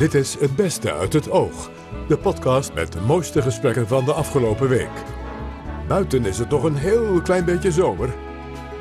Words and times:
Dit 0.00 0.14
is 0.14 0.34
Het 0.38 0.56
Beste 0.56 0.92
uit 0.92 1.12
het 1.12 1.30
Oog. 1.30 1.70
De 2.08 2.18
podcast 2.18 2.74
met 2.74 2.92
de 2.92 3.00
mooiste 3.00 3.42
gesprekken 3.42 3.88
van 3.88 4.04
de 4.04 4.12
afgelopen 4.12 4.68
week. 4.68 4.90
Buiten 5.88 6.24
is 6.24 6.38
het 6.38 6.48
nog 6.48 6.62
een 6.62 6.76
heel 6.76 7.22
klein 7.22 7.44
beetje 7.44 7.72
zomer. 7.72 8.14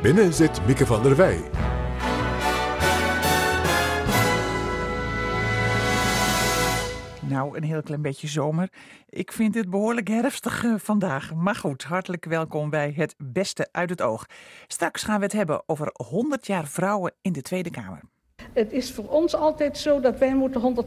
Binnen 0.01 0.33
zit 0.33 0.65
Mieke 0.65 0.85
van 0.85 1.03
der 1.03 1.15
Wij. 1.15 1.49
Nou, 7.21 7.57
een 7.57 7.63
heel 7.63 7.81
klein 7.81 8.01
beetje 8.01 8.27
zomer. 8.27 8.69
Ik 9.09 9.31
vind 9.31 9.55
het 9.55 9.69
behoorlijk 9.69 10.07
herfstig 10.07 10.63
eh, 10.63 10.73
vandaag. 10.77 11.33
Maar 11.33 11.55
goed, 11.55 11.83
hartelijk 11.83 12.25
welkom 12.25 12.69
bij 12.69 12.93
Het 12.95 13.15
Beste 13.17 13.67
uit 13.71 13.89
het 13.89 14.01
Oog. 14.01 14.25
Straks 14.67 15.03
gaan 15.03 15.17
we 15.17 15.23
het 15.23 15.33
hebben 15.33 15.63
over 15.65 15.89
100 15.93 16.47
jaar 16.47 16.67
vrouwen 16.67 17.13
in 17.21 17.31
de 17.31 17.41
Tweede 17.41 17.69
Kamer. 17.69 18.01
Het 18.59 18.71
is 18.71 18.91
voor 18.91 19.07
ons 19.07 19.35
altijd 19.35 19.77
zo 19.77 19.99
dat 19.99 20.17
wij 20.17 20.35
moeten 20.35 20.85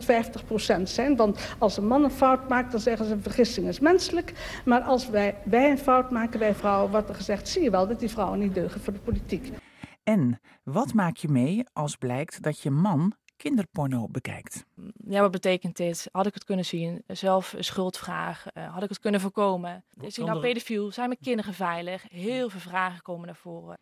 150% 0.79 0.83
zijn. 0.83 1.17
Want 1.17 1.55
als 1.59 1.77
een 1.77 1.87
man 1.87 2.05
een 2.05 2.11
fout 2.11 2.49
maakt, 2.49 2.71
dan 2.71 2.81
zeggen 2.81 3.07
ze 3.07 3.13
een 3.13 3.23
vergissing 3.23 3.69
is 3.69 3.81
menselijk. 3.81 4.33
Maar 4.65 4.81
als 4.81 5.09
wij, 5.09 5.35
wij 5.45 5.71
een 5.71 5.79
fout 5.79 6.11
maken, 6.11 6.41
wij 6.41 6.55
vrouwen, 6.55 6.91
wordt 6.91 7.09
er 7.09 7.15
gezegd... 7.15 7.49
zie 7.49 7.63
je 7.63 7.71
wel 7.71 7.87
dat 7.87 8.01
die 8.01 8.11
vrouwen 8.11 8.39
niet 8.39 8.55
deugen 8.55 8.81
voor 8.81 8.93
de 8.93 8.99
politiek. 8.99 9.53
En 10.03 10.41
wat 10.63 10.95
maak 10.95 11.17
je 11.17 11.29
mee 11.29 11.65
als 11.73 11.97
blijkt 11.97 12.43
dat 12.43 12.61
je 12.61 12.71
man 12.71 13.13
kinderporno 13.37 14.09
bekijkt? 14.09 14.65
Ja, 15.07 15.21
wat 15.21 15.31
betekent 15.31 15.77
dit? 15.77 16.09
Had 16.13 16.27
ik 16.27 16.35
het 16.35 16.45
kunnen 16.45 16.65
zien? 16.65 17.03
Zelf 17.07 17.55
schuldvraag? 17.59 18.47
Uh, 18.55 18.73
had 18.73 18.83
ik 18.83 18.89
het 18.89 18.99
kunnen 18.99 19.21
voorkomen? 19.21 19.85
Is 20.01 20.17
hij 20.17 20.27
nou 20.27 20.41
pedofiel? 20.41 20.93
Zijn 20.93 21.09
mijn 21.09 21.21
kinderen 21.21 21.55
veilig? 21.55 22.05
Heel 22.09 22.49
veel 22.49 22.61
vragen 22.61 23.03
komen 23.03 23.27
naar 23.27 23.37
voren. 23.37 23.79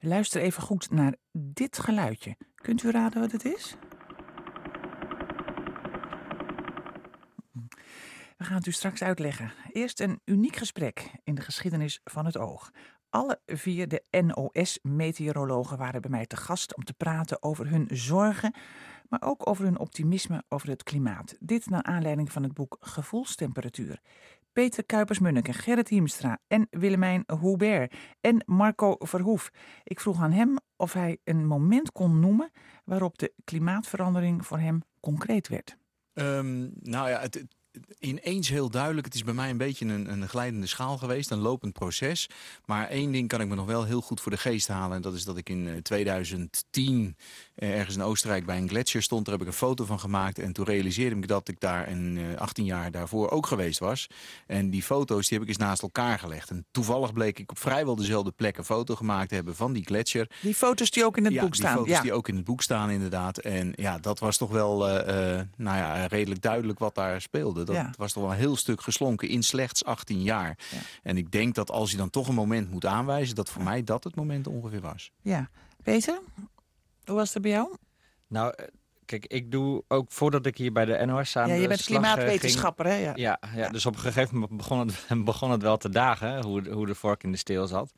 Luister 0.00 0.40
even 0.40 0.62
goed 0.62 0.90
naar 0.90 1.14
dit 1.32 1.78
geluidje. 1.78 2.36
Kunt 2.64 2.82
u 2.82 2.90
raden 2.90 3.20
wat 3.20 3.32
het 3.32 3.44
is? 3.44 3.76
We 8.36 8.44
gaan 8.44 8.56
het 8.56 8.66
u 8.66 8.72
straks 8.72 9.02
uitleggen. 9.02 9.52
Eerst 9.72 10.00
een 10.00 10.20
uniek 10.24 10.56
gesprek 10.56 11.10
in 11.24 11.34
de 11.34 11.42
geschiedenis 11.42 12.00
van 12.04 12.24
het 12.24 12.38
oog. 12.38 12.70
Alle 13.10 13.40
vier 13.46 13.88
de 13.88 14.04
NOS-meteorologen 14.10 15.78
waren 15.78 16.00
bij 16.00 16.10
mij 16.10 16.26
te 16.26 16.36
gast 16.36 16.76
om 16.76 16.84
te 16.84 16.94
praten 16.94 17.42
over 17.42 17.70
hun 17.70 17.88
zorgen, 17.92 18.54
maar 19.08 19.22
ook 19.22 19.48
over 19.48 19.64
hun 19.64 19.78
optimisme 19.78 20.42
over 20.48 20.68
het 20.68 20.82
klimaat. 20.82 21.36
Dit 21.40 21.70
naar 21.70 21.82
aanleiding 21.82 22.32
van 22.32 22.42
het 22.42 22.54
boek 22.54 22.76
Gevoelstemperatuur. 22.80 24.00
Peter 24.54 24.84
Kuipers-Munneke, 24.84 25.52
Gerrit 25.52 25.88
Hiemstra 25.88 26.38
en 26.46 26.66
Willemijn 26.70 27.24
Hubert 27.40 27.94
en 28.20 28.42
Marco 28.46 28.96
Verhoef. 28.98 29.50
Ik 29.84 30.00
vroeg 30.00 30.22
aan 30.22 30.32
hem 30.32 30.56
of 30.76 30.92
hij 30.92 31.18
een 31.24 31.46
moment 31.46 31.92
kon 31.92 32.20
noemen 32.20 32.50
waarop 32.84 33.18
de 33.18 33.32
klimaatverandering 33.44 34.46
voor 34.46 34.58
hem 34.58 34.82
concreet 35.00 35.48
werd. 35.48 35.76
Um, 36.12 36.72
nou 36.80 37.08
ja, 37.08 37.20
het, 37.20 37.44
ineens 37.98 38.48
heel 38.48 38.70
duidelijk. 38.70 39.06
Het 39.06 39.14
is 39.14 39.24
bij 39.24 39.34
mij 39.34 39.50
een 39.50 39.56
beetje 39.56 39.86
een, 39.86 40.12
een 40.12 40.28
glijdende 40.28 40.66
schaal 40.66 40.98
geweest, 40.98 41.30
een 41.30 41.38
lopend 41.38 41.72
proces. 41.72 42.28
Maar 42.64 42.88
één 42.88 43.12
ding 43.12 43.28
kan 43.28 43.40
ik 43.40 43.48
me 43.48 43.54
nog 43.54 43.66
wel 43.66 43.84
heel 43.84 44.00
goed 44.00 44.20
voor 44.20 44.32
de 44.32 44.38
geest 44.38 44.68
halen. 44.68 44.96
En 44.96 45.02
dat 45.02 45.14
is 45.14 45.24
dat 45.24 45.36
ik 45.36 45.48
in 45.48 45.82
2010 45.82 47.16
eh, 47.54 47.68
eh, 47.68 47.78
ergens 47.78 47.96
in 47.96 48.02
Oostenrijk 48.02 48.46
bij 48.46 48.56
een 48.56 48.68
gletsjer 48.68 49.02
stond. 49.02 49.24
Daar 49.24 49.34
heb 49.34 49.42
ik 49.42 49.48
een 49.48 49.58
foto 49.58 49.84
van 49.84 50.00
gemaakt. 50.00 50.38
En 50.38 50.52
toen 50.52 50.64
realiseerde 50.64 51.16
ik 51.16 51.28
dat 51.28 51.48
ik 51.48 51.60
daar 51.60 51.88
een, 51.88 52.38
18 52.38 52.64
eh, 52.64 52.70
jaar 52.70 52.90
daarvoor 52.90 53.30
ook 53.30 53.46
geweest 53.46 53.78
was. 53.78 54.06
En 54.46 54.70
die 54.70 54.82
foto's 54.82 55.28
die 55.28 55.38
heb 55.38 55.42
ik 55.42 55.48
eens 55.48 55.64
naast 55.64 55.82
elkaar 55.82 56.18
gelegd. 56.18 56.50
En 56.50 56.66
toevallig 56.70 57.12
bleek 57.12 57.38
ik 57.38 57.50
op 57.50 57.58
vrijwel 57.58 57.96
dezelfde 57.96 58.30
plek 58.30 58.56
een 58.56 58.64
foto 58.64 58.94
gemaakt 58.94 59.28
te 59.28 59.34
hebben 59.34 59.56
van 59.56 59.72
die 59.72 59.84
gletsjer. 59.84 60.30
Die 60.40 60.54
foto's 60.54 60.90
die 60.90 61.04
ook 61.04 61.16
in 61.16 61.24
het 61.24 61.40
boek 61.40 61.54
staan. 61.54 61.76
Die 61.76 61.84
foto's 61.84 62.02
die 62.02 62.12
ook 62.12 62.28
in 62.28 62.36
het 62.36 62.44
boek 62.44 62.62
staan 62.62 62.90
inderdaad. 62.90 63.38
En 63.38 63.72
ja, 63.76 63.98
dat 63.98 64.18
was 64.18 64.36
toch 64.36 64.50
wel 64.50 64.78
nou 65.56 65.76
ja, 65.76 66.06
redelijk 66.06 66.42
duidelijk 66.42 66.78
wat 66.78 66.94
daar 66.94 67.20
speelde. 67.20 67.63
Dat 67.64 67.96
was 67.96 68.12
toch 68.12 68.22
wel 68.22 68.32
een 68.32 68.38
heel 68.38 68.56
stuk 68.56 68.80
geslonken 68.80 69.28
in 69.28 69.42
slechts 69.42 69.84
18 69.84 70.22
jaar. 70.22 70.58
En 71.02 71.16
ik 71.16 71.30
denk 71.30 71.54
dat 71.54 71.70
als 71.70 71.90
je 71.90 71.96
dan 71.96 72.10
toch 72.10 72.28
een 72.28 72.34
moment 72.34 72.70
moet 72.70 72.86
aanwijzen... 72.86 73.34
dat 73.34 73.50
voor 73.50 73.62
mij 73.62 73.84
dat 73.84 74.04
het 74.04 74.14
moment 74.14 74.46
ongeveer 74.46 74.80
was. 74.80 75.10
Ja. 75.22 75.50
Peter, 75.82 76.20
hoe 77.04 77.14
was 77.14 77.34
het 77.34 77.42
bij 77.42 77.50
jou? 77.50 77.76
Nou, 78.28 78.52
eh, 78.56 78.66
kijk, 79.04 79.26
ik 79.26 79.50
doe 79.50 79.84
ook 79.88 80.12
voordat 80.12 80.46
ik 80.46 80.56
hier 80.56 80.72
bij 80.72 80.84
de 80.84 81.06
NOS 81.06 81.36
aan 81.36 81.48
Ja, 81.48 81.54
je 81.54 81.68
bent 81.68 81.82
klimaatwetenschapper, 81.82 82.86
hè? 82.86 82.94
Ja. 82.94 83.12
Ja, 83.14 83.38
ja, 83.54 83.68
dus 83.68 83.86
op 83.86 83.94
een 83.94 84.00
gegeven 84.00 84.34
moment 84.38 84.56
begon 84.56 84.78
het, 84.78 84.94
begon 85.24 85.50
het 85.50 85.62
wel 85.62 85.76
te 85.76 85.88
dagen, 85.88 86.44
hoe, 86.44 86.70
hoe 86.70 86.86
de 86.86 86.94
vork 86.94 87.22
in 87.22 87.32
de 87.32 87.38
steel 87.38 87.66
zat. 87.66 87.92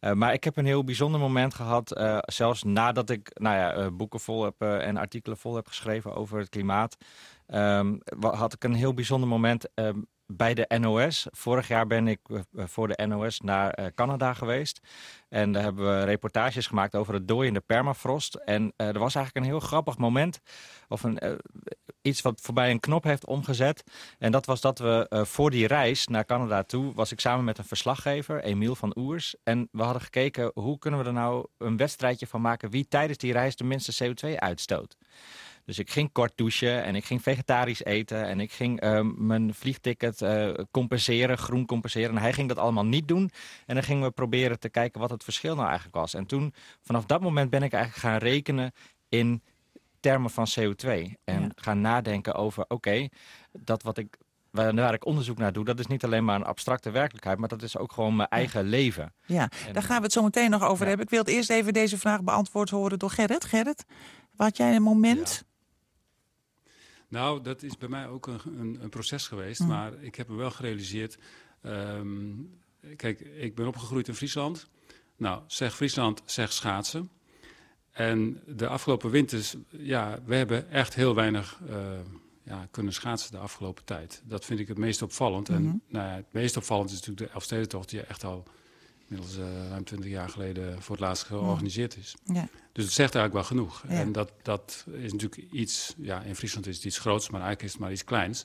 Uh, 0.00 0.12
maar 0.12 0.32
ik 0.32 0.44
heb 0.44 0.56
een 0.56 0.66
heel 0.66 0.84
bijzonder 0.84 1.20
moment 1.20 1.54
gehad, 1.54 1.98
uh, 1.98 2.18
zelfs 2.20 2.62
nadat 2.62 3.10
ik 3.10 3.30
nou 3.34 3.56
ja, 3.56 3.90
boeken 3.90 4.20
vol 4.20 4.44
heb 4.44 4.60
en 4.60 4.96
artikelen 4.96 5.38
vol 5.38 5.54
heb 5.54 5.66
geschreven 5.66 6.14
over 6.14 6.38
het 6.38 6.48
klimaat. 6.48 6.96
Um, 7.46 8.00
had 8.20 8.52
ik 8.52 8.64
een 8.64 8.74
heel 8.74 8.94
bijzonder 8.94 9.28
moment 9.28 9.68
um, 9.74 10.06
bij 10.26 10.54
de 10.54 10.78
NOS. 10.78 11.26
Vorig 11.30 11.68
jaar 11.68 11.86
ben 11.86 12.08
ik 12.08 12.20
voor 12.54 12.88
de 12.88 13.06
NOS 13.06 13.40
naar 13.40 13.92
Canada 13.94 14.34
geweest. 14.34 14.80
En 15.28 15.52
daar 15.52 15.62
hebben 15.62 15.98
we 15.98 16.04
reportages 16.04 16.66
gemaakt 16.66 16.94
over 16.94 17.14
het 17.14 17.28
dooiende 17.28 17.60
permafrost. 17.60 18.34
En 18.34 18.62
uh, 18.62 18.86
er 18.86 18.98
was 18.98 19.14
eigenlijk 19.14 19.36
een 19.46 19.52
heel 19.52 19.60
grappig 19.60 19.98
moment. 19.98 20.40
Of 20.88 21.02
een, 21.02 21.40
iets 22.08 22.22
wat 22.22 22.40
voorbij 22.40 22.70
een 22.70 22.80
knop 22.80 23.04
heeft 23.04 23.26
omgezet. 23.26 23.84
En 24.18 24.32
dat 24.32 24.46
was 24.46 24.60
dat 24.60 24.78
we 24.78 25.24
voor 25.26 25.50
die 25.50 25.66
reis 25.66 26.06
naar 26.06 26.24
Canada 26.24 26.62
toe... 26.62 26.94
was 26.94 27.12
ik 27.12 27.20
samen 27.20 27.44
met 27.44 27.58
een 27.58 27.64
verslaggever, 27.64 28.42
Emiel 28.42 28.74
van 28.74 28.96
Oers. 28.98 29.36
En 29.44 29.68
we 29.72 29.82
hadden 29.82 30.02
gekeken 30.02 30.50
hoe 30.54 30.78
kunnen 30.78 31.00
we 31.00 31.06
er 31.06 31.12
nou 31.12 31.46
een 31.58 31.76
wedstrijdje 31.76 32.26
van 32.26 32.40
maken... 32.40 32.70
wie 32.70 32.88
tijdens 32.88 33.18
die 33.18 33.32
reis 33.32 33.56
de 33.56 33.64
minste 33.64 34.04
CO2 34.04 34.34
uitstoot. 34.34 34.96
Dus 35.68 35.78
ik 35.78 35.90
ging 35.90 36.12
kort 36.12 36.32
douchen 36.34 36.84
en 36.84 36.94
ik 36.94 37.04
ging 37.04 37.22
vegetarisch 37.22 37.84
eten. 37.84 38.24
En 38.26 38.40
ik 38.40 38.52
ging 38.52 38.84
uh, 38.84 39.00
mijn 39.16 39.54
vliegticket 39.54 40.20
uh, 40.20 40.50
compenseren, 40.70 41.38
groen 41.38 41.66
compenseren. 41.66 42.10
En 42.10 42.22
hij 42.22 42.32
ging 42.32 42.48
dat 42.48 42.58
allemaal 42.58 42.86
niet 42.86 43.08
doen. 43.08 43.30
En 43.66 43.74
dan 43.74 43.84
gingen 43.84 44.02
we 44.02 44.10
proberen 44.10 44.58
te 44.58 44.68
kijken 44.68 45.00
wat 45.00 45.10
het 45.10 45.24
verschil 45.24 45.54
nou 45.54 45.66
eigenlijk 45.66 45.96
was. 45.96 46.14
En 46.14 46.26
toen, 46.26 46.54
vanaf 46.82 47.04
dat 47.04 47.20
moment 47.20 47.50
ben 47.50 47.62
ik 47.62 47.72
eigenlijk 47.72 48.04
gaan 48.04 48.18
rekenen 48.18 48.72
in 49.08 49.42
termen 50.00 50.30
van 50.30 50.46
CO2. 50.60 51.12
En 51.24 51.52
gaan 51.54 51.80
nadenken 51.80 52.34
over, 52.34 52.64
oké, 52.68 53.08
dat 53.52 53.82
wat 53.82 53.98
ik 53.98 54.16
waar, 54.50 54.94
ik 54.94 55.06
onderzoek 55.06 55.38
naar 55.38 55.52
doe, 55.52 55.64
dat 55.64 55.78
is 55.78 55.86
niet 55.86 56.04
alleen 56.04 56.24
maar 56.24 56.36
een 56.36 56.44
abstracte 56.44 56.90
werkelijkheid, 56.90 57.38
maar 57.38 57.48
dat 57.48 57.62
is 57.62 57.76
ook 57.76 57.92
gewoon 57.92 58.16
mijn 58.16 58.28
eigen 58.28 58.64
leven. 58.64 59.12
Ja, 59.26 59.50
daar 59.72 59.82
gaan 59.82 59.96
we 59.96 60.02
het 60.02 60.12
zo 60.12 60.22
meteen 60.22 60.50
nog 60.50 60.62
over 60.62 60.86
hebben. 60.86 61.04
Ik 61.04 61.10
wil 61.10 61.20
het 61.20 61.28
eerst 61.28 61.50
even 61.50 61.72
deze 61.72 61.98
vraag 61.98 62.22
beantwoord 62.22 62.70
horen 62.70 62.98
door 62.98 63.10
Gerrit. 63.10 63.44
Gerrit, 63.44 63.84
had 64.36 64.56
jij 64.56 64.74
een 64.74 64.82
moment 64.82 65.46
nou, 67.08 67.42
dat 67.42 67.62
is 67.62 67.76
bij 67.76 67.88
mij 67.88 68.08
ook 68.08 68.26
een, 68.26 68.40
een, 68.44 68.78
een 68.82 68.88
proces 68.88 69.26
geweest. 69.26 69.60
Mm. 69.60 69.66
Maar 69.66 70.02
ik 70.02 70.14
heb 70.14 70.28
me 70.28 70.36
wel 70.36 70.50
gerealiseerd. 70.50 71.18
Um, 71.62 72.60
kijk, 72.96 73.20
ik 73.20 73.54
ben 73.54 73.66
opgegroeid 73.66 74.08
in 74.08 74.14
Friesland. 74.14 74.68
Nou, 75.16 75.42
zeg 75.46 75.74
Friesland, 75.74 76.22
zeg 76.24 76.52
schaatsen. 76.52 77.10
En 77.98 78.40
de 78.46 78.68
afgelopen 78.68 79.10
winters, 79.10 79.56
ja, 79.70 80.18
we 80.24 80.34
hebben 80.34 80.70
echt 80.70 80.94
heel 80.94 81.14
weinig 81.14 81.60
uh, 81.70 81.76
ja, 82.42 82.68
kunnen 82.70 82.92
schaatsen 82.92 83.30
de 83.30 83.38
afgelopen 83.38 83.84
tijd. 83.84 84.22
Dat 84.24 84.44
vind 84.44 84.60
ik 84.60 84.68
het 84.68 84.78
meest 84.78 85.02
opvallend. 85.02 85.48
En 85.48 85.62
mm-hmm. 85.62 85.82
nou 85.88 86.08
ja, 86.08 86.14
het 86.14 86.32
meest 86.32 86.56
opvallend 86.56 86.90
is 86.90 86.94
natuurlijk 86.94 87.26
de 87.26 87.34
Elfstedentocht, 87.34 87.88
die 87.88 88.00
echt 88.00 88.24
al 88.24 88.44
inmiddels 89.06 89.38
uh, 89.38 89.68
ruim 89.68 89.84
twintig 89.84 90.10
jaar 90.10 90.28
geleden 90.28 90.82
voor 90.82 90.96
het 90.96 91.04
laatst 91.04 91.24
georganiseerd 91.24 91.96
is. 91.96 92.16
Ja. 92.24 92.48
Dus 92.72 92.84
het 92.84 92.92
zegt 92.92 93.14
eigenlijk 93.14 93.34
wel 93.34 93.58
genoeg. 93.58 93.84
En 93.88 94.12
dat, 94.12 94.32
dat 94.42 94.86
is 94.92 95.12
natuurlijk 95.12 95.52
iets, 95.52 95.94
ja, 95.96 96.22
in 96.22 96.36
Friesland 96.36 96.66
is 96.66 96.76
het 96.76 96.84
iets 96.84 96.98
groots, 96.98 97.30
maar 97.30 97.40
eigenlijk 97.40 97.68
is 97.68 97.72
het 97.72 97.80
maar 97.80 97.92
iets 97.92 98.04
kleins. 98.04 98.44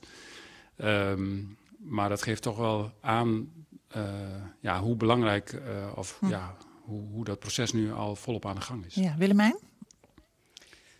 Um, 0.77 1.57
maar 1.77 2.09
dat 2.09 2.21
geeft 2.21 2.41
toch 2.41 2.57
wel 2.57 2.91
aan 3.01 3.51
uh, 3.97 4.03
ja, 4.59 4.81
hoe 4.81 4.95
belangrijk 4.95 5.53
uh, 5.53 5.91
of 5.95 6.17
hm. 6.19 6.27
ja, 6.27 6.55
hoe, 6.83 7.01
hoe 7.11 7.23
dat 7.23 7.39
proces 7.39 7.71
nu 7.71 7.93
al 7.93 8.15
volop 8.15 8.45
aan 8.45 8.55
de 8.55 8.61
gang 8.61 8.85
is. 8.85 8.95
Ja, 8.95 9.15
Willemijn? 9.17 9.55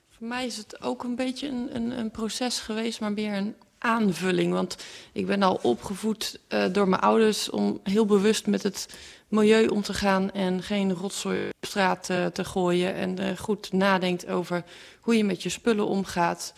Voor 0.10 0.28
mij 0.28 0.46
is 0.46 0.58
het 0.58 0.82
ook 0.82 1.04
een 1.04 1.16
beetje 1.16 1.48
een, 1.48 1.76
een, 1.76 2.00
een 2.00 2.12
proces 2.12 2.60
geweest, 2.60 3.00
maar 3.00 3.12
meer 3.12 3.34
een 3.34 3.56
aanvulling. 3.78 4.54
Want 4.54 4.78
ik 5.12 5.26
ben 5.26 5.44
al 5.44 5.60
opgevoed 5.62 6.40
uh, 6.50 6.66
door 6.72 6.88
mijn 6.88 7.02
ouders 7.02 7.50
om 7.50 7.80
heel 7.84 8.06
bewust 8.06 8.48
met 8.48 8.64
het 8.64 8.88
milieu 9.28 9.68
om 9.68 9.82
te 9.82 9.94
gaan 9.94 10.32
en 10.32 10.64
geen 10.64 10.94
rotzooi 10.94 11.48
op 11.48 11.68
straat 11.68 12.10
uh, 12.10 12.26
te 12.26 12.44
gooien. 12.44 12.94
En 12.94 13.22
uh, 13.22 13.38
goed 13.38 13.72
nadenkt 13.72 14.28
over 14.28 14.64
hoe 15.02 15.18
je 15.18 15.24
met 15.24 15.44
je 15.44 15.50
spullen 15.50 15.88
omgaat. 15.88 16.54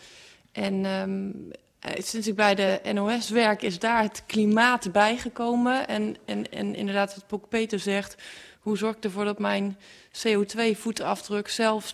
En 0.52 0.86
um, 0.86 1.52
sinds 1.98 2.28
ik 2.28 2.36
bij 2.36 2.56
de 2.56 2.80
NOS 2.94 3.30
werk 3.30 3.62
is 3.62 3.80
daar 3.80 4.02
het 4.02 4.24
klimaat 4.26 4.92
bijgekomen. 4.92 5.88
En, 5.88 6.16
en, 6.26 6.52
en 6.52 6.76
inderdaad 6.76 7.16
wat 7.16 7.28
Pok 7.28 7.50
Peter 7.50 7.80
zegt, 7.80 8.16
hoe 8.66 8.78
zorg 8.78 8.96
ik 8.96 9.04
ervoor 9.04 9.26
dat 9.26 9.40
mijn 9.40 9.78
CO2-voetafdruk 10.12 11.48
zelf 11.48 11.94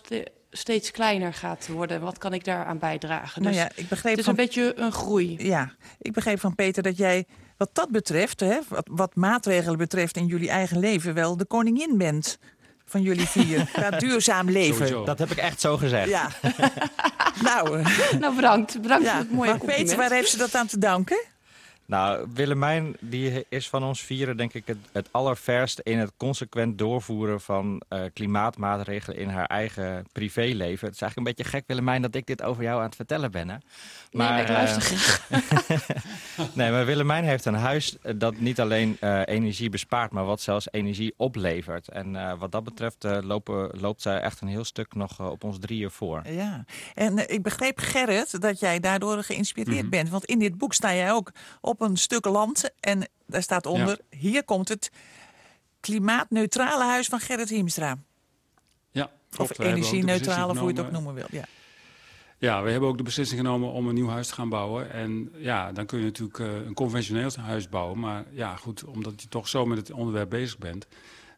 steeds 0.50 0.90
kleiner 0.90 1.34
gaat 1.34 1.68
worden. 1.68 2.00
Wat 2.00 2.18
kan 2.18 2.32
ik 2.32 2.44
daaraan 2.44 2.78
bijdragen? 2.78 3.42
Nou 3.42 3.54
dus 3.54 3.62
ja, 3.62 3.70
ik 3.74 3.88
begreep 3.88 4.10
het 4.10 4.20
is 4.20 4.26
een 4.26 4.34
beetje 4.34 4.72
een 4.76 4.92
groei. 4.92 5.36
Ja, 5.38 5.72
ik 5.98 6.12
begreep 6.12 6.40
van 6.40 6.54
Peter 6.54 6.82
dat 6.82 6.96
jij 6.96 7.26
wat 7.56 7.70
dat 7.72 7.90
betreft, 7.90 8.40
hè, 8.40 8.58
wat, 8.68 8.88
wat 8.90 9.14
maatregelen 9.14 9.78
betreft 9.78 10.16
in 10.16 10.26
jullie 10.26 10.48
eigen 10.48 10.78
leven, 10.78 11.14
wel 11.14 11.36
de 11.36 11.44
koningin 11.44 11.98
bent 11.98 12.38
van 12.84 13.02
jullie 13.02 13.28
vier. 13.28 13.66
Qua 13.72 13.90
duurzaam 13.90 14.50
leven. 14.50 14.74
Sowieso. 14.74 15.04
Dat 15.04 15.18
heb 15.18 15.30
ik 15.30 15.38
echt 15.38 15.60
zo 15.60 15.76
gezegd. 15.76 16.08
Ja. 16.08 16.28
nou, 17.48 17.78
eh, 17.78 18.12
Nou, 18.18 18.34
bedankt. 18.34 18.82
Bedankt 18.82 19.04
ja. 19.04 19.10
voor 19.10 19.20
het 19.20 19.32
mooie 19.32 19.50
maar. 19.50 19.58
Peter, 19.58 19.96
waar 19.96 20.12
heeft 20.12 20.30
ze 20.30 20.36
dat 20.36 20.54
aan 20.54 20.66
te 20.66 20.78
danken? 20.78 21.24
Nou, 21.92 22.26
Willemijn 22.34 22.96
die 23.00 23.44
is 23.48 23.68
van 23.68 23.82
ons 23.84 24.00
vieren 24.00 24.36
denk 24.36 24.54
ik 24.54 24.66
het, 24.66 24.76
het 24.92 25.08
allerverst 25.10 25.78
in 25.78 25.98
het 25.98 26.12
consequent 26.16 26.78
doorvoeren 26.78 27.40
van 27.40 27.82
eh, 27.88 28.00
klimaatmaatregelen 28.12 29.18
in 29.18 29.28
haar 29.28 29.46
eigen 29.46 30.06
privéleven. 30.12 30.86
Het 30.86 30.94
is 30.94 31.00
eigenlijk 31.02 31.16
een 31.16 31.24
beetje 31.34 31.50
gek, 31.50 31.64
Willemijn, 31.66 32.02
dat 32.02 32.14
ik 32.14 32.26
dit 32.26 32.42
over 32.42 32.62
jou 32.62 32.78
aan 32.78 32.86
het 32.86 32.96
vertellen 32.96 33.30
ben. 33.30 33.48
Hè? 33.48 33.54
nee, 33.54 33.62
maar 34.10 34.40
ik 34.40 34.46
eh, 34.48 34.52
luister 34.52 34.82
graag. 34.82 35.20
Nee, 36.54 36.70
maar 36.70 36.86
Willemijn 36.86 37.24
heeft 37.24 37.44
een 37.44 37.54
huis 37.54 37.98
eh, 37.98 38.12
dat 38.16 38.38
niet 38.38 38.60
alleen 38.60 38.96
eh, 39.00 39.20
energie 39.24 39.68
bespaart, 39.70 40.10
maar 40.12 40.24
wat 40.24 40.40
zelfs 40.40 40.68
energie 40.70 41.14
oplevert. 41.16 41.88
En 41.88 42.16
eh, 42.16 42.38
wat 42.38 42.52
dat 42.52 42.64
betreft 42.64 43.04
eh, 43.04 43.18
lopen, 43.22 43.70
loopt 43.80 44.02
zij 44.02 44.20
echt 44.20 44.40
een 44.40 44.48
heel 44.48 44.64
stuk 44.64 44.94
nog 44.94 45.20
op 45.30 45.44
ons 45.44 45.58
drieën 45.58 45.90
voor. 45.90 46.22
Ja, 46.28 46.64
en 46.94 47.30
ik 47.30 47.42
begreep 47.42 47.78
Gerrit 47.78 48.40
dat 48.40 48.60
jij 48.60 48.80
daardoor 48.80 49.22
geïnspireerd 49.22 49.80
Mhm. 49.80 49.90
bent. 49.90 50.08
Want 50.08 50.24
in 50.24 50.38
dit 50.38 50.58
boek 50.58 50.74
sta 50.74 50.94
jij 50.94 51.12
ook 51.12 51.30
op 51.60 51.80
een 51.82 51.96
stuk 51.96 52.24
land 52.24 52.70
en 52.80 53.08
daar 53.26 53.42
staat 53.42 53.66
onder... 53.66 53.98
hier 54.10 54.44
komt 54.44 54.68
het 54.68 54.90
klimaatneutrale 55.80 56.84
huis 56.84 57.06
van 57.06 57.20
Gerrit 57.20 57.48
Hiemstra. 57.48 57.98
Ja, 58.90 59.10
klopt. 59.30 59.50
Of 59.50 59.58
energie-neutrale, 59.58 60.58
hoe 60.58 60.72
je 60.72 60.76
het 60.76 60.86
ook 60.86 60.92
noemen 60.92 61.14
wil. 61.14 61.26
Ja. 61.30 61.44
Ja, 62.38 62.62
we 62.62 62.70
hebben 62.70 62.88
ook 62.88 62.96
de 62.96 63.02
beslissing 63.02 63.40
genomen 63.40 63.70
om 63.70 63.88
een 63.88 63.94
nieuw 63.94 64.08
huis 64.08 64.28
te 64.28 64.34
gaan 64.34 64.48
bouwen. 64.48 64.92
En 64.92 65.32
ja, 65.36 65.72
dan 65.72 65.86
kun 65.86 65.98
je 65.98 66.04
natuurlijk 66.04 66.38
eh, 66.38 66.54
een 66.54 66.74
conventioneel 66.74 67.30
huis 67.40 67.68
bouwen. 67.68 67.98
Maar 67.98 68.24
ja, 68.30 68.56
goed, 68.56 68.84
omdat 68.84 69.22
je 69.22 69.28
toch 69.28 69.48
zo 69.48 69.66
met 69.66 69.78
het 69.78 69.90
onderwerp 69.90 70.30
bezig 70.30 70.58
bent... 70.58 70.86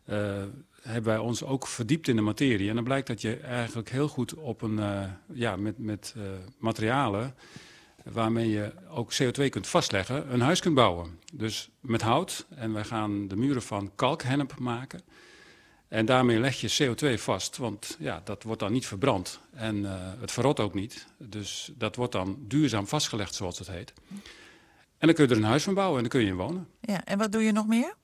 eh, 0.05 0.43
hebben 0.83 1.13
wij 1.13 1.19
ons 1.19 1.43
ook 1.43 1.67
verdiept 1.67 2.09
in 2.09 2.17
de 2.17 2.23
materie. 2.23 2.69
En 2.69 2.75
dan 2.75 2.85
blijkt 2.85 3.07
dat 3.07 3.21
je 3.21 3.37
eigenlijk 3.37 3.91
heel 3.91 4.09
goed 4.09 4.35
op 4.35 4.63
een... 4.63 4.79
eh, 4.79 5.03
ja, 5.33 5.57
met, 5.57 5.79
met 5.79 6.15
materialen 6.59 7.35
waarmee 8.13 8.49
je 8.49 8.73
ook 8.89 9.13
CO2 9.13 9.49
kunt 9.49 9.67
vastleggen, 9.67 10.33
een 10.33 10.41
huis 10.41 10.61
kunt 10.61 10.75
bouwen. 10.75 11.19
Dus 11.33 11.71
met 11.81 12.03
hout. 12.03 12.47
En 12.57 12.73
wij 12.73 12.85
gaan 12.85 13.29
de 13.29 13.37
muren 13.37 13.63
van 13.63 13.91
kalkhennep 13.95 14.59
maken. 14.59 15.01
En 15.89 16.07
daarmee 16.07 16.39
leg 16.41 16.61
je 16.61 16.95
CO2 16.95 17.21
vast, 17.21 17.57
want 17.57 17.97
ja, 17.99 18.21
dat 18.25 18.43
wordt 18.43 18.61
dan 18.61 18.73
niet 18.73 18.87
verbrand. 18.87 19.41
En 19.53 19.85
eh, 19.85 19.93
het 20.21 20.33
verrot 20.33 20.61
ook 20.61 20.75
niet. 20.75 21.07
Dus 21.19 21.73
dat 21.77 21.97
wordt 21.97 22.13
dan 22.13 22.37
duurzaam 22.41 22.87
vastgelegd, 22.87 23.35
zoals 23.35 23.59
het 23.59 23.69
heet. 23.69 23.93
En 24.99 25.07
dan 25.07 25.15
kun 25.15 25.25
je 25.25 25.31
er 25.31 25.37
een 25.37 25.45
huis 25.49 25.63
van 25.63 25.75
bouwen 25.75 25.97
en 25.97 26.03
dan 26.03 26.11
kun 26.11 26.21
je 26.21 26.27
in 26.27 26.37
wonen. 26.37 26.69
ja, 26.81 27.05
en 27.05 27.19
wat 27.19 27.33
doe 27.33 27.43
je 27.43 27.53
nog 27.53 27.67
meer? 27.67 27.95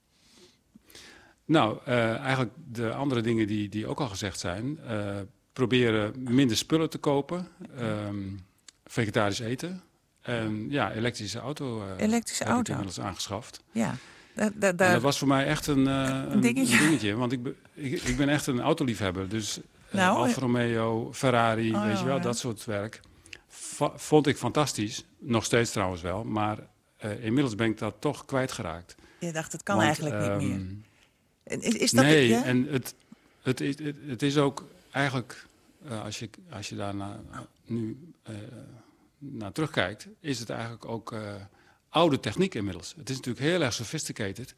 Nou, 1.44 1.78
eh, 1.84 2.16
eigenlijk 2.16 2.52
de 2.66 2.92
andere 2.92 3.20
dingen 3.20 3.46
die, 3.46 3.68
die 3.68 3.86
ook 3.86 4.00
al 4.00 4.08
gezegd 4.08 4.40
zijn. 4.40 4.78
eh, 4.78 5.16
proberen 5.52 6.22
minder 6.22 6.56
spullen 6.56 6.90
te 6.90 6.98
kopen. 6.98 7.48
ehm, 7.76 8.36
vegetarisch 8.84 9.38
eten. 9.38 9.82
En 10.22 10.66
ja, 10.70 10.92
elektrische 10.92 11.38
auto. 11.38 11.80
eh, 11.82 12.04
Elektrische 12.06 12.42
heb 12.42 12.52
ik 12.52 12.54
auto. 12.56 12.72
inmiddels 12.72 13.00
aangeschaft. 13.00 13.62
Ja, 13.72 13.94
da- 14.34 14.50
da- 14.54 14.72
dat 14.92 15.02
was 15.02 15.18
voor 15.18 15.28
mij 15.28 15.46
echt 15.46 15.66
een, 15.66 15.86
eh, 15.86 16.22
een, 16.28 16.40
dingetje. 16.40 16.76
een 16.78 16.84
dingetje. 16.84 17.14
Want 17.16 17.32
ik, 17.32 17.40
ik, 17.74 18.02
ik 18.02 18.16
ben 18.16 18.28
echt 18.28 18.46
een 18.46 18.60
autoliefhebber. 18.60 19.28
Dus 19.28 19.58
eh, 19.58 19.94
Nou, 19.94 20.16
Alfa 20.16 20.40
Romeo, 20.40 21.12
Ferrari, 21.12 21.74
Oh, 21.74 21.84
weet 21.84 21.98
je 21.98 22.04
wel, 22.04 22.16
ja. 22.16 22.22
dat 22.22 22.38
soort 22.38 22.64
werk. 22.64 23.00
Va- 23.48 23.92
vond 23.98 24.26
ik 24.26 24.36
fantastisch. 24.36 25.04
Nog 25.18 25.44
steeds 25.44 25.70
trouwens 25.70 26.02
wel. 26.02 26.24
Maar 26.24 26.58
inmiddels 27.20 27.54
ben 27.54 27.66
ik 27.70 27.78
dat 27.78 27.94
toch 27.98 28.24
kwijtgeraakt. 28.24 28.94
je 29.20 29.32
dacht, 29.32 29.52
het 29.52 29.62
kan 29.62 29.74
Want, 29.76 29.86
eigenlijk 29.86 30.38
niet 30.38 30.48
meer. 30.48 30.56
ehm, 30.58 30.74
En 31.44 31.60
Is, 31.62 31.74
is 31.74 31.90
dat 31.90 32.04
nee, 32.04 32.28
ja? 32.28 32.44
en 32.44 32.66
het, 32.70 32.94
het, 33.42 33.60
is, 33.60 33.78
het, 33.78 33.96
het 34.06 34.22
is 34.22 34.36
ook 34.38 34.64
eigenlijk, 34.90 35.46
als, 36.04 36.18
je, 36.18 36.30
als 36.50 36.68
je 36.68 36.76
daar 36.76 36.94
na- 36.94 37.20
nu 37.66 37.98
naar 39.20 39.52
terugkijkt, 39.52 40.08
is 40.20 40.38
het 40.38 40.50
eigenlijk 40.50 40.84
ook 40.84 41.12
eh, 41.12 41.34
oude 41.88 42.20
techniek 42.20 42.54
inmiddels. 42.54 42.94
Het 42.96 43.10
is 43.10 43.16
natuurlijk 43.16 43.44
heel 43.44 43.62
erg 43.62 43.72
sophisticated. 43.72 44.54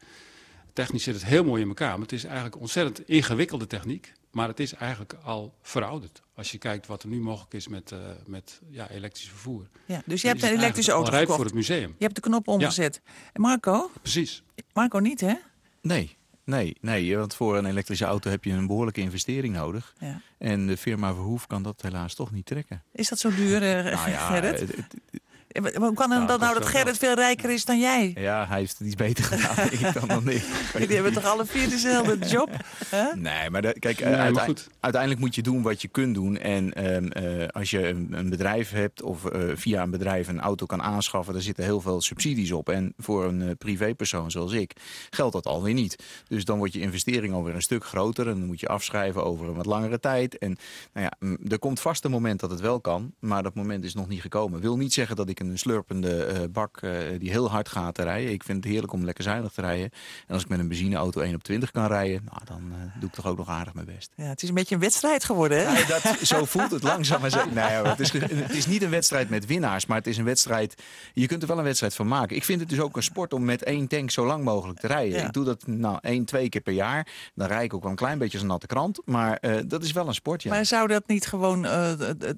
Technisch 0.73 1.03
zit 1.03 1.13
het 1.13 1.25
heel 1.25 1.43
mooi 1.43 1.61
in 1.61 1.67
elkaar, 1.67 1.91
maar 1.91 2.01
het 2.01 2.11
is 2.11 2.23
eigenlijk 2.23 2.59
ontzettend 2.59 3.07
ingewikkelde 3.07 3.67
techniek. 3.67 4.13
Maar 4.31 4.47
het 4.47 4.59
is 4.59 4.73
eigenlijk 4.73 5.15
al 5.23 5.53
verouderd. 5.61 6.21
Als 6.35 6.51
je 6.51 6.57
kijkt 6.57 6.87
wat 6.87 7.03
er 7.03 7.09
nu 7.09 7.19
mogelijk 7.19 7.53
is 7.53 7.67
met, 7.67 7.91
eh, 7.91 7.99
met 8.25 8.61
ja, 8.69 8.89
elektrisch 8.89 9.27
vervoer. 9.29 9.67
ja, 9.85 10.01
dus 10.05 10.21
je 10.21 10.27
hebt 10.27 10.43
een 10.43 10.49
elektrische 10.49 10.91
auto 10.91 11.11
gekocht. 11.11 11.35
voor 11.35 11.45
het 11.45 11.53
museum. 11.53 11.95
Je 11.97 12.03
hebt 12.03 12.15
de 12.15 12.21
knop 12.21 12.47
omgezet. 12.47 13.01
En 13.33 13.41
Marco? 13.41 13.91
Precies. 14.01 14.43
Marco 14.73 14.99
niet, 14.99 15.21
hè? 15.21 15.33
Nee, 15.81 16.17
nee, 16.45 16.75
nee, 16.81 17.17
want 17.17 17.35
voor 17.35 17.57
een 17.57 17.65
elektrische 17.65 18.05
auto 18.05 18.29
heb 18.29 18.43
je 18.43 18.51
een 18.51 18.67
behoorlijke 18.67 19.01
investering 19.01 19.55
nodig. 19.55 19.93
Ja. 19.99 20.21
En 20.37 20.67
de 20.67 20.77
firma 20.77 21.13
Verhoef 21.13 21.47
kan 21.47 21.63
dat 21.63 21.81
helaas 21.81 22.13
toch 22.15 22.31
niet 22.31 22.45
trekken. 22.45 22.83
Is 22.91 23.09
dat 23.09 23.19
zo 23.19 23.29
duur, 23.35 23.61
eh, 23.63 23.83
Nou 23.95 24.09
ja, 24.09 24.33
het- 24.33 24.59
het- 24.59 25.12
Hoe 25.53 25.93
kan 25.93 26.09
het 26.11 26.19
Nou, 26.19 26.27
dan 26.27 26.39
nou 26.39 26.53
dat 26.53 26.57
wel 26.57 26.71
Gerrit 26.71 26.97
veel 26.97 27.13
rijker 27.13 27.49
is 27.49 27.65
dan 27.65 27.79
jij? 27.79 28.11
ja, 28.17 28.45
hij 28.47 28.59
heeft 28.59 28.77
het 28.77 28.87
iets 28.87 28.95
beter 28.95 29.23
gedaan 29.23 29.65
ik 29.79 29.93
dan 29.93 30.07
dan 30.07 30.29
ik. 30.29 30.43
Jullie 30.77 30.95
hebben 30.95 31.13
toch 31.13 31.25
alle 31.25 31.45
vier 31.45 31.69
dezelfde 31.69 32.17
job? 32.27 32.49
hè? 32.95 33.15
Nee, 33.15 33.49
maar 33.49 33.61
de- 33.61 33.75
kijk, 33.79 33.99
Nee, 33.99 34.09
maar 34.11 34.19
uitei- 34.19 34.45
goed. 34.45 34.67
uiteindelijk 34.79 35.21
moet 35.21 35.35
je 35.35 35.41
doen 35.41 35.61
wat 35.61 35.81
je 35.81 35.87
kunt 35.87 36.13
doen. 36.15 36.37
En 36.37 36.73
ehm, 36.73 37.07
eh, 37.07 37.47
als 37.47 37.69
je 37.69 37.87
een, 37.87 38.07
een 38.11 38.29
bedrijf 38.29 38.69
hebt 38.71 39.01
of 39.01 39.25
eh, 39.25 39.41
via 39.55 39.81
een 39.81 39.89
bedrijf 39.91 40.27
een 40.27 40.39
auto 40.39 40.65
kan 40.65 40.81
aanschaffen, 40.81 41.33
daar 41.33 41.41
zitten 41.43 41.63
heel 41.63 41.81
veel 41.81 42.01
subsidies 42.01 42.51
op. 42.51 42.69
En 42.69 42.93
voor 42.97 43.25
een 43.25 43.41
eh, 43.41 43.49
privépersoon 43.57 44.31
zoals 44.31 44.51
ik 44.51 44.73
geldt 45.09 45.33
dat 45.33 45.45
alweer 45.45 45.73
niet. 45.73 46.03
Dus 46.27 46.45
dan 46.45 46.57
wordt 46.57 46.73
je 46.73 46.79
investering 46.79 47.33
alweer 47.33 47.55
een 47.55 47.61
stuk 47.61 47.85
groter 47.85 48.27
en 48.27 48.33
dan 48.37 48.45
moet 48.45 48.59
je 48.59 48.67
afschrijven 48.67 49.23
over 49.25 49.47
een 49.47 49.55
wat 49.55 49.65
langere 49.65 49.99
tijd. 49.99 50.37
En 50.37 50.57
nou 50.93 51.09
ja, 51.19 51.27
er 51.49 51.59
komt 51.59 51.79
vast 51.79 52.05
een 52.05 52.11
moment 52.11 52.39
dat 52.39 52.49
het 52.49 52.59
wel 52.61 52.81
kan, 52.81 53.13
maar 53.19 53.43
dat 53.43 53.55
moment 53.55 53.83
is 53.83 53.93
nog 53.93 54.07
niet 54.07 54.21
gekomen. 54.21 54.61
Wil 54.61 54.77
niet 54.77 54.93
zeggen 54.93 55.15
dat 55.15 55.29
ik 55.29 55.39
een 55.49 55.57
slurpende 55.57 56.23
eh, 56.25 56.39
bak 56.51 56.77
eh, 56.81 56.91
die 57.19 57.29
heel 57.29 57.49
hard 57.49 57.69
gaat 57.69 57.95
te 57.95 58.03
rijden. 58.03 58.31
Ik 58.31 58.43
vind 58.43 58.63
het 58.63 58.71
heerlijk 58.71 58.93
om 58.93 59.05
lekker 59.05 59.23
zuinig 59.23 59.51
te 59.51 59.61
rijden. 59.61 59.91
En 60.27 60.33
als 60.33 60.43
ik 60.43 60.49
met 60.49 60.59
een 60.59 60.67
benzineauto 60.67 61.21
1 61.21 61.35
op 61.35 61.43
20 61.43 61.71
kan 61.71 61.87
rijden, 61.87 62.21
nou, 62.25 62.39
dan 62.45 62.71
eh, 62.71 62.99
doe 62.99 63.09
ik 63.09 63.15
toch 63.15 63.27
ook 63.27 63.37
nog 63.37 63.49
aardig 63.49 63.73
mijn 63.73 63.85
best. 63.85 64.11
Ja, 64.15 64.23
het 64.23 64.43
is 64.43 64.49
een 64.49 64.55
beetje 64.55 64.75
een 64.75 64.81
wedstrijd 64.81 65.23
geworden, 65.23 65.67
hè? 65.67 65.85
Dat, 65.87 66.01
zo 66.21 66.45
voelt 66.45 66.71
het 66.71 66.83
langzaam 66.83 67.21
maar 67.21 67.29
zeker. 67.29 67.53
Nee, 67.53 67.75
hoor, 67.75 67.87
het, 67.87 67.99
is, 67.99 68.11
het 68.11 68.55
is 68.55 68.65
niet 68.65 68.81
een 68.81 68.89
wedstrijd 68.89 69.29
met 69.29 69.45
winnaars, 69.45 69.85
maar 69.85 69.97
het 69.97 70.07
is 70.07 70.17
een 70.17 70.25
wedstrijd... 70.25 70.81
Je 71.13 71.27
kunt 71.27 71.41
er 71.41 71.47
wel 71.47 71.57
een 71.57 71.63
wedstrijd 71.63 71.95
van 71.95 72.07
maken. 72.07 72.35
Ik 72.35 72.43
vind 72.43 72.59
het 72.59 72.69
dus 72.69 72.79
ook 72.79 72.95
een 72.95 73.03
sport 73.03 73.33
om 73.33 73.45
met 73.45 73.63
één 73.63 73.87
tank 73.87 74.11
zo 74.11 74.25
lang 74.25 74.43
mogelijk 74.43 74.79
te 74.79 74.87
rijden. 74.87 75.19
Ja. 75.19 75.25
Ik 75.25 75.33
doe 75.33 75.45
dat 75.45 75.67
nou 75.67 75.97
één, 76.01 76.25
twee 76.25 76.49
keer 76.49 76.61
per 76.61 76.73
jaar. 76.73 77.07
Dan 77.35 77.47
rijd 77.47 77.63
ik 77.63 77.73
ook 77.73 77.81
wel 77.81 77.91
een 77.91 77.97
klein 77.97 78.17
beetje 78.17 78.33
als 78.33 78.41
een 78.41 78.47
natte 78.47 78.67
krant. 78.67 79.01
Maar 79.05 79.39
dat 79.67 79.83
is 79.83 79.91
wel 79.91 80.07
een 80.07 80.13
sport, 80.13 80.43
ja. 80.43 80.49
Maar 80.49 80.65
zou 80.65 80.87
dat 80.87 81.07
niet 81.07 81.27
gewoon 81.27 81.61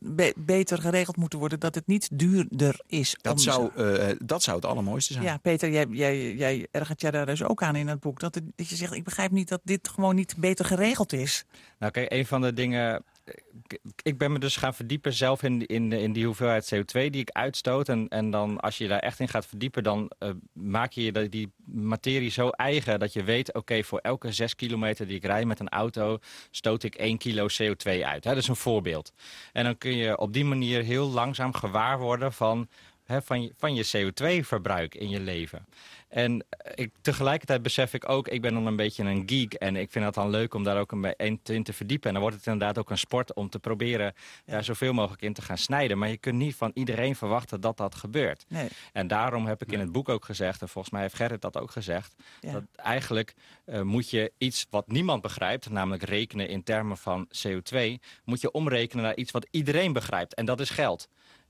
be- 0.02 0.34
beter 0.36 0.82
geregeld 0.82 1.18
moeten 1.18 1.40
worden? 1.40 1.60
Dat 1.60 1.76
het 1.76 1.88
niet 1.88 2.10
duurder 2.12 2.80
is? 3.00 3.16
dat, 3.22 3.34
om- 3.34 3.40
zou, 3.40 3.70
eh, 3.76 4.16
dat 4.24 4.44
zou 4.44 4.56
het 4.56 4.66
allermooiste 4.66 5.14
zijn. 5.14 5.26
Ja, 5.26 5.38
Peter, 5.38 5.70
jij, 5.72 5.86
jij, 5.90 6.34
jij 6.36 6.68
ergert 6.72 7.02
jij 7.02 7.12
daar 7.12 7.26
dus 7.26 7.44
ook 7.44 7.64
aan 7.64 7.76
in 7.76 7.88
het 7.88 8.00
boek. 8.00 8.20
Dat, 8.20 8.36
het- 8.36 8.44
dat 8.56 8.70
je 8.70 8.76
zegt, 8.76 8.94
ik 8.94 9.04
begrijp 9.04 9.32
niet 9.32 9.48
dat 9.50 9.62
dit 9.64 9.88
gewoon 9.90 10.16
niet 10.16 10.36
beter 10.38 10.66
geregeld 10.66 11.14
is. 11.14 11.46
Nou 11.80 11.92
kijk, 11.92 12.12
een 12.12 12.26
van 12.26 12.42
de 12.42 12.54
dingen... 12.54 13.04
ik- 13.26 13.80
Ik 14.04 14.18
ben 14.18 14.32
me 14.32 14.40
dus 14.40 14.56
gaan 14.58 14.74
verdiepen 14.74 15.14
zelf 15.14 15.44
in, 15.44 15.66
in, 15.66 15.92
in 15.92 16.14
die 16.14 16.26
hoeveelheid 16.26 16.76
CO2 16.76 16.92
die 17.10 17.22
ik 17.22 17.30
uitstoot. 17.30 17.90
En, 17.90 18.08
en 18.08 18.32
dan 18.32 18.60
als 18.60 18.78
je 18.78 18.88
daar 18.88 19.00
echt 19.00 19.20
in 19.20 19.28
gaat 19.28 19.46
verdiepen, 19.46 19.84
dan 19.84 20.12
eh, 20.20 20.30
maak 20.54 20.92
je 20.92 21.04
je 21.04 21.30
die 21.30 21.52
materie 21.66 22.30
zo 22.30 22.50
eigen 22.50 23.00
dat 23.00 23.14
je 23.14 23.24
weet, 23.24 23.54
oké, 23.54 23.84
voor 23.84 24.00
elke 24.00 24.32
zes 24.32 24.56
kilometer 24.56 25.08
die 25.08 25.16
ik 25.16 25.26
rijd 25.26 25.46
met 25.46 25.60
een 25.60 25.70
auto, 25.70 26.18
stoot 26.52 26.84
ik 26.84 26.96
1 26.96 27.18
kilo 27.18 27.48
CO2 27.48 28.02
uit. 28.04 28.24
Hè? 28.24 28.30
Dat 28.34 28.38
is 28.44 28.48
een 28.48 28.56
voorbeeld. 28.56 29.12
En 29.54 29.64
dan 29.64 29.78
kun 29.78 29.96
je 29.96 30.18
op 30.18 30.34
die 30.34 30.46
manier 30.46 30.84
heel 30.84 31.10
langzaam 31.10 31.54
gewaar 31.54 32.00
worden 32.00 32.34
van, 32.34 32.68
hè, 33.06 33.22
van, 33.22 33.42
je, 33.42 33.54
van 33.58 33.76
je 33.76 33.86
CO2-verbruik 33.86 34.96
in 34.96 35.10
je 35.10 35.20
leven. 35.20 35.66
En 36.08 36.46
ik, 36.76 36.92
tegelijkertijd 37.02 37.62
besef 37.62 37.94
ik 37.94 38.10
ook, 38.10 38.28
ik 38.28 38.42
ben 38.42 38.54
dan 38.54 38.66
een 38.66 38.76
beetje 38.76 39.04
een 39.04 39.24
geek. 39.26 39.54
En 39.54 39.76
ik 39.76 39.92
vind 39.92 40.06
het 40.06 40.14
dan 40.14 40.30
leuk 40.30 40.54
om 40.54 40.64
daar 40.64 40.80
ook 40.80 40.92
een 40.92 41.14
in 41.18 41.40
te, 41.44 41.54
in 41.54 41.64
te 41.64 41.74
verdiepen. 41.74 42.08
En 42.08 42.14
dan 42.14 42.22
wordt 42.22 42.38
het 42.38 42.46
inderdaad 42.48 42.78
ook 42.78 42.90
een 42.90 42.98
sport 42.98 43.34
om 43.34 43.50
te 43.50 43.60
proberen 43.60 44.14
daar 44.46 44.64
zoveel 44.64 44.94
mogelijk 44.94 45.22
in 45.22 45.34
te 45.34 45.42
gaan 45.42 45.58
snijden. 45.58 45.98
Maar 45.98 46.10
je 46.10 46.18
kunt 46.18 46.36
niet 46.36 46.56
van 46.56 46.72
iedereen 46.74 47.16
verwachten 47.16 47.62
dat 47.62 47.78
dat 47.78 47.96
gebeurt. 47.96 48.46
Nee. 48.48 48.68
En 48.94 49.08
daarom 49.08 49.46
heb 49.46 49.62
ik 49.62 49.72
in 49.72 49.80
het 49.80 49.92
boek 49.92 50.10
ook 50.10 50.26
gezegd, 50.26 50.62
en 50.62 50.70
volgens 50.70 50.94
mij 50.94 51.02
heeft 51.02 51.16
Gerrit 51.16 51.42
dat 51.42 51.58
ook 51.58 51.72
gezegd, 51.72 52.16
Ja. 52.42 52.52
dat 52.52 52.64
eigenlijk 52.76 53.34
eh, 53.66 53.82
moet 53.82 54.10
je 54.10 54.32
iets 54.38 54.68
wat 54.70 54.88
niemand 54.88 55.22
begrijpt, 55.22 55.70
namelijk 55.70 56.04
rekenen 56.04 56.48
in 56.50 56.64
termen 56.64 56.98
van 56.98 57.28
CO2, 57.48 57.78
moet 58.24 58.42
je 58.42 58.52
omrekenen 58.52 59.04
naar 59.04 59.16
iets 59.16 59.32
wat 59.32 59.48
iedereen 59.52 59.94
begrijpt. 59.94 60.34
En 60.34 60.46
dat 60.46 60.60
is 60.60 60.70
geld. 60.70 61.10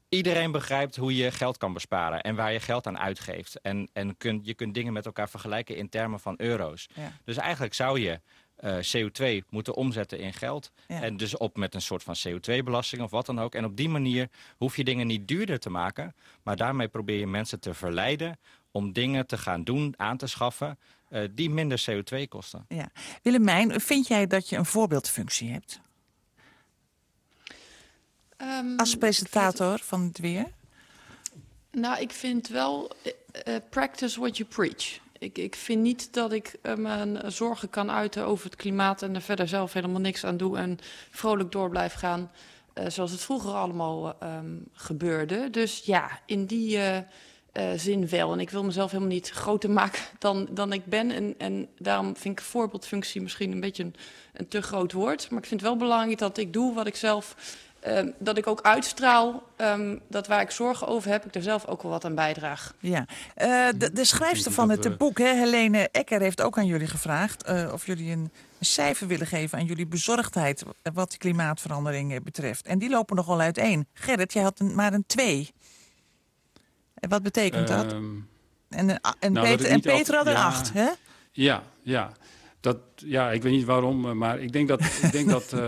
Iedereen 0.10 0.52
begrijpt 0.52 0.96
hoe 0.96 1.16
je 1.16 1.32
geld 1.32 1.58
kan 1.58 1.74
besparen 1.74 2.22
en 2.22 2.36
waar 2.36 2.54
je 2.54 2.60
geld 2.60 2.88
aan 2.88 2.98
uitgeeft. 2.98 3.62
En, 3.62 3.90
en 3.94 4.18
kunt, 4.18 4.46
je 4.46 4.54
kunt 4.54 4.74
dingen 4.74 4.94
met 4.94 5.06
elkaar 5.06 5.30
vergelijken 5.30 5.76
in 5.76 5.90
termen 5.90 6.20
van 6.20 6.34
euro's. 6.38 6.88
Ja. 6.94 7.12
Dus 7.24 7.38
eigenlijk 7.38 7.74
zou 7.74 8.00
je 8.00 8.22
eh, 8.56 8.78
CO2 8.96 9.50
moeten 9.50 9.76
omzetten 9.76 10.20
in 10.20 10.34
geld. 10.34 10.72
Ja. 10.88 11.02
En 11.02 11.18
dus 11.18 11.38
op 11.38 11.58
met 11.58 11.74
een 11.74 11.82
soort 11.82 12.04
van 12.04 12.16
CO2-belasting 12.28 13.02
of 13.02 13.12
wat 13.12 13.26
dan 13.26 13.40
ook. 13.40 13.56
En 13.56 13.66
op 13.66 13.78
die 13.78 13.90
manier 13.90 14.30
hoef 14.58 14.76
je 14.76 14.84
dingen 14.84 15.08
niet 15.08 15.28
duurder 15.28 15.60
te 15.60 15.70
maken. 15.70 16.16
Maar 16.44 16.56
daarmee 16.56 16.88
probeer 16.88 17.20
je 17.20 17.28
mensen 17.28 17.60
te 17.60 17.74
verleiden 17.74 18.40
om 18.72 18.94
dingen 18.94 19.28
te 19.28 19.38
gaan 19.38 19.64
doen, 19.64 19.94
aan 19.98 20.18
te 20.18 20.28
schaffen... 20.28 20.80
die 21.32 21.50
minder 21.50 21.86
CO2 21.90 22.28
kosten. 22.28 22.66
Ja. 22.68 22.90
Willemijn, 23.22 23.82
vind 23.82 24.08
jij 24.08 24.28
dat 24.28 24.50
je 24.50 24.58
een 24.58 24.66
voorbeeldfunctie 24.66 25.52
hebt? 25.52 25.82
Um, 28.46 28.80
Als 28.80 28.96
presentator 28.96 29.80
van 29.80 30.02
het 30.02 30.20
weer? 30.20 30.46
Nou, 31.72 32.02
ik 32.02 32.12
vind 32.12 32.48
wel 32.48 32.92
uh, 33.48 33.56
practice 33.70 34.20
what 34.20 34.38
you 34.38 34.50
preach. 34.50 35.00
Ik, 35.20 35.38
ik 35.38 35.56
vind 35.56 35.82
niet 35.82 36.14
dat 36.14 36.32
ik 36.32 36.56
uh, 36.64 36.76
mijn 36.76 37.32
zorgen 37.32 37.70
kan 37.70 37.92
uiten 37.92 38.26
over 38.26 38.46
het 38.46 38.56
klimaat 38.56 39.02
en 39.02 39.16
er 39.16 39.22
verder 39.22 39.48
zelf 39.48 39.74
helemaal 39.74 40.02
niks 40.02 40.26
aan 40.26 40.38
doe 40.38 40.58
en 40.58 40.80
vrolijk 41.10 41.52
door 41.52 41.70
blijf 41.70 41.94
gaan. 41.94 42.32
Uh, 42.74 42.86
zoals 42.88 43.12
het 43.12 43.22
vroeger 43.22 43.54
allemaal 43.54 44.16
um, 44.24 44.68
gebeurde. 44.74 45.50
Dus 45.50 45.82
ja, 45.86 46.20
in 46.26 46.46
die 46.46 46.80
zin 47.76 48.10
wel. 48.10 48.34
En 48.34 48.40
ik 48.40 48.50
wil 48.50 48.64
mezelf 48.64 48.92
helemaal 48.92 49.14
niet 49.14 49.30
groter 49.30 49.72
maken 49.72 50.02
dan, 50.20 50.48
dan 50.52 50.74
ik 50.74 50.86
ben. 50.86 51.12
En, 51.12 51.36
en 51.38 51.68
daarom 51.78 52.16
vind 52.18 52.40
ik 52.40 52.46
voorbeeldfunctie 52.46 53.22
misschien 53.22 53.52
een 53.52 53.60
beetje 53.60 53.84
een, 53.84 53.96
een 54.34 54.48
te 54.48 54.62
groot 54.62 54.92
woord. 54.92 55.30
Maar 55.30 55.40
ik 55.40 55.46
vind 55.48 55.62
het 55.62 55.70
wel 55.70 55.80
belangrijk 55.80 56.18
dat 56.18 56.38
ik 56.38 56.54
doe 56.54 56.74
wat 56.74 56.88
ik 56.88 56.96
zelf 56.96 57.36
Um, 57.88 58.14
dat 58.20 58.38
ik 58.38 58.48
ook 58.48 58.62
uitstraal 58.62 59.44
um, 59.58 60.02
dat 60.08 60.28
waar 60.28 60.42
ik 60.42 60.52
zorgen 60.52 60.88
over 60.88 61.10
heb, 61.10 61.26
ik 61.26 61.36
er 61.36 61.42
zelf 61.42 61.66
ook 61.66 61.82
wel 61.82 61.92
wat 61.92 62.06
aan 62.06 62.16
bijdraag. 62.16 62.74
Ja, 62.80 63.06
uh, 63.38 63.68
de, 63.78 63.92
de 63.94 64.06
schrijfster 64.06 64.52
van 64.52 64.70
het 64.70 64.84
we... 64.84 64.96
boek, 64.96 65.18
hè, 65.18 65.34
Helene 65.34 65.90
Ecker, 65.92 66.22
heeft 66.22 66.42
ook 66.42 66.58
aan 66.58 66.66
jullie 66.66 66.88
gevraagd 66.88 67.50
uh, 67.50 67.70
of 67.74 67.86
jullie 67.86 68.12
een, 68.12 68.32
een, 68.60 68.66
cijfer 68.66 69.08
willen 69.08 69.28
geven 69.28 69.58
aan 69.58 69.66
jullie 69.66 69.88
bezorgdheid 69.88 70.64
wat 70.94 71.12
de 71.12 71.18
klimaatverandering 71.18 72.24
betreft. 72.24 72.68
En 72.68 72.80
die 72.80 72.90
lopen 72.90 73.16
nogal 73.16 73.40
uiteen. 73.40 73.88
Gerrit, 73.94 74.34
jij 74.34 74.44
had 74.44 74.60
een, 74.60 74.76
maar 74.76 74.94
een 74.94 75.06
2. 75.06 75.50
En 76.94 77.10
wat 77.10 77.24
betekent 77.24 77.68
dat? 77.68 77.92
Um, 77.92 78.30
en, 78.70 79.02
en, 79.20 79.34
nou, 79.34 79.48
Peter, 79.48 79.66
en 79.66 79.82
Peter 79.82 80.16
had 80.16 80.28
een 80.28 80.36
8, 80.36 80.72
ja, 80.74 80.82
hè? 80.82 80.90
Ja, 81.32 81.64
ja. 81.82 82.12
Dat, 82.60 82.78
ja, 82.96 83.32
ik 83.32 83.42
weet 83.44 83.52
niet 83.52 83.66
waarom, 83.66 84.18
maar 84.18 84.40
ik 84.40 84.52
denk 84.52 84.68
dat... 84.68 84.82
ik 84.82 85.12
denk 85.12 85.30
dat 85.30 85.54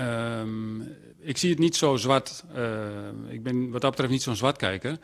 Um, 0.00 0.96
ik 1.18 1.36
zie 1.36 1.50
het 1.50 1.58
niet 1.58 1.76
zo 1.76 1.96
zwart. 1.96 2.44
Uh, 2.56 2.78
ik 3.28 3.42
ben 3.42 3.70
wat 3.70 3.80
dat 3.80 3.90
betreft 3.90 4.12
niet 4.12 4.22
zo'n 4.22 4.36
zwartkijker. 4.36 4.98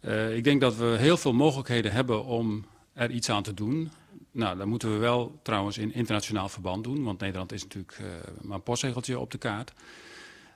Uh, 0.00 0.36
ik 0.36 0.44
denk 0.44 0.60
dat 0.60 0.76
we 0.76 0.84
heel 0.98 1.16
veel 1.16 1.32
mogelijkheden 1.32 1.92
hebben 1.92 2.24
om 2.24 2.64
er 2.92 3.10
iets 3.10 3.30
aan 3.30 3.42
te 3.42 3.54
doen. 3.54 3.90
Nou, 4.30 4.56
dat 4.56 4.66
moeten 4.66 4.92
we 4.92 4.98
wel 4.98 5.38
trouwens 5.42 5.78
in 5.78 5.94
internationaal 5.94 6.48
verband 6.48 6.84
doen. 6.84 7.04
Want 7.04 7.20
Nederland 7.20 7.52
is 7.52 7.62
natuurlijk 7.62 7.98
uh, 8.00 8.06
maar 8.40 8.56
een 8.56 8.62
postzegeltje 8.62 9.18
op 9.18 9.30
de 9.30 9.38
kaart. 9.38 9.72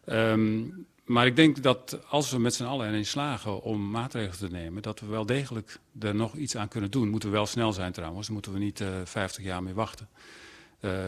Um, 0.06 0.86
maar 1.04 1.26
ik 1.26 1.36
denk 1.36 1.62
dat 1.62 1.98
als 2.08 2.30
we 2.30 2.38
met 2.38 2.54
z'n 2.54 2.64
allen 2.64 2.88
erin 2.88 3.06
slagen 3.06 3.62
om 3.62 3.90
maatregelen 3.90 4.38
te 4.38 4.56
nemen... 4.56 4.82
dat 4.82 5.00
we 5.00 5.06
wel 5.06 5.26
degelijk 5.26 5.78
er 6.00 6.14
nog 6.14 6.34
iets 6.34 6.56
aan 6.56 6.68
kunnen 6.68 6.90
doen. 6.90 7.08
Moeten 7.08 7.28
we 7.28 7.34
wel 7.34 7.46
snel 7.46 7.72
zijn 7.72 7.92
trouwens. 7.92 8.28
Moeten 8.28 8.52
we 8.52 8.58
niet 8.58 8.84
50 9.04 9.44
jaar 9.44 9.62
mee 9.62 9.74
wachten. 9.74 10.08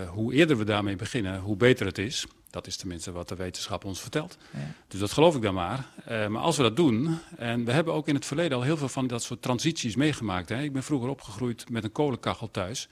Hoe 0.08 0.34
eerder 0.34 0.58
we 0.58 0.64
daarmee 0.64 0.96
beginnen, 0.96 1.40
hoe 1.40 1.56
beter 1.56 1.86
het 1.86 1.98
is... 1.98 2.26
Dat 2.50 2.66
is 2.66 2.76
tenminste 2.76 3.12
wat 3.12 3.28
de 3.28 3.34
wetenschap 3.34 3.84
ons 3.84 4.00
vertelt. 4.00 4.38
Ja. 4.50 4.58
Dus 4.88 5.00
dat 5.00 5.12
geloof 5.12 5.36
ik 5.36 5.42
dan 5.42 5.54
maar. 5.54 5.86
Uh, 6.08 6.26
maar 6.26 6.42
als 6.42 6.56
we 6.56 6.62
dat 6.62 6.76
doen, 6.76 7.18
en 7.36 7.64
we 7.64 7.72
hebben 7.72 7.94
ook 7.94 8.08
in 8.08 8.14
het 8.14 8.24
verleden 8.24 8.56
al 8.56 8.62
heel 8.62 8.76
veel 8.76 8.88
van 8.88 9.06
dat 9.06 9.22
soort 9.22 9.42
transities 9.42 9.96
meegemaakt. 9.96 10.48
Hè. 10.48 10.62
Ik 10.62 10.72
ben 10.72 10.82
vroeger 10.82 11.08
opgegroeid 11.08 11.70
met 11.70 11.84
een 11.84 11.92
kolenkachel 11.92 12.50
thuis. 12.50 12.88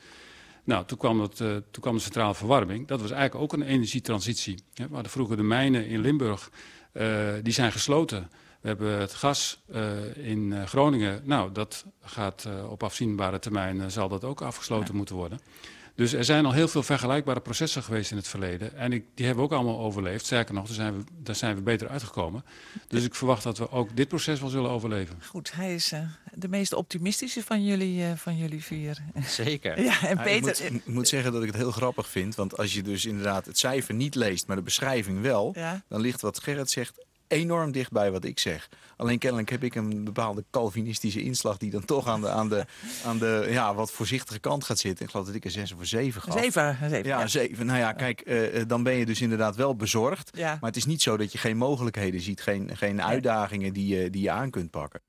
Nou, 0.65 0.85
toen 0.85 0.99
kwam, 0.99 1.21
het, 1.21 1.41
uh, 1.41 1.49
toen 1.49 1.83
kwam 1.83 1.95
de 1.95 2.01
centrale 2.01 2.35
verwarming. 2.35 2.87
Dat 2.87 3.01
was 3.01 3.11
eigenlijk 3.11 3.43
ook 3.43 3.61
een 3.61 3.67
energietransitie. 3.67 4.59
Hè. 4.75 4.89
We 4.89 4.95
hadden 4.95 5.13
vroeger 5.13 5.37
de 5.37 5.43
mijnen 5.43 5.87
in 5.87 6.01
Limburg, 6.01 6.51
die 7.43 7.53
zijn 7.53 7.73
gesloten. 7.73 8.31
We 8.61 8.69
hebben 8.69 8.99
het 8.99 9.15
gas 9.15 9.63
in 10.15 10.67
Groningen. 10.67 11.21
Nou, 11.25 11.53
dat 11.53 11.85
gaat 12.03 12.49
op 12.69 12.83
afzienbare 12.83 13.39
termijn, 13.39 13.91
zal 13.91 14.09
dat 14.09 14.25
ook 14.25 14.41
afgesloten 14.41 14.91
ja. 14.91 14.97
moeten 14.97 15.17
worden. 15.17 15.41
Dus 15.95 16.13
er 16.13 16.25
zijn 16.25 16.47
al 16.47 16.53
heel 16.53 16.69
veel 16.69 16.83
vergelijkbare 16.83 17.41
processen 17.41 17.83
geweest 17.83 18.11
in 18.11 18.17
het 18.17 18.29
verleden. 18.29 18.77
En 18.77 18.93
ik, 18.93 19.05
die 19.15 19.27
hebben 19.27 19.45
we 19.45 19.51
ook 19.51 19.57
allemaal 19.57 19.81
overleefd. 19.81 20.25
Sterker 20.25 20.55
nog, 20.55 20.67
daar 20.67 20.75
zijn, 20.75 20.97
we, 20.97 21.05
daar 21.23 21.35
zijn 21.35 21.55
we 21.55 21.63
beter 21.63 21.89
uitgekomen. 21.89 22.45
Dus 22.89 23.05
ik 23.05 23.15
verwacht 23.15 23.43
dat 23.43 23.59
we 23.59 23.71
ook 23.71 23.97
dit 23.97 24.09
proces 24.09 24.41
wel 24.41 24.49
zullen 24.49 24.71
overleven. 24.71 25.17
Goed, 25.27 25.53
hij 25.53 25.75
is 25.75 25.93
uh, 25.93 26.01
de 26.33 26.49
meest 26.49 26.73
optimistische 26.73 27.43
van 27.43 27.65
jullie, 27.65 28.01
uh, 28.01 28.13
van 28.17 28.37
jullie 28.37 28.65
vier. 28.65 28.99
Zeker. 29.27 29.83
ja, 29.91 30.03
en 30.03 30.17
Peter... 30.17 30.65
ik, 30.65 30.71
moet, 30.71 30.81
ik 30.87 30.95
moet, 30.95 31.09
zeggen 31.09 31.33
dat 31.33 31.43
ik 31.43 31.49
het 31.49 31.57
heel 31.57 31.73
grappig 31.73 32.09
vind. 32.09 32.35
Want 32.35 32.57
als 32.57 32.75
je 32.75 32.83
dus 32.83 33.05
inderdaad 33.05 33.47
het 33.47 33.59
cijfer 33.59 33.95
niet 33.95 34.15
leest, 34.15 34.47
maar 34.47 34.57
de 34.57 34.63
beschrijving 34.63 35.21
wel... 35.21 35.53
Ja. 35.55 35.83
dan 35.89 36.01
ligt 36.01 36.21
wat 36.21 36.39
Gerrit 36.39 36.71
zegt 36.71 37.05
enorm 37.29 37.73
dicht 37.73 37.93
bij 37.93 38.11
wat 38.11 38.25
ik 38.25 38.39
zeg. 38.39 38.69
Alleen 38.97 39.19
kennelijk 39.19 39.51
heb 39.51 39.63
ik 39.65 39.75
een 39.75 40.05
bepaalde 40.05 40.45
Calvinistische 40.51 41.23
inslag... 41.23 41.57
die 41.57 41.71
dan 41.71 41.85
toch 41.85 42.09
aan 42.09 42.21
de, 42.21 42.29
aan 42.29 42.49
de, 42.49 42.65
aan 43.05 43.19
de 43.19 43.47
ja, 43.51 43.75
wat 43.75 43.93
voorzichtige 43.93 44.39
kant 44.39 44.65
gaat 44.65 44.79
zitten. 44.79 45.05
Ik 45.05 45.11
geloof 45.11 45.27
dat 45.27 45.35
ik 45.35 45.45
een 45.45 45.51
6 45.51 45.73
of 45.73 45.79
een 45.79 45.87
7 45.87 46.23
gaf. 46.23 46.39
7, 46.39 46.77
zeven 46.89 47.05
ja, 47.05 47.27
7. 47.27 47.67
Nou 47.67 47.79
ja, 47.79 47.93
kijk, 47.93 48.23
uh, 48.27 48.63
dan 48.67 48.83
ben 48.83 48.95
je 48.95 49.07
dus 49.07 49.21
inderdaad 49.21 49.57
wel 49.57 49.77
bezorgd. 49.77 50.31
Ja. 50.37 50.49
Maar 50.49 50.71
het 50.71 50.77
is 50.77 50.85
niet 50.85 51.03
zo 51.03 51.17
dat 51.17 51.33
je 51.33 51.39
geen 51.39 51.57
mogelijkheden 51.57 52.21
ziet. 52.21 52.41
Geen, 52.41 52.77
geen 52.77 53.03
uitdagingen 53.03 53.73
die 53.73 53.97
je, 53.97 54.11
die 54.11 54.23
je 54.23 54.31
aan 54.31 54.51
kunt 54.51 54.71
pakken. 54.71 55.01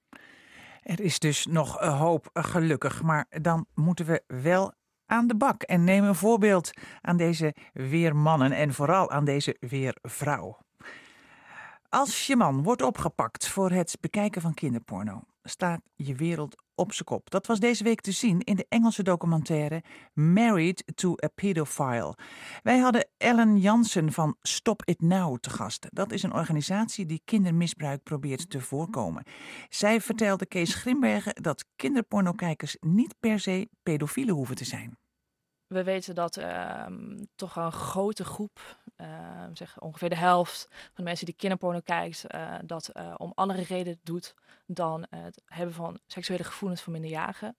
Er 0.82 1.00
is 1.00 1.20
dus 1.20 1.46
nog 1.46 1.78
hoop, 1.80 2.30
gelukkig. 2.34 3.02
Maar 3.02 3.26
dan 3.42 3.66
moeten 3.74 4.06
we 4.06 4.24
wel 4.28 4.74
aan 5.06 5.28
de 5.28 5.36
bak. 5.36 5.62
En 5.62 5.84
neem 5.84 6.04
een 6.04 6.16
voorbeeld 6.16 6.70
aan 7.02 7.18
deze 7.18 7.56
weermannen 7.74 8.52
en 8.52 8.74
vooral 8.74 9.12
aan 9.12 9.26
deze 9.26 9.56
weervrouw. 9.60 10.58
Als 11.96 12.28
je 12.28 12.36
man 12.36 12.64
wordt 12.64 12.82
opgepakt 12.82 13.48
voor 13.48 13.72
het 13.72 13.98
bekijken 14.00 14.42
van 14.42 14.54
kinderporno, 14.54 15.22
staat 15.44 15.82
je 15.96 16.16
wereld 16.16 16.64
op 16.74 16.94
zijn 16.94 17.06
kop. 17.06 17.30
Dat 17.30 17.48
was 17.48 17.60
deze 17.60 17.84
week 17.84 18.02
te 18.02 18.12
zien 18.12 18.40
in 18.40 18.56
de 18.56 18.66
Engelse 18.70 19.04
documentaire 19.04 19.84
Married 20.14 20.84
to 20.96 21.16
a 21.24 21.28
Pedophile. 21.36 22.18
Wij 22.64 22.78
hadden 22.78 23.08
Ellen 23.18 23.58
Jansen 23.58 24.12
van 24.12 24.36
Stop 24.42 24.82
It 24.86 25.02
Now 25.02 25.38
te 25.38 25.50
gast. 25.50 25.88
Dat 25.90 26.12
is 26.12 26.24
een 26.24 26.34
organisatie 26.34 27.06
die 27.06 27.22
kindermisbruik 27.26 28.04
probeert 28.04 28.50
te 28.50 28.62
voorkomen. 28.62 29.24
Zij 29.70 30.02
vertelde 30.02 30.46
Kees 30.46 30.74
Grimbergen 30.74 31.44
dat 31.44 31.66
kinderpornokijkers 31.76 32.78
niet 32.80 33.16
per 33.20 33.40
se 33.40 33.70
pedofielen 33.84 34.36
hoeven 34.36 34.56
te 34.56 34.66
zijn. 34.66 34.98
We 35.68 35.84
weten 35.84 36.16
dat 36.16 36.38
uh, 36.38 36.86
toch 37.36 37.56
een 37.56 37.72
grote 37.72 38.26
groep 38.26 38.60
uh, 38.98 39.08
zeg 39.54 39.80
ongeveer 39.80 40.10
de 40.10 40.16
helft 40.16 40.68
van 40.70 40.92
de 40.96 41.04
mensen 41.04 41.26
die 41.26 41.36
kinderporno 41.36 41.80
kijkt, 41.80 42.26
uh, 42.36 42.56
dat 42.64 42.90
uh, 42.94 43.14
om 43.18 43.32
andere 43.36 43.64
redenen 43.64 44.00
doet 44.04 44.36
dan 44.66 45.06
het 45.10 45.42
hebben 45.46 45.76
van 45.76 46.00
seksuele 46.08 46.44
gevoelens 46.44 46.82
van 46.82 46.94
minderjarigen. 46.94 47.56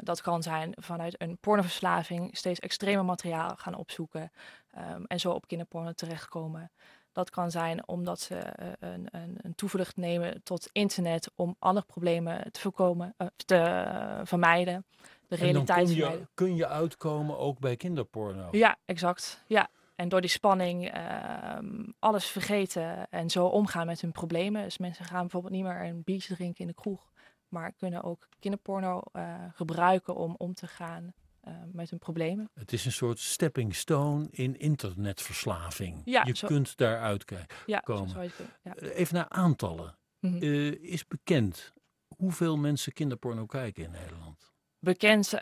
dat 0.00 0.20
kan 0.20 0.42
zijn 0.42 0.72
vanuit 0.76 1.20
een 1.20 1.38
pornoverslaving 1.38 2.36
steeds 2.36 2.60
extremer 2.60 3.04
materiaal 3.04 3.56
gaan 3.56 3.74
opzoeken 3.74 4.32
um, 4.78 5.04
en 5.06 5.20
zo 5.20 5.30
op 5.30 5.46
kinderporno 5.46 5.92
terechtkomen. 5.92 6.70
Dat 7.12 7.30
kan 7.30 7.50
zijn 7.50 7.88
omdat 7.88 8.20
ze 8.20 8.42
een, 8.78 9.08
een, 9.10 9.38
een, 9.42 9.54
toevlucht 9.54 9.96
nemen 9.96 10.42
tot 10.42 10.68
internet 10.72 11.30
om 11.34 11.56
andere 11.58 11.86
problemen 11.86 12.52
te 12.52 12.60
voorkomen, 12.60 13.14
te 13.36 14.20
vermijden. 14.24 14.84
De 15.28 15.36
realiteit 15.36 15.86
kun 15.86 15.96
je, 15.96 16.26
kun 16.34 16.56
je 16.56 16.66
uitkomen 16.66 17.38
ook 17.38 17.58
bij 17.58 17.76
kinderporno? 17.76 18.48
Ja, 18.50 18.76
exact. 18.84 19.44
Ja, 19.46 19.70
en 19.94 20.08
door 20.08 20.20
die 20.20 20.30
spanning 20.30 20.96
uh, 20.96 21.58
alles 21.98 22.26
vergeten 22.26 23.10
en 23.10 23.30
zo 23.30 23.46
omgaan 23.46 23.86
met 23.86 24.00
hun 24.00 24.12
problemen. 24.12 24.62
Dus 24.62 24.78
mensen 24.78 25.04
gaan 25.04 25.20
bijvoorbeeld 25.20 25.52
niet 25.52 25.62
meer 25.62 25.84
een 25.84 26.02
biertje 26.04 26.34
drinken 26.34 26.60
in 26.60 26.66
de 26.66 26.74
kroeg. 26.74 27.12
Maar 27.48 27.72
kunnen 27.72 28.02
ook 28.02 28.28
kinderporno 28.38 29.02
uh, 29.12 29.34
gebruiken 29.54 30.16
om 30.16 30.34
om 30.38 30.54
te 30.54 30.66
gaan 30.66 31.12
uh, 31.48 31.54
met 31.72 31.90
hun 31.90 31.98
problemen. 31.98 32.50
Het 32.54 32.72
is 32.72 32.84
een 32.84 32.92
soort 32.92 33.18
stepping 33.18 33.74
stone 33.74 34.26
in 34.30 34.58
internetverslaving. 34.58 36.02
Ja, 36.04 36.22
je 36.24 36.36
zo... 36.36 36.46
kunt 36.46 36.76
daaruit 36.76 37.24
ja, 37.66 37.78
komen. 37.78 38.08
Zo 38.08 38.22
ja. 38.62 38.74
Eh, 38.74 38.98
even 38.98 39.14
naar 39.14 39.28
aantallen. 39.28 39.98
Mm 40.20 40.30
-hmm. 40.30 40.42
is 40.80 41.06
bekend 41.06 41.72
hoeveel 42.16 42.56
mensen 42.56 42.92
kinderporno 42.92 43.46
kijken 43.46 43.84
in 43.84 43.90
Nederland? 43.90 44.52
Bekend. 44.88 45.34
Uh, 45.34 45.40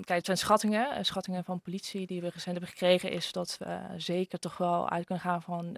kijk, 0.00 0.08
het 0.08 0.24
zijn 0.24 0.36
schattingen. 0.36 0.90
Eh, 0.90 1.02
schattingen 1.02 1.44
van 1.44 1.60
politie 1.60 2.06
die 2.06 2.20
we 2.20 2.28
recent 2.28 2.52
hebben 2.52 2.68
gekregen, 2.68 3.10
is 3.10 3.32
dat 3.32 3.56
we 3.58 3.80
zeker 3.96 4.38
toch 4.38 4.56
wel 4.56 4.90
uit 4.90 5.06
kunnen 5.06 5.24
gaan 5.24 5.42
van 5.42 5.76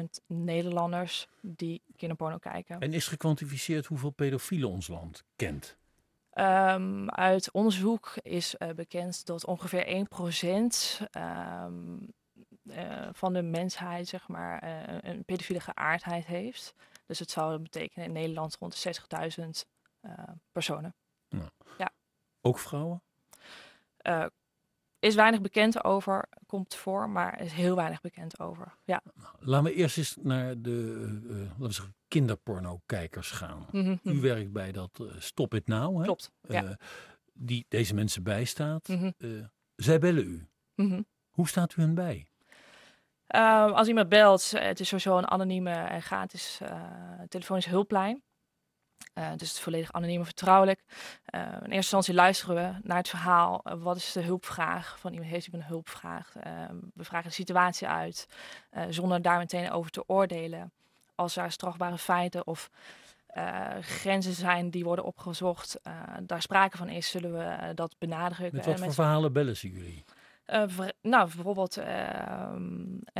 30.000 0.00 0.04
Nederlanders 0.26 1.28
die 1.40 1.82
kinderporno 1.96 2.38
kijken. 2.38 2.80
En 2.80 2.92
is 2.92 3.06
gekwantificeerd 3.06 3.86
hoeveel 3.86 4.10
pedofielen 4.10 4.68
ons 4.68 4.88
land 4.88 5.24
kent? 5.36 5.76
Um, 6.34 7.10
uit 7.10 7.50
onderzoek 7.50 8.14
is 8.22 8.54
uh, 8.58 8.68
bekend 8.70 9.26
dat 9.26 9.46
ongeveer 9.46 10.06
1% 11.04 11.08
um, 11.16 12.12
uh, 12.64 13.08
van 13.12 13.32
de 13.32 13.42
mensheid 13.42 14.08
zeg 14.08 14.28
maar, 14.28 14.64
uh, 14.64 15.10
een 15.10 15.24
pedofiele 15.24 15.60
geaardheid 15.60 16.26
heeft. 16.26 16.74
Dus 17.06 17.18
het 17.18 17.30
zou 17.30 17.58
betekenen 17.58 18.06
in 18.06 18.12
Nederland 18.12 18.56
rond 18.60 18.82
de 18.82 18.94
60.000 19.36 19.68
personen. 20.52 20.94
Nou, 21.28 21.48
ja. 21.78 21.92
Ook 22.42 22.58
vrouwen? 22.58 23.02
Uh, 24.02 24.26
is 24.98 25.14
weinig 25.14 25.40
bekend 25.40 25.84
over, 25.84 26.28
komt 26.46 26.74
voor, 26.74 27.10
maar 27.10 27.40
is 27.40 27.52
heel 27.52 27.76
weinig 27.76 28.00
bekend 28.00 28.40
over. 28.40 28.74
Ja. 28.84 29.02
Laten 29.38 29.64
we 29.64 29.74
eerst 29.74 29.98
eens 29.98 30.16
naar 30.20 30.60
de 30.60 30.70
uh, 31.24 31.38
laten 31.38 31.66
we 31.66 31.72
zeggen, 31.72 31.94
kinderporno-kijkers 32.08 33.30
gaan. 33.30 33.66
Mm 33.70 33.84
-hmm. 33.84 34.12
U 34.12 34.20
werkt 34.20 34.52
bij 34.52 34.72
dat 34.72 34.98
uh, 35.02 35.12
Stop 35.18 35.54
It 35.54 35.66
Now. 35.66 35.98
Hè? 35.98 36.04
Klopt. 36.04 36.32
Ja. 36.48 36.78
die 37.32 37.66
deze 37.68 37.94
mensen 37.94 38.22
bijstaat. 38.22 38.88
Mm 38.88 39.14
zij 39.76 39.98
bellen 39.98 40.24
u. 40.24 40.48
Mhm. 40.74 41.02
Hoe 41.30 41.48
staat 41.48 41.76
u 41.76 41.82
hen 41.82 41.94
bij? 41.94 42.26
Als 43.74 43.88
iemand 43.88 44.08
belt, 44.08 44.50
het 44.50 44.80
is 44.80 44.88
sowieso 44.88 45.18
een 45.18 45.28
anonieme 45.28 45.70
en 45.70 46.02
gratis 46.02 46.58
uh, 46.62 46.68
telefonisch 47.28 47.66
hulplijn. 47.66 48.22
Uh, 49.14 49.24
dus 49.24 49.32
het 49.32 49.42
is 49.42 49.60
volledig 49.60 49.92
anoniem 49.92 50.18
en 50.18 50.24
vertrouwelijk. 50.24 50.80
Uh, 51.34 51.40
in 51.40 51.52
eerste 51.52 51.74
instantie 51.74 52.14
luisteren 52.14 52.54
we 52.54 52.78
naar 52.82 52.96
het 52.96 53.08
verhaal. 53.08 53.60
wat 53.78 53.96
is 53.96 54.12
de 54.12 54.22
hulpvraag 54.22 54.98
van 54.98 55.12
iemand? 55.12 55.30
Heeft 55.30 55.46
iemand 55.46 55.64
een 55.64 55.70
hulpvraag? 55.70 56.36
Ehm, 56.36 56.76
we 56.94 57.04
vragen 57.04 57.28
de 57.28 57.34
situatie 57.34 57.88
uit, 57.88 58.28
zonder 58.88 59.22
daar 59.22 59.38
meteen 59.38 59.70
over 59.70 59.90
te 59.90 60.04
oordelen. 60.06 60.72
Als 61.14 61.36
er 61.36 61.52
strafbare 61.52 61.98
feiten 61.98 62.46
of 62.46 62.70
grenzen 63.80 64.32
zijn 64.32 64.70
die 64.70 64.84
worden 64.84 65.04
opgezocht, 65.04 65.80
daar 66.22 66.42
sprake 66.42 66.76
van 66.76 66.88
is, 66.88 67.10
zullen 67.10 67.32
we 67.32 67.74
dat 67.74 67.94
benadrukken. 67.98 68.56
Met 68.56 68.66
wat 68.66 68.80
voor 68.80 68.94
verhalen 68.94 69.32
bellen 69.32 69.56
ze 69.56 69.70
jullie? 69.70 70.04
Uh, 70.46 70.88
nou, 71.02 71.30
bijvoorbeeld 71.34 71.78
uh, 71.78 72.54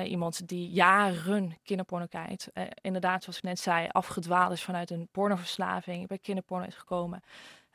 iemand 0.05 0.49
die 0.49 0.71
jaren 0.71 1.59
kinderporno 1.62 2.07
kijkt. 2.07 2.49
inderdaad, 2.81 3.23
zoals 3.23 3.38
ik 3.38 3.45
net 3.45 3.59
zei, 3.59 3.88
afgedwaald 3.88 4.52
is 4.52 4.62
vanuit 4.64 4.91
een 4.91 5.09
pornoverslaving, 5.11 6.09
bij 6.09 6.19
kinderporno 6.19 6.67
is 6.67 6.75
gekomen. 6.75 7.23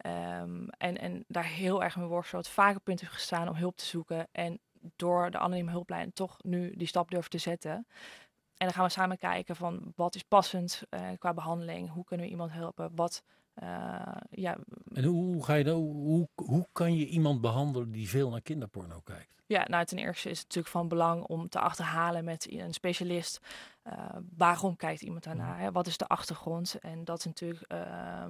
Um, 0.05 0.69
en, 0.69 0.97
en 0.97 1.23
daar 1.27 1.45
heel 1.45 1.83
erg 1.83 1.95
mee 1.95 2.07
worstelt, 2.07 2.47
vaak 2.47 2.75
op 2.75 2.83
punt 2.83 2.99
heeft 2.99 3.13
gestaan 3.13 3.49
om 3.49 3.55
hulp 3.55 3.77
te 3.77 3.85
zoeken. 3.85 4.27
En 4.31 4.59
door 4.95 5.31
de 5.31 5.37
anonieme 5.37 5.71
hulplijn 5.71 6.13
toch 6.13 6.37
nu 6.41 6.73
die 6.75 6.87
stap 6.87 7.11
durft 7.11 7.31
te 7.31 7.37
zetten. 7.37 7.71
En 8.57 8.65
dan 8.65 8.73
gaan 8.73 8.85
we 8.85 8.91
samen 8.91 9.17
kijken 9.17 9.55
van 9.55 9.93
wat 9.95 10.15
is 10.15 10.23
passend 10.23 10.81
qua 11.19 11.33
behandeling, 11.33 11.89
hoe 11.89 12.03
kunnen 12.03 12.25
we 12.25 12.31
iemand 12.31 12.51
helpen, 12.51 12.91
wat 12.95 13.23
ja. 14.29 14.57
En 14.93 15.03
hoe, 15.03 15.43
ga 15.43 15.53
je 15.53 15.63
dan, 15.63 15.81
hoe, 15.81 16.27
hoe 16.35 16.67
kan 16.71 16.95
je 16.95 17.07
iemand 17.07 17.41
behandelen 17.41 17.91
die 17.91 18.09
veel 18.09 18.29
naar 18.29 18.41
kinderporno 18.41 18.99
kijkt? 18.99 19.37
Ja, 19.47 19.65
nou 19.67 19.85
ten 19.85 19.97
eerste 19.97 20.29
is 20.29 20.37
het 20.37 20.47
natuurlijk 20.47 20.73
van 20.73 20.87
belang 20.87 21.23
om 21.23 21.49
te 21.49 21.59
achterhalen 21.59 22.23
met 22.23 22.51
een 22.51 22.73
specialist. 22.73 23.39
Uh, 23.87 23.93
waarom 24.37 24.75
kijkt 24.75 25.01
iemand 25.01 25.23
daarnaar? 25.23 25.59
Hè? 25.59 25.71
Wat 25.71 25.87
is 25.87 25.97
de 25.97 26.07
achtergrond? 26.07 26.75
En 26.81 27.03
dat 27.03 27.19
is 27.19 27.25
natuurlijk 27.25 27.71
uh, 27.71 28.25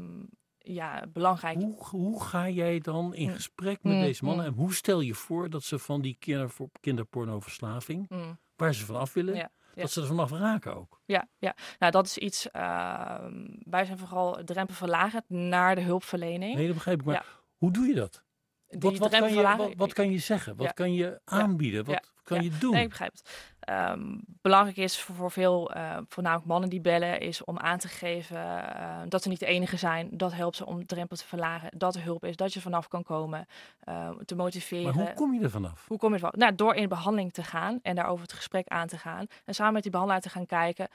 ja, 0.57 1.03
belangrijk. 1.13 1.55
Hoe, 1.55 1.86
hoe 1.86 2.24
ga 2.24 2.50
jij 2.50 2.79
dan 2.79 3.15
in 3.15 3.27
mm. 3.27 3.34
gesprek 3.34 3.84
met 3.84 3.93
mm, 3.93 4.01
deze 4.01 4.25
mannen? 4.25 4.46
Mm. 4.46 4.51
En 4.51 4.57
hoe 4.57 4.74
stel 4.74 5.01
je 5.01 5.13
voor 5.13 5.50
dat 5.50 5.63
ze 5.63 5.79
van 5.79 6.01
die 6.01 6.15
kinder, 6.19 6.51
kinderpornoverslaving, 6.79 8.10
waar 8.55 8.74
ze 8.74 8.86
vanaf 8.86 9.13
willen, 9.13 9.51
dat 9.81 9.91
ze 9.91 10.01
er 10.01 10.07
vanaf 10.07 10.31
raken 10.31 10.75
ook? 10.75 11.01
Ja, 11.05 11.27
ja. 11.38 11.55
nou 11.79 11.91
dat 11.91 12.05
is 12.05 12.17
iets. 12.17 12.51
Ehm, 12.51 13.46
wij 13.60 13.86
zijn 13.86 13.98
vooral 13.98 14.43
drempel 14.43 14.88
naar 15.27 15.75
de 15.75 15.81
hulpverlening. 15.81 16.55
Nee, 16.55 16.65
dat 16.65 16.75
begrijp 16.75 17.00
ik. 17.00 17.05
Maar 17.05 17.25
hoe 17.57 17.72
doe 17.72 17.88
je 17.88 17.96
dat? 17.96 18.25
Wat, 18.67 18.98
wat, 18.98 19.10
kan 19.10 19.34
je, 19.34 19.74
wat, 19.77 19.93
kan 19.93 20.12
je, 20.12 20.17
zeggen? 20.17 20.55
Wat 20.55 20.74
kan 20.74 20.93
je 20.93 21.22
aanbieden? 21.24 21.86
Wat 21.86 22.12
kan 22.24 22.43
je 22.43 22.57
doen? 22.57 22.72
Nee, 22.72 22.84
ik 22.84 22.89
begrijp 22.89 23.12
het. 23.12 23.55
Um, 23.70 24.20
belangrijk 24.42 24.78
is 24.78 25.00
voor, 25.00 25.16
voor 25.16 25.32
veel, 25.32 25.76
uh, 25.76 25.98
voornamelijk 26.08 26.48
mannen 26.48 26.70
die 26.70 26.82
bellen, 26.82 27.20
is 27.20 27.44
om 27.44 27.58
aan 27.58 27.78
te 27.78 27.88
geven 27.88 28.36
uh, 28.36 28.98
dat 29.08 29.24
ze 29.24 29.30
niet 29.30 29.40
de 29.40 29.46
enige 29.46 29.78
zijn. 29.78 30.10
Dat 30.12 30.34
helpt 30.34 30.56
ze 30.56 30.66
om 30.66 30.80
de 30.80 30.86
drempel 30.86 31.18
te 31.18 31.26
verlagen. 31.26 31.70
Dat 31.78 31.96
er 31.96 32.04
hulp 32.04 32.26
is, 32.26 32.36
dat 32.36 32.54
je 32.54 32.62
vanaf 32.62 32.88
kan 32.88 33.04
komen, 33.04 33.48
uh, 33.90 34.10
te 34.10 34.36
motiveren. 34.36 34.96
Maar 34.96 35.06
hoe 35.06 35.14
kom 35.14 35.34
je 35.34 35.40
er 35.40 35.50
vanaf? 35.50 35.86
Hoe 35.88 35.98
kom 35.98 36.10
je 36.10 36.14
er 36.14 36.20
vanaf? 36.20 36.36
Nou, 36.36 36.56
door 36.56 36.76
in 36.76 36.90
behandeling 36.90 37.34
te 37.34 37.44
gaan 37.44 37.80
en 37.82 37.96
daarover 37.96 38.22
het 38.22 38.34
gesprek 38.34 38.68
aan 38.68 38.88
te 38.88 38.98
gaan. 38.98 39.26
En 39.46 39.54
samen 39.54 39.74
met 39.74 39.82
die 39.82 39.92
behandelaar 39.92 40.22
te 40.22 40.30
gaan 40.30 40.46
kijken, 40.46 40.88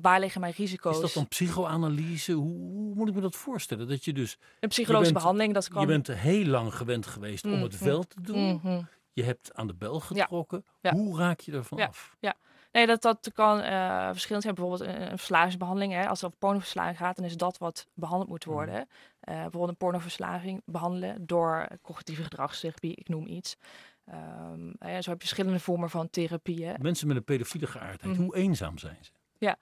waar 0.00 0.20
liggen 0.20 0.40
mijn 0.40 0.54
risico's? 0.56 0.94
Is 0.94 1.00
dat 1.00 1.12
dan 1.12 1.28
psychoanalyse? 1.28 2.32
Hoe, 2.32 2.58
hoe, 2.58 2.94
moet 2.94 3.08
ik 3.08 3.14
me 3.14 3.20
dat 3.20 3.36
voorstellen? 3.36 3.88
Dat 3.88 4.04
je 4.04 4.12
dus... 4.12 4.38
Een 4.60 4.68
psychologische 4.68 5.14
behandeling, 5.14 5.54
dat 5.54 5.68
kan... 5.68 5.80
Je 5.80 5.86
bent 5.86 6.06
heel 6.06 6.44
lang 6.44 6.74
gewend 6.74 7.06
geweest 7.06 7.44
om 7.44 7.62
het 7.62 7.72
mm-hmm. 7.72 7.86
wel 7.86 8.02
te 8.02 8.20
doen. 8.20 8.60
Mm 8.62 8.86
je 9.18 9.24
hebt 9.24 9.54
aan 9.54 9.66
de 9.66 9.74
bel 9.74 10.00
getrokken. 10.00 10.64
Hoe 10.80 11.18
raak 11.18 11.40
je 11.40 11.52
ervan 11.52 11.80
af? 11.80 12.16
Ja, 12.20 12.34
nee, 12.72 12.86
dat, 12.86 13.02
dat 13.02 13.30
kan 13.34 13.58
uh, 13.58 14.08
verschillend 14.10 14.42
zijn. 14.42 14.54
Bijvoorbeeld 14.54 14.88
een, 14.88 15.02
een 15.02 15.18
verslavingsbehandeling. 15.18 15.92
Hè. 15.92 16.08
Als 16.08 16.20
het 16.20 16.26
over 16.26 16.38
pornoverslaving 16.38 16.96
gaat, 16.96 17.16
dan 17.16 17.24
is 17.24 17.36
dat 17.36 17.58
wat 17.58 17.86
behandeld 17.94 18.28
moet 18.28 18.44
worden. 18.44 18.76
Uh, 18.76 18.84
bijvoorbeeld 19.24 19.68
een 19.68 19.76
pornoverslaving 19.76 20.62
behandelen 20.64 21.26
door 21.26 21.66
cognitieve 21.82 22.22
gedragstherapie, 22.22 22.94
ik 22.94 23.08
noem 23.08 23.26
iets. 23.26 23.56
Um, 24.52 24.74
zo 24.80 24.86
heb 24.86 25.04
je 25.04 25.16
verschillende 25.18 25.60
vormen 25.60 25.90
van 25.90 26.10
therapieën. 26.10 26.76
Mensen 26.80 27.06
met 27.06 27.16
een 27.16 27.24
pedofiele 27.24 27.66
geaardheid, 27.66 28.12
mhm. 28.12 28.22
hoe 28.22 28.36
eenzaam 28.36 28.78
zijn 28.78 28.98
ze? 29.00 29.10
Ja, 29.38 29.56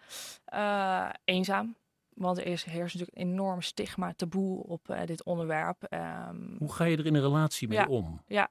uh, 0.55 1.12
eenzaam. 1.25 1.77
Want 2.14 2.38
er 2.38 2.47
is, 2.47 2.64
heerst 2.64 2.95
natuurlijk 2.95 3.19
een 3.19 3.33
enorm 3.33 3.62
stigma, 3.62 4.12
taboe 4.12 4.62
op 4.62 4.97
dit 5.05 5.25
onderwerp. 5.25 5.87
Um, 5.90 6.57
hoe 6.59 6.73
ga 6.73 6.85
je 6.85 6.97
er 6.97 7.07
in 7.07 7.14
een 7.14 7.23
relatie 7.23 7.69
mee 7.69 7.79
ja, 7.79 7.87
om? 7.87 8.23
Ja, 8.27 8.49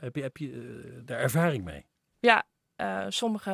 heb 0.00 0.36
je, 0.36 0.50
uh, 0.50 1.00
daar 1.04 1.18
ervaring 1.18 1.64
mee? 1.64 1.84
Ja, 2.18 2.46
uh, 2.76 3.04
sommige 3.08 3.50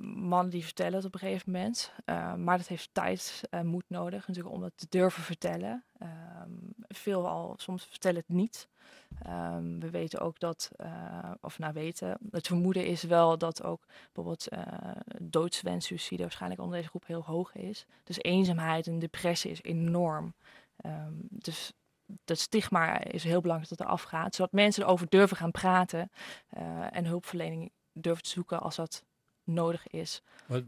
mannen 0.00 0.50
die 0.50 0.64
vertellen 0.64 0.94
het 0.94 1.04
op 1.04 1.14
een 1.14 1.20
gegeven 1.20 1.52
moment. 1.52 1.92
Uh, 2.06 2.34
maar 2.34 2.58
dat 2.58 2.66
heeft 2.66 2.88
tijd 2.92 3.42
en 3.50 3.66
moed 3.66 3.84
nodig 3.86 4.26
natuurlijk 4.26 4.54
om 4.54 4.62
het 4.62 4.76
te 4.76 4.86
durven 4.88 5.22
vertellen. 5.22 5.84
Um, 6.02 6.74
veel 6.88 7.28
al 7.28 7.54
soms 7.56 7.84
vertellen 7.84 8.18
het 8.26 8.36
niet. 8.36 8.68
Um, 9.26 9.80
we 9.80 9.90
weten 9.90 10.20
ook 10.20 10.38
dat, 10.38 10.70
of 11.40 11.58
nou 11.58 11.72
weten, 11.72 12.18
het 12.30 12.46
vermoeden 12.46 12.86
is 12.86 13.02
wel 13.02 13.38
dat 13.38 13.62
ook 13.62 13.86
bijvoorbeeld 14.12 14.48
doodswens, 15.20 15.86
suicide 15.86 16.22
waarschijnlijk 16.22 16.60
onder 16.60 16.76
deze 16.76 16.88
groep 16.88 17.06
heel 17.06 17.24
hoog 17.24 17.54
is. 17.54 17.86
Dus 18.04 18.22
eenzaamheid 18.22 18.86
en 18.86 18.98
depressie 18.98 19.50
is 19.50 19.62
enorm. 19.62 20.34
Um, 20.86 21.18
dus 21.30 21.72
dat 22.24 22.38
stigma 22.38 23.04
is 23.04 23.24
heel 23.24 23.40
belangrijk 23.40 23.70
dat 23.76 23.86
er 23.86 23.92
afgaat. 23.92 24.34
Zodat 24.34 24.52
mensen 24.52 24.82
erover 24.82 25.08
durven 25.08 25.36
gaan 25.36 25.50
praten 25.50 26.10
uh, 26.58 26.96
en 26.96 27.04
hulpverlening 27.04 27.72
durven 27.92 28.22
te 28.22 28.30
zoeken 28.30 28.60
als 28.60 28.76
dat 28.76 29.04
nodig 29.44 29.86
is. 29.86 30.22
Maar 30.46 30.62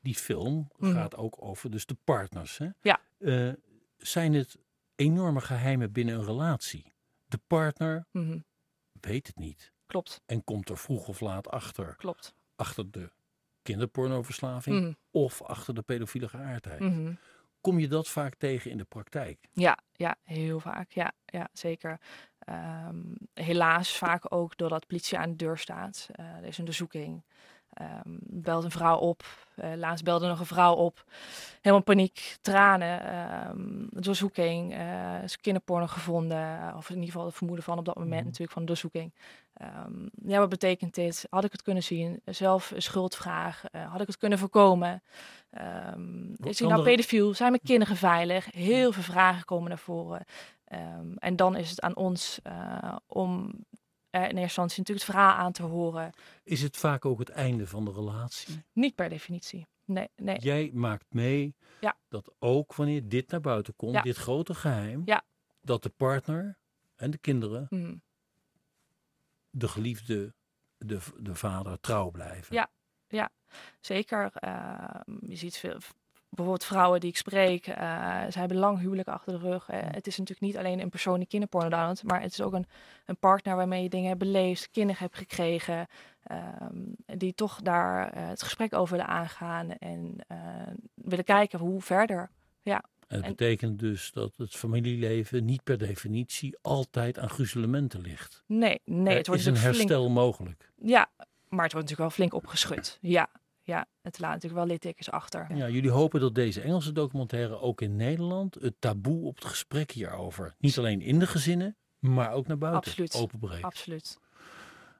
die 0.00 0.14
film 0.14 0.68
mhm. 0.76 0.92
gaat 0.92 1.16
ook 1.16 1.36
over 1.38 1.70
dus 1.70 1.86
de 1.86 1.96
partners. 2.04 2.58
Hè? 2.58 2.68
Ja. 2.80 3.00
Uh, 3.18 3.52
zijn 3.96 4.34
het 4.34 4.58
enorme 4.94 5.40
geheimen 5.40 5.92
binnen 5.92 6.14
een 6.14 6.24
relatie? 6.24 6.94
De 7.26 7.40
partner 7.46 8.06
mhm. 8.10 8.38
weet 9.00 9.26
het 9.26 9.36
niet. 9.36 9.72
Klopt. 9.86 10.20
En 10.26 10.44
komt 10.44 10.68
er 10.68 10.78
vroeg 10.78 11.08
of 11.08 11.20
laat 11.20 11.48
achter. 11.48 11.96
Klopt. 11.96 12.34
Achter 12.56 12.90
de 12.90 13.10
kinderpornoverslaving 13.62 14.80
mm. 14.80 14.96
of 15.10 15.42
achter 15.42 15.74
de 15.74 15.82
pedofiele 15.82 16.28
geaardheid. 16.28 16.80
Mm 16.80 17.18
Kom 17.62 17.78
je 17.78 17.88
dat 17.88 18.08
vaak 18.08 18.34
tegen 18.34 18.70
in 18.70 18.78
de 18.78 18.84
praktijk? 18.84 19.48
Ja, 19.52 19.78
ja 19.92 20.16
heel 20.24 20.60
vaak. 20.60 20.90
Ja, 20.90 21.12
ja 21.26 21.48
zeker. 21.52 22.00
Um, 22.48 23.16
helaas 23.34 23.96
vaak 23.96 24.34
ook 24.34 24.56
doordat 24.56 24.86
politie 24.86 25.18
aan 25.18 25.30
de 25.30 25.36
deur 25.36 25.58
staat. 25.58 26.08
Uh, 26.20 26.26
er 26.26 26.44
is 26.44 26.54
een 26.54 26.58
onderzoeking. 26.58 27.22
Um, 27.80 28.18
belt 28.20 28.64
een 28.64 28.70
vrouw 28.70 28.98
op. 28.98 29.24
Uh, 29.56 29.72
laatst 29.74 30.04
belde 30.04 30.26
nog 30.26 30.40
een 30.40 30.46
vrouw 30.46 30.74
op. 30.74 31.04
Helemaal 31.60 31.84
paniek, 31.84 32.36
tranen, 32.40 33.14
um, 33.50 33.88
doorzoeking. 33.90 34.74
Uh, 34.74 35.22
is 35.22 35.40
kinderporno 35.40 35.86
gevonden. 35.86 36.74
Of 36.76 36.88
in 36.88 36.94
ieder 36.94 37.10
geval 37.10 37.26
het 37.26 37.36
vermoeden 37.36 37.64
van 37.64 37.78
op 37.78 37.84
dat 37.84 37.96
moment 37.96 38.14
mhm. 38.14 38.24
natuurlijk 38.24 38.52
van 38.52 38.62
de 38.62 38.68
doorzoeking. 38.68 39.14
Um, 39.60 40.10
ja, 40.26 40.38
wat 40.38 40.48
betekent 40.48 40.94
dit? 40.94 41.26
Had 41.30 41.44
ik 41.44 41.52
het 41.52 41.62
kunnen 41.62 41.82
zien? 41.82 42.20
Zelf 42.24 42.72
schuldvraag. 42.76 43.64
Uh, 43.72 43.90
had 43.90 44.00
ik 44.00 44.06
het 44.06 44.16
kunnen 44.16 44.38
voorkomen? 44.38 45.02
Um, 45.94 46.34
is 46.42 46.58
hij 46.58 46.68
nou 46.68 46.82
pedofiel? 46.82 47.34
Zijn 47.34 47.50
mijn 47.50 47.62
kinderen 47.62 47.96
veilig? 47.96 48.52
Heel 48.52 48.92
veel 48.92 49.02
vragen 49.02 49.44
komen 49.44 49.68
naar 49.68 49.78
voren. 49.78 50.24
en 51.16 51.36
dan 51.36 51.56
is 51.56 51.70
het 51.70 51.80
aan 51.80 51.96
ons 51.96 52.40
om 53.06 53.50
in 54.10 54.20
eerste 54.20 54.40
instantie 54.40 54.78
natuurlijk 54.78 55.06
het 55.06 55.16
verhaal 55.16 55.34
aan 55.34 55.52
te 55.52 55.62
horen. 55.62 56.12
Is 56.42 56.62
het 56.62 56.76
vaak 56.76 57.04
ook 57.04 57.18
het 57.18 57.28
einde 57.28 57.66
van 57.66 57.84
de 57.84 57.92
relatie? 57.92 58.62
Niet 58.72 58.94
per 58.94 59.08
definitie. 59.08 59.66
Nee, 59.84 60.08
nee. 60.16 60.38
Jij 60.38 60.70
maakt 60.74 61.14
mee 61.14 61.54
ja. 61.80 61.96
dat 62.08 62.32
ook 62.38 62.74
wanneer 62.74 63.08
dit 63.08 63.30
naar 63.30 63.40
buiten 63.40 63.76
komt, 63.76 64.02
dit 64.02 64.16
grote 64.16 64.54
geheim, 64.54 65.02
ja. 65.04 65.24
dat 65.60 65.82
de 65.82 65.88
partner 65.88 66.58
en 66.96 67.10
de 67.10 67.18
kinderen 67.18 67.66
mhm. 67.70 67.94
De 69.52 69.68
geliefde, 69.68 70.34
de, 70.76 70.98
de 71.16 71.34
vader 71.34 71.80
trouw 71.80 72.10
blijven. 72.10 72.54
Ja, 72.54 72.70
ja 73.08 73.30
zeker. 73.80 74.32
Uh, 74.44 75.00
je 75.20 75.36
ziet 75.36 75.56
veel, 75.56 75.78
bijvoorbeeld 76.28 76.64
vrouwen 76.64 77.00
die 77.00 77.10
ik 77.10 77.16
spreek, 77.16 77.66
uh, 77.66 77.74
ze 78.30 78.38
hebben 78.38 78.56
lang 78.56 78.78
huwelijk 78.78 79.08
achter 79.08 79.32
de 79.32 79.48
rug. 79.48 79.70
Uh, 79.70 79.76
het 79.80 80.06
is 80.06 80.18
natuurlijk 80.18 80.46
niet 80.46 80.56
alleen 80.56 80.80
een 80.80 80.88
persoon 80.88 81.18
die 81.18 81.28
kinderporno 81.28 81.68
downloadt, 81.68 82.02
maar 82.02 82.20
het 82.20 82.32
is 82.32 82.40
ook 82.40 82.52
een, 82.52 82.66
een 83.06 83.18
partner 83.18 83.56
waarmee 83.56 83.82
je 83.82 83.88
dingen 83.88 84.08
hebt 84.08 84.18
beleefd, 84.18 84.70
kinderen 84.70 85.02
hebt 85.02 85.16
gekregen, 85.16 85.86
um, 86.62 86.94
die 87.06 87.34
toch 87.34 87.60
daar 87.60 88.16
uh, 88.16 88.28
het 88.28 88.42
gesprek 88.42 88.74
over 88.74 88.96
willen 88.96 89.12
aangaan 89.12 89.70
en 89.70 90.16
willen 90.94 91.24
kijken 91.24 91.58
hoe 91.58 91.80
verder. 91.80 92.30
Ja. 92.62 92.84
Het 93.12 93.26
betekent 93.26 93.78
dus 93.78 94.10
dat 94.12 94.36
het 94.36 94.56
familieleven 94.56 95.44
niet 95.44 95.64
per 95.64 95.78
definitie 95.78 96.58
altijd 96.62 97.18
aan 97.18 97.30
gruzelementen 97.30 98.00
ligt. 98.00 98.44
Nee, 98.46 98.80
nee. 98.84 99.16
Het 99.16 99.26
wordt 99.26 99.40
is 99.40 99.46
een 99.46 99.56
herstel 99.56 100.10
mogelijk. 100.10 100.70
Ja, 100.76 101.10
maar 101.48 101.64
het 101.64 101.72
wordt 101.72 101.88
natuurlijk 101.90 101.98
wel 101.98 102.10
flink 102.10 102.34
opgeschud. 102.34 102.98
Ja, 103.00 103.28
ja, 103.62 103.86
het 104.02 104.18
laat 104.18 104.32
natuurlijk 104.32 104.60
wel 104.60 104.70
littekens 104.70 105.10
achter. 105.10 105.56
Ja, 105.56 105.68
jullie 105.68 105.90
hopen 105.90 106.20
dat 106.20 106.34
deze 106.34 106.60
Engelse 106.60 106.92
documentaire 106.92 107.60
ook 107.60 107.80
in 107.80 107.96
Nederland 107.96 108.54
het 108.54 108.74
taboe 108.78 109.24
op 109.24 109.34
het 109.34 109.44
gesprek 109.44 109.90
hierover, 109.90 110.54
niet 110.58 110.78
alleen 110.78 111.00
in 111.00 111.18
de 111.18 111.26
gezinnen, 111.26 111.76
Maar 111.98 112.32
ook 112.32 112.46
naar 112.46 112.58
buiten 112.58 112.90
Absoluut. 112.90 113.14
openbreken. 113.14 113.64
Absoluut. 113.64 114.18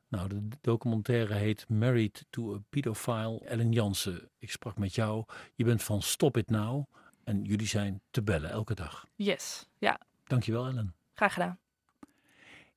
Nou, 0.08 0.28
de 0.28 0.48
documentaire 0.60 1.34
heet 1.34 1.68
Married 1.68 2.24
to 2.30 2.54
a 2.54 2.58
Pedophile. 2.70 3.40
Ellen 3.44 3.72
Jansen, 3.72 4.30
ik 4.38 4.50
sprak 4.50 4.78
met 4.78 4.94
jou. 4.94 5.24
Je 5.54 5.64
bent 5.64 5.82
van 5.82 6.02
Stop 6.02 6.36
It 6.36 6.50
Now. 6.50 6.84
En 7.24 7.42
jullie 7.42 7.66
zijn 7.66 8.00
te 8.10 8.22
bellen 8.22 8.50
elke 8.50 8.74
dag. 8.74 9.06
Yes, 9.14 9.68
ja. 9.78 10.00
Dankjewel 10.24 10.66
Ellen. 10.66 10.94
Graag 11.14 11.32
gedaan. 11.32 11.58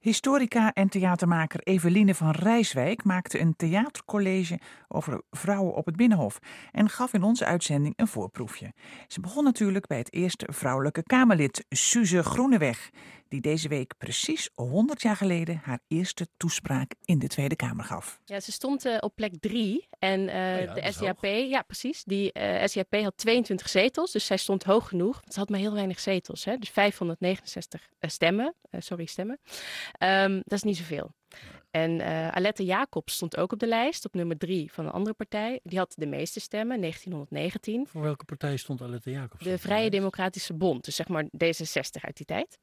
Historica 0.06 0.74
en 0.74 0.90
theatermaker 0.90 1.60
Eveline 1.60 2.16
van 2.16 2.32
Rijswijk 2.32 3.04
maakte 3.04 3.40
een 3.40 3.56
theatercollege 3.56 4.60
over 4.88 5.22
vrouwen 5.30 5.74
op 5.74 5.86
het 5.86 5.96
Binnenhof 5.96 6.40
en 6.72 6.90
gaf 6.90 7.14
in 7.14 7.24
onze 7.24 7.46
uitzending 7.46 7.94
een 7.98 8.08
voorproefje. 8.08 8.74
Ze 9.08 9.20
begon 9.20 9.44
natuurlijk 9.44 9.88
bij 9.88 9.98
het 9.98 10.14
eerste 10.14 10.48
vrouwelijke 10.52 11.04
Kamerlid, 11.04 11.66
Suze 11.70 12.24
Groeneweg, 12.24 12.90
die 13.28 13.42
deze 13.42 13.68
week 13.68 13.98
precies 13.98 14.50
100 14.56 15.02
jaar 15.02 15.16
geleden 15.16 15.62
haar 15.64 15.80
eerste 15.88 16.28
toespraak 16.38 16.94
in 17.06 17.20
de 17.20 17.28
Tweede 17.28 17.56
Kamer 17.56 17.86
gaf. 17.86 18.20
Ja, 18.26 18.40
ze 18.40 18.52
stond 18.52 18.86
uh, 18.86 18.98
op 19.00 19.16
plek 19.16 19.34
3 19.40 19.88
en 20.00 20.20
uh, 20.20 20.74
de 20.74 20.92
SJP, 20.92 21.26
ja 21.26 21.62
precies, 21.62 22.04
die 22.04 22.30
uh, 22.34 22.64
eh, 22.64 22.70
SJP 22.70 22.96
had 22.96 23.18
22 23.18 23.70
zetels, 23.70 24.12
dus 24.12 24.26
zij 24.26 24.38
stond 24.38 24.64
hoog 24.64 24.88
genoeg. 24.88 25.22
Ze 25.28 25.40
had 25.40 25.50
maar 25.50 25.60
heel 25.60 25.74
weinig 25.74 26.00
zetels, 26.00 26.46
hè? 26.46 26.58
dus 26.58 26.70
569 26.70 27.90
stemmen, 28.00 28.56
sorry 28.72 29.06
stemmen. 29.06 29.40
Um, 30.00 30.42
dat 30.44 30.58
is 30.58 30.64
niet 30.64 30.78
zoveel. 30.78 31.12
En 31.76 31.92
uh, 31.92 32.28
Alette 32.28 32.66
Jacobs 32.66 33.14
stond 33.14 33.38
ook 33.38 33.52
op 33.52 33.60
de 33.60 33.68
lijst, 33.68 34.06
op 34.06 34.14
nummer 34.14 34.38
drie 34.38 34.72
van 34.72 34.86
een 34.86 34.92
andere 34.92 35.16
partij. 35.16 35.60
Die 35.64 35.78
had 35.78 35.94
de 35.98 36.06
meeste 36.06 36.40
stemmen, 36.40 36.80
1919. 36.80 37.88
Voor 37.88 38.02
welke 38.02 38.26
partij 38.26 38.58
stond 38.58 38.82
Alette 38.82 39.12
Jacobs? 39.12 39.44
De 39.44 39.58
Vrije 39.58 39.90
Democratische 39.90 40.54
Bond, 40.54 40.86
dus 40.86 40.96
zeg 40.96 41.08
maar 41.08 41.24
D66 41.24 42.02
uit 42.02 42.18
die 42.18 42.26
tijd. 42.26 42.58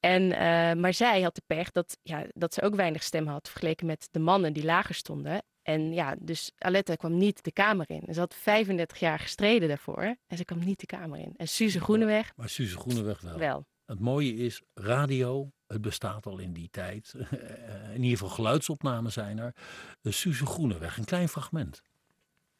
En, 0.00 0.22
uh, 0.22 0.36
maar 0.82 0.94
zij 0.94 1.22
had 1.22 1.34
de 1.34 1.42
pech 1.46 1.70
dat, 1.70 1.98
ja, 2.02 2.26
dat 2.32 2.54
ze 2.54 2.62
ook 2.62 2.74
weinig 2.74 3.02
stemmen 3.02 3.32
had 3.32 3.48
vergeleken 3.48 3.86
met 3.86 4.08
de 4.10 4.18
mannen 4.18 4.52
die 4.52 4.64
lager 4.64 4.94
stonden. 4.94 5.42
En 5.62 5.92
ja, 5.92 6.16
dus 6.18 6.52
Alette 6.58 6.96
kwam 6.96 7.16
niet 7.16 7.44
de 7.44 7.52
Kamer 7.52 7.90
in. 7.90 8.14
Ze 8.14 8.20
had 8.20 8.34
35 8.34 8.98
jaar 8.98 9.18
gestreden 9.18 9.68
daarvoor 9.68 10.16
en 10.26 10.36
ze 10.36 10.44
kwam 10.44 10.64
niet 10.64 10.80
de 10.80 10.86
Kamer 10.86 11.18
in. 11.18 11.34
En 11.36 11.48
Suze 11.48 11.80
Groeneweg... 11.80 12.32
Maar 12.36 12.48
Suze 12.48 12.78
Groeneweg 12.78 13.20
wel. 13.20 13.38
Wel. 13.38 13.66
Het 13.84 14.00
mooie 14.00 14.34
is, 14.34 14.62
radio, 14.74 15.52
het 15.72 15.80
bestaat 15.80 16.26
al 16.26 16.38
in 16.38 16.52
die 16.52 16.68
tijd. 16.70 17.14
in 17.94 18.02
ieder 18.02 18.18
geval 18.18 18.28
geluidsopnamen 18.28 19.12
zijn 19.12 19.38
er. 19.38 19.54
De 20.00 20.10
Suze 20.10 20.46
Groeneweg, 20.46 20.98
een 20.98 21.04
klein 21.04 21.28
fragment. 21.28 21.82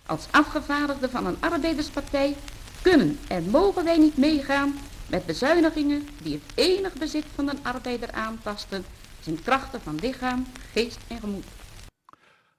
Als 0.07 0.27
afgevaardigden 0.31 1.11
van 1.11 1.27
een 1.27 1.37
arbeiderspartij 1.41 2.37
kunnen 2.83 3.19
en 3.29 3.51
mogen 3.51 3.85
wij 3.85 3.99
niet 3.99 4.17
meegaan 4.17 4.75
met 5.07 5.27
bezuinigingen 5.27 6.07
die 6.23 6.33
het 6.33 6.53
enig 6.55 6.93
bezit 6.93 7.25
van 7.35 7.49
een 7.49 7.65
arbeider 7.65 8.13
aantasten, 8.13 8.85
zijn 9.21 9.43
krachten 9.43 9.81
van 9.81 9.95
lichaam, 9.95 10.47
geest 10.73 10.99
en 11.09 11.21
gemoed. 11.21 11.45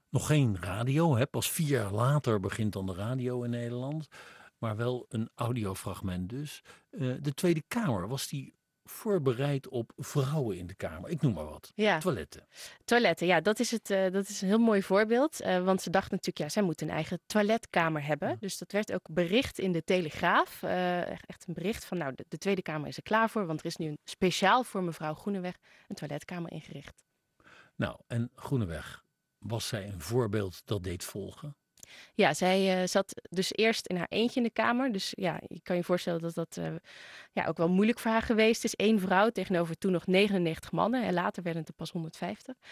Nog 0.10 0.28
geen 0.28 0.58
radio, 0.62 1.16
hè? 1.16 1.28
pas 1.28 1.52
vier 1.52 1.68
jaar 1.68 1.92
later 1.92 2.40
begint 2.40 2.74
dan 2.74 2.86
de 2.86 2.94
radio 2.94 3.44
in 3.44 3.50
Nederland 3.50 4.08
maar 4.64 4.76
wel 4.76 5.06
een 5.10 5.30
audiofragment 5.36 6.30
dus. 6.30 6.62
Uh, 6.92 7.16
de 7.22 7.34
Tweede 7.34 7.64
Kamer, 7.68 8.08
was 8.08 8.28
die 8.28 8.54
voorbereid 8.84 9.68
op 9.68 9.92
vrouwen 9.98 10.58
in 10.58 10.68
de 10.68 10.76
Kamer? 10.76 11.10
Ik 11.10 11.22
noem 11.22 11.34
maar 11.34 11.46
wat. 11.46 11.72
Ja. 11.76 12.00
Toiletten. 12.00 12.48
Toiletten, 12.86 13.28
ja, 13.28 13.42
dat 13.42 13.60
is, 13.60 13.72
het, 13.72 13.90
uh, 13.90 14.12
dat 14.12 14.30
is 14.30 14.42
een 14.42 14.48
heel 14.48 14.58
mooi 14.58 14.84
voorbeeld. 14.84 15.42
Uh, 15.42 15.64
want 15.64 15.82
ze 15.82 15.90
dachten 15.90 16.12
natuurlijk, 16.12 16.38
ja, 16.38 16.50
zij 16.50 16.64
moeten 16.64 16.88
een 16.88 16.94
eigen 16.94 17.20
toiletkamer 17.26 18.06
hebben. 18.06 18.30
Ja. 18.30 18.36
Dus 18.40 18.58
dat 18.58 18.72
werd 18.72 18.94
ook 18.94 19.08
bericht 19.12 19.60
in 19.60 19.72
de 19.72 19.84
Telegraaf. 19.84 20.64
echt 20.64 21.48
een 21.48 21.54
bericht 21.54 21.86
van, 21.86 21.98
nou, 21.98 22.16
de, 22.16 22.26
de, 22.28 22.38
Tweede 22.38 22.62
Kamer 22.62 22.88
is 22.88 22.98
er 22.98 23.04
klaar 23.04 23.30
voor. 23.30 23.46
Want 23.46 23.60
er 23.60 23.66
is 23.66 23.76
nu 23.76 23.88
een, 23.88 24.00
speciaal 24.04 24.64
voor 24.64 24.84
mevrouw 24.84 25.14
Groeneweg 25.14 25.58
een 25.88 25.96
toiletkamer 25.96 26.52
ingericht. 26.52 27.04
Nou, 27.76 28.00
en 28.08 28.32
Groeneweg, 28.36 29.04
was 29.38 29.68
zij 29.68 29.88
een 29.88 30.02
voorbeeld 30.02 30.62
dat 30.66 30.84
deed 30.84 31.04
volgen? 31.04 31.56
Ja, 32.14 32.34
zij 32.34 32.82
uh, 32.82 32.88
zat 32.88 33.22
dus 33.30 33.52
eerst 33.54 33.88
in 33.88 33.96
haar 33.96 34.08
eentje 34.10 34.40
in 34.40 34.46
de 34.46 34.54
kamer. 34.54 34.92
Dus 34.92 35.14
ja, 35.16 35.40
je 35.48 35.62
kan 35.62 35.76
je 35.76 35.84
voorstellen 35.84 36.22
dat 36.22 36.34
dat 36.34 36.58
uh, 36.60 36.68
ja, 37.32 37.46
ook 37.46 37.58
wel 37.58 37.70
moeilijk 37.70 38.00
voor 38.00 38.12
haar 38.12 38.22
geweest 38.22 38.64
is. 38.64 38.74
Eén 38.76 39.00
vrouw 39.00 39.30
tegenover 39.30 39.78
toen 39.78 39.92
nog 39.92 40.08
99 40.08 40.72
mannen. 40.72 41.04
En 41.04 41.14
later 41.14 41.44
werden 41.44 41.62
het 41.62 41.70
er 41.70 41.78
pas 41.78 41.92
150. 41.92 42.56
Uh, 42.56 42.64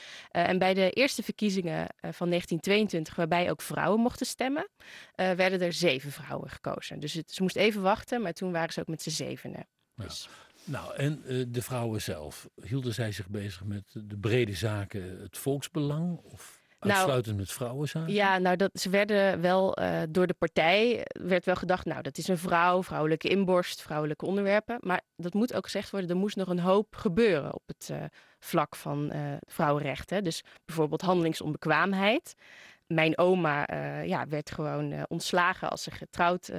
eh, 0.41 0.49
en 0.49 0.57
bij 0.59 0.73
de 0.73 0.91
eerste 0.91 1.23
verkiezingen 1.23 1.87
van 1.95 2.29
1922, 2.29 3.15
waarbij 3.15 3.49
ook 3.49 3.61
vrouwen 3.61 3.99
mochten 3.99 4.25
stemmen, 4.25 4.67
werden 5.15 5.61
er 5.61 5.73
zeven 5.73 6.11
vrouwen 6.11 6.49
gekozen. 6.49 6.99
Dus 6.99 7.13
het, 7.13 7.31
ze 7.31 7.41
moest 7.41 7.55
even 7.55 7.81
wachten, 7.81 8.21
maar 8.21 8.33
toen 8.33 8.51
waren 8.51 8.73
ze 8.73 8.79
ook 8.79 8.87
met 8.87 9.01
z'n 9.01 9.09
zevenen. 9.09 9.67
Ja. 9.95 10.03
Dus... 10.03 10.29
Nou, 10.63 10.95
en 10.95 11.21
de 11.51 11.61
vrouwen 11.61 12.01
zelf, 12.01 12.49
hielden 12.63 12.93
zij 12.93 13.11
zich 13.11 13.29
bezig 13.29 13.63
met 13.63 13.83
de 13.93 14.17
brede 14.17 14.53
zaken, 14.53 15.19
het 15.19 15.37
volksbelang? 15.37 16.17
Of? 16.17 16.60
Nou, 16.81 16.93
Uitsluitend 16.93 17.37
met 17.37 17.51
vrouwen 17.51 17.87
zijn? 17.87 18.11
Ja, 18.11 18.37
nou, 18.37 18.55
dat, 18.55 18.69
ze 18.73 18.89
werden 18.89 19.41
wel 19.41 19.79
uh, 19.81 20.01
door 20.09 20.27
de 20.27 20.33
partij, 20.33 21.05
werd 21.21 21.45
wel 21.45 21.55
gedacht, 21.55 21.85
nou, 21.85 22.01
dat 22.01 22.17
is 22.17 22.27
een 22.27 22.37
vrouw, 22.37 22.83
vrouwelijke 22.83 23.27
inborst, 23.27 23.81
vrouwelijke 23.81 24.25
onderwerpen. 24.25 24.77
Maar 24.79 25.01
dat 25.15 25.33
moet 25.33 25.53
ook 25.53 25.63
gezegd 25.63 25.89
worden, 25.89 26.09
er 26.09 26.15
moest 26.15 26.35
nog 26.35 26.47
een 26.47 26.59
hoop 26.59 26.95
gebeuren 26.95 27.53
op 27.53 27.63
het 27.65 27.89
uh, 27.91 28.03
vlak 28.39 28.75
van 28.75 29.11
uh, 29.13 29.33
vrouwenrechten. 29.47 30.23
Dus 30.23 30.43
bijvoorbeeld 30.65 31.01
handelingsonbekwaamheid. 31.01 32.33
Mijn 32.87 33.17
oma 33.17 33.65
ja, 34.03 34.27
werd 34.27 34.51
gewoon 34.51 35.05
ontslagen 35.07 35.69
als 35.69 35.83
ze 35.83 35.91
getrouwd, 35.91 36.51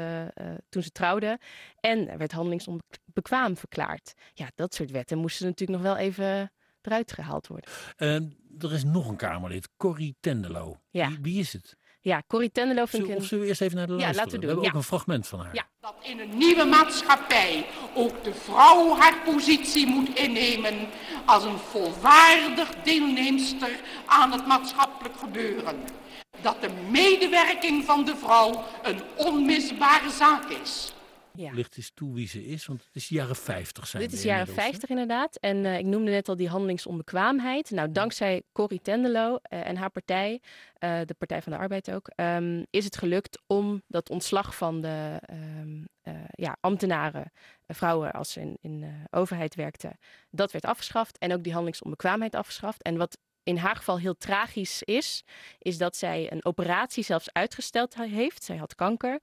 toen 0.68 0.82
ze 0.82 0.90
trouwde. 0.90 1.38
En 1.80 2.18
werd 2.18 2.32
handelingsonbekwaam 2.32 3.56
verklaard. 3.56 4.12
Ja, 4.34 4.50
dat 4.54 4.74
soort 4.74 4.90
wetten 4.90 5.18
moesten 5.18 5.46
natuurlijk 5.46 5.82
nog 5.82 5.92
wel 5.92 5.96
even 5.96 6.52
eruit 6.86 7.12
gehaald 7.12 7.46
worden. 7.46 7.70
Uh, 7.98 8.14
er 8.58 8.72
is 8.72 8.84
nog 8.84 9.08
een 9.08 9.16
Kamerlid, 9.16 9.68
Corrie 9.76 10.16
Tendelo. 10.20 10.80
Ja. 10.90 11.08
Wie, 11.08 11.18
wie 11.22 11.38
is 11.38 11.52
het? 11.52 11.76
Ja, 12.00 12.22
Corrie 12.26 12.50
Tendelo 12.50 12.84
vind 12.84 13.08
ik 13.08 13.16
Of 13.16 13.24
zullen 13.24 13.44
we 13.44 13.48
eerst 13.48 13.60
even 13.60 13.76
naar 13.76 13.86
de 13.86 13.92
lijst? 13.92 14.14
Ja, 14.14 14.16
laten 14.16 14.32
we 14.32 14.38
doen. 14.38 14.46
We 14.46 14.52
hebben 14.52 14.70
ook 14.70 14.76
een 14.76 14.82
fragment 14.82 15.28
van 15.28 15.40
haar. 15.40 15.54
Ja. 15.54 15.68
Dat 15.80 15.94
in 16.02 16.20
een 16.20 16.36
nieuwe 16.36 16.64
maatschappij 16.64 17.66
ook 17.94 18.24
de 18.24 18.34
vrouw 18.34 18.96
haar 18.96 19.16
positie 19.24 19.86
moet 19.86 20.18
innemen 20.18 20.74
als 21.26 21.44
een 21.44 21.58
volwaardig 21.58 22.74
deelnemster 22.84 23.80
aan 24.06 24.32
het 24.32 24.46
maatschappelijk 24.46 25.16
gebeuren. 25.16 25.76
Dat 26.40 26.60
de 26.60 26.70
medewerking 26.90 27.84
van 27.84 28.04
de 28.04 28.16
vrouw 28.16 28.64
een 28.82 29.00
onmisbare 29.16 30.10
zaak 30.10 30.44
is. 30.44 30.92
Ja. 31.34 31.52
Licht 31.52 31.76
eens 31.76 31.90
toe 31.94 32.14
wie 32.14 32.28
ze 32.28 32.46
is, 32.46 32.66
want 32.66 32.84
het 32.84 32.96
is 32.96 33.08
jaren 33.08 33.36
50 33.36 33.86
zijn 33.86 34.02
Dit 34.02 34.12
is 34.12 34.22
jaren 34.22 34.54
50 34.54 34.88
inderdaad. 34.88 35.36
En 35.36 35.56
uh, 35.56 35.78
ik 35.78 35.84
noemde 35.84 36.10
net 36.10 36.28
al 36.28 36.36
die 36.36 36.48
handelingsonbekwaamheid. 36.48 37.70
Nou, 37.70 37.92
dankzij 37.92 38.42
Corrie 38.52 38.80
Tendelo 38.82 39.32
uh, 39.32 39.66
en 39.66 39.76
haar 39.76 39.90
partij, 39.90 40.40
uh, 40.80 41.00
de 41.04 41.14
Partij 41.18 41.42
van 41.42 41.52
de 41.52 41.58
Arbeid 41.58 41.90
ook, 41.90 42.10
um, 42.16 42.66
is 42.70 42.84
het 42.84 42.96
gelukt 42.96 43.42
om 43.46 43.82
dat 43.86 44.10
ontslag 44.10 44.56
van 44.56 44.80
de 44.80 45.20
um, 45.60 45.88
ja, 46.30 46.56
ambtenaren, 46.60 47.32
vrouwen 47.66 48.12
als 48.12 48.32
ze 48.32 48.40
in, 48.40 48.58
in 48.60 49.06
overheid 49.10 49.54
werkten, 49.54 49.98
dat 50.30 50.52
werd 50.52 50.64
afgeschaft. 50.64 51.18
En 51.18 51.32
ook 51.32 51.42
die 51.42 51.52
handelingsonbekwaamheid 51.52 52.34
afgeschaft. 52.34 52.82
En 52.82 52.96
wat 52.96 53.18
in 53.44 53.56
haar 53.56 53.76
geval 53.76 53.98
heel 53.98 54.16
tragisch 54.16 54.82
is, 54.82 55.24
is 55.58 55.78
dat 55.78 55.96
zij 55.96 56.32
een 56.32 56.44
operatie 56.44 57.04
zelfs 57.04 57.32
uitgesteld 57.32 57.94
heeft. 57.94 58.44
Zij 58.44 58.56
had 58.56 58.74
kanker 58.74 59.20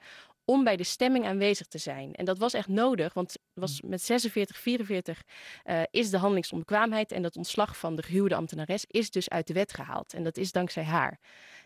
om 0.50 0.64
bij 0.64 0.76
de 0.76 0.84
stemming 0.84 1.26
aanwezig 1.26 1.68
te 1.68 1.78
zijn. 1.78 2.14
En 2.14 2.26
dat 2.26 2.38
was 2.38 2.54
echt 2.54 2.68
nodig, 2.68 3.14
want 3.14 3.38
was 3.54 3.82
mm. 3.82 3.90
met 3.90 4.02
46, 4.02 4.58
44 4.58 5.24
uh, 5.66 5.82
is 5.92 6.10
de 6.10 6.18
handelingsonbekwaamheid 6.18 7.12
en 7.12 7.22
dat 7.22 7.36
ontslag 7.36 7.78
van 7.78 7.96
de 7.96 8.04
gehuwde 8.04 8.36
ambtenares 8.36 8.86
is 8.88 9.12
dus 9.12 9.30
uit 9.30 9.48
de 9.48 9.54
wet 9.54 9.74
gehaald. 9.74 10.14
En 10.14 10.24
dat 10.24 10.38
is 10.38 10.52
dankzij 10.52 10.84
haar. 10.84 11.20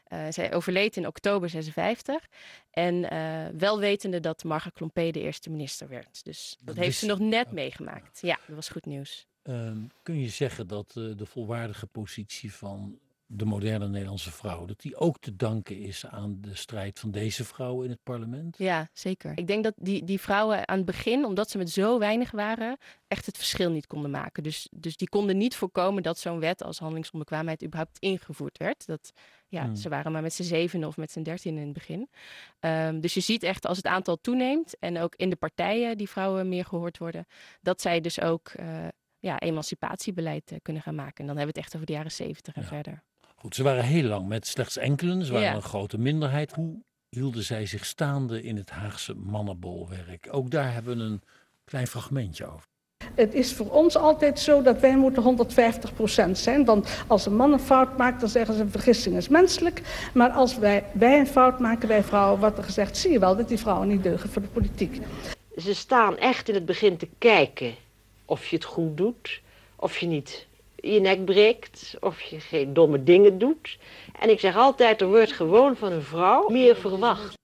Uh, 0.07 0.25
zij 0.29 0.53
overleed 0.53 0.97
in 0.97 1.07
oktober 1.07 1.49
56 1.49 2.27
en 2.71 3.13
uh, 3.13 3.45
wel 3.57 3.79
wetende 3.79 4.19
dat 4.19 4.43
Marga 4.43 4.69
Klompé 4.69 5.11
de 5.11 5.21
eerste 5.21 5.49
minister 5.49 5.87
werd. 5.87 6.23
Dus 6.23 6.57
dat, 6.63 6.75
heeft 6.75 6.97
ze 6.97 7.05
nog 7.05 7.19
net 7.19 7.51
meegemaakt. 7.51 8.19
Ja, 8.21 8.39
dat 8.47 8.55
was 8.55 8.69
goed 8.69 8.85
nieuws. 8.85 9.27
Ehm, 9.43 9.77
kun 10.01 10.19
je 10.19 10.29
zeggen 10.29 10.67
dat 10.67 10.91
de 10.93 11.25
volwaardige 11.25 11.87
positie 11.87 12.53
van 12.53 12.99
de 13.35 13.45
moderne 13.45 13.87
Nederlandse 13.87 14.31
vrouw, 14.31 14.65
dat 14.65 14.81
die 14.81 14.95
ook 14.95 15.19
te 15.19 15.35
danken 15.35 15.77
is 15.77 16.05
aan 16.05 16.37
de 16.41 16.55
strijd 16.55 16.99
van 16.99 17.11
deze 17.11 17.43
vrouwen 17.43 17.85
in 17.85 17.91
het 17.91 18.03
parlement? 18.03 18.57
Ja, 18.57 18.89
zeker. 18.93 19.31
Ik 19.35 19.47
denk 19.47 19.63
dat 19.63 19.73
die, 19.75 20.03
die 20.03 20.19
vrouwen 20.19 20.67
aan 20.67 20.77
het 20.77 20.85
begin, 20.85 21.25
omdat 21.25 21.49
ze 21.49 21.57
met 21.57 21.69
zo 21.69 21.99
weinig 21.99 22.31
waren, 22.31 22.77
echt 23.07 23.25
het 23.25 23.37
verschil 23.37 23.71
niet 23.71 23.87
konden 23.87 24.11
maken. 24.11 24.43
Dus, 24.43 24.67
dus 24.71 24.97
die 24.97 25.09
konden 25.09 25.37
niet 25.37 25.55
voorkomen 25.55 26.03
dat 26.03 26.19
zo'n 26.19 26.39
wet 26.39 26.63
als 26.63 26.79
handelingsonbekwaamheid 26.79 27.63
überhaupt 27.63 27.99
ingevoerd 27.99 28.57
werd. 28.57 28.85
Dat, 28.85 29.11
ja, 29.47 29.63
hmm. 29.63 29.75
Ze 29.75 29.89
waren 29.89 30.11
maar 30.11 30.21
met 30.21 30.33
z'n 30.33 30.43
zeven 30.43 30.83
of 30.83 30.97
met 30.97 31.11
z'n 31.11 31.21
dertien 31.21 31.57
in 31.57 31.63
het 31.63 31.73
begin. 31.73 32.09
Um, 32.59 32.99
dus 32.99 33.13
je 33.13 33.19
ziet 33.19 33.43
echt 33.43 33.65
als 33.65 33.77
het 33.77 33.85
aantal 33.85 34.21
toeneemt 34.21 34.79
en 34.79 34.99
ook 34.99 35.15
in 35.15 35.29
de 35.29 35.35
partijen 35.35 35.97
die 35.97 36.09
vrouwen 36.09 36.49
meer 36.49 36.65
gehoord 36.65 36.97
worden, 36.97 37.25
dat 37.61 37.81
zij 37.81 38.01
dus 38.01 38.21
ook 38.21 38.51
uh, 38.59 38.87
ja, 39.19 39.39
emancipatiebeleid 39.39 40.51
uh, 40.51 40.57
kunnen 40.61 40.81
gaan 40.81 40.95
maken. 40.95 41.17
En 41.17 41.25
dan 41.25 41.37
hebben 41.37 41.53
we 41.53 41.59
het 41.59 41.65
echt 41.65 41.75
over 41.75 41.87
de 41.87 41.93
jaren 41.93 42.11
zeventig 42.11 42.55
en 42.55 42.63
verder. 42.63 43.03
Goed, 43.43 43.55
ze 43.55 43.63
waren 43.63 43.83
heel 43.83 44.03
lang 44.03 44.27
met 44.27 44.47
slechts 44.47 44.77
enkelen. 44.77 45.25
Ze 45.25 45.33
waren 45.33 45.55
een 45.55 45.61
grote 45.61 45.97
minderheid. 45.97 46.51
Hoe 46.51 46.75
hielden 47.09 47.43
zij 47.43 47.65
zich 47.65 47.85
staande 47.85 48.41
in 48.41 48.55
het 48.55 48.69
Haagse 48.69 49.13
mannenbolwerk? 49.13 50.27
Ook 50.31 50.51
daar 50.51 50.73
hebben 50.73 50.97
we 50.97 51.03
een 51.03 51.21
klein 51.65 51.87
fragmentje 51.87 52.45
over. 52.45 52.67
Het 53.15 53.33
is 53.33 53.53
voor 53.53 53.69
ons 53.71 53.97
altijd 53.97 54.39
zo 54.39 54.61
dat 54.61 54.79
wij 54.79 54.97
moeten 54.97 55.47
150% 56.27 56.31
zijn. 56.31 56.65
Want 56.65 57.03
als 57.07 57.25
een 57.25 57.35
man 57.35 57.53
een 57.53 57.59
fout 57.59 57.97
maakt, 57.97 58.19
dan 58.19 58.29
zeggen 58.29 58.55
ze 58.55 58.61
een 58.61 58.71
vergissing 58.71 59.15
is 59.15 59.27
menselijk. 59.27 60.09
Maar 60.13 60.29
als 60.29 60.57
wij, 60.57 60.83
wij 60.93 61.19
een 61.19 61.27
fout 61.27 61.59
maken, 61.59 61.87
wij 61.87 62.03
vrouwen, 62.03 62.39
wordt 62.39 62.57
er 62.57 62.63
gezegd... 62.63 62.97
zie 62.97 63.11
je 63.11 63.19
wel 63.19 63.35
dat 63.35 63.47
die 63.47 63.59
vrouwen 63.59 63.87
niet 63.87 64.03
deugen 64.03 64.29
voor 64.29 64.41
de 64.41 64.47
politiek. 64.47 65.01
Ze 65.57 65.75
staan 65.75 66.17
echt 66.17 66.49
in 66.49 66.55
het 66.55 66.65
begin 66.65 66.97
te 66.97 67.07
kijken 67.17 67.75
of 68.25 68.47
je 68.47 68.55
het 68.55 68.65
goed 68.65 68.97
doet... 68.97 69.41
of 69.75 69.97
je 69.97 70.07
niet 70.07 70.47
je 70.91 70.99
nek 70.99 71.25
breekt, 71.25 71.95
of 71.99 72.21
je 72.21 72.39
geen 72.39 72.73
domme 72.73 73.03
dingen 73.03 73.37
doet. 73.37 73.77
En 74.19 74.29
ik 74.29 74.39
zeg 74.39 74.55
altijd, 74.55 75.01
er 75.01 75.07
wordt 75.07 75.31
gewoon 75.31 75.75
van 75.75 75.91
een 75.91 76.03
vrouw 76.03 76.49
meer 76.49 76.75
verwacht. 76.75 77.41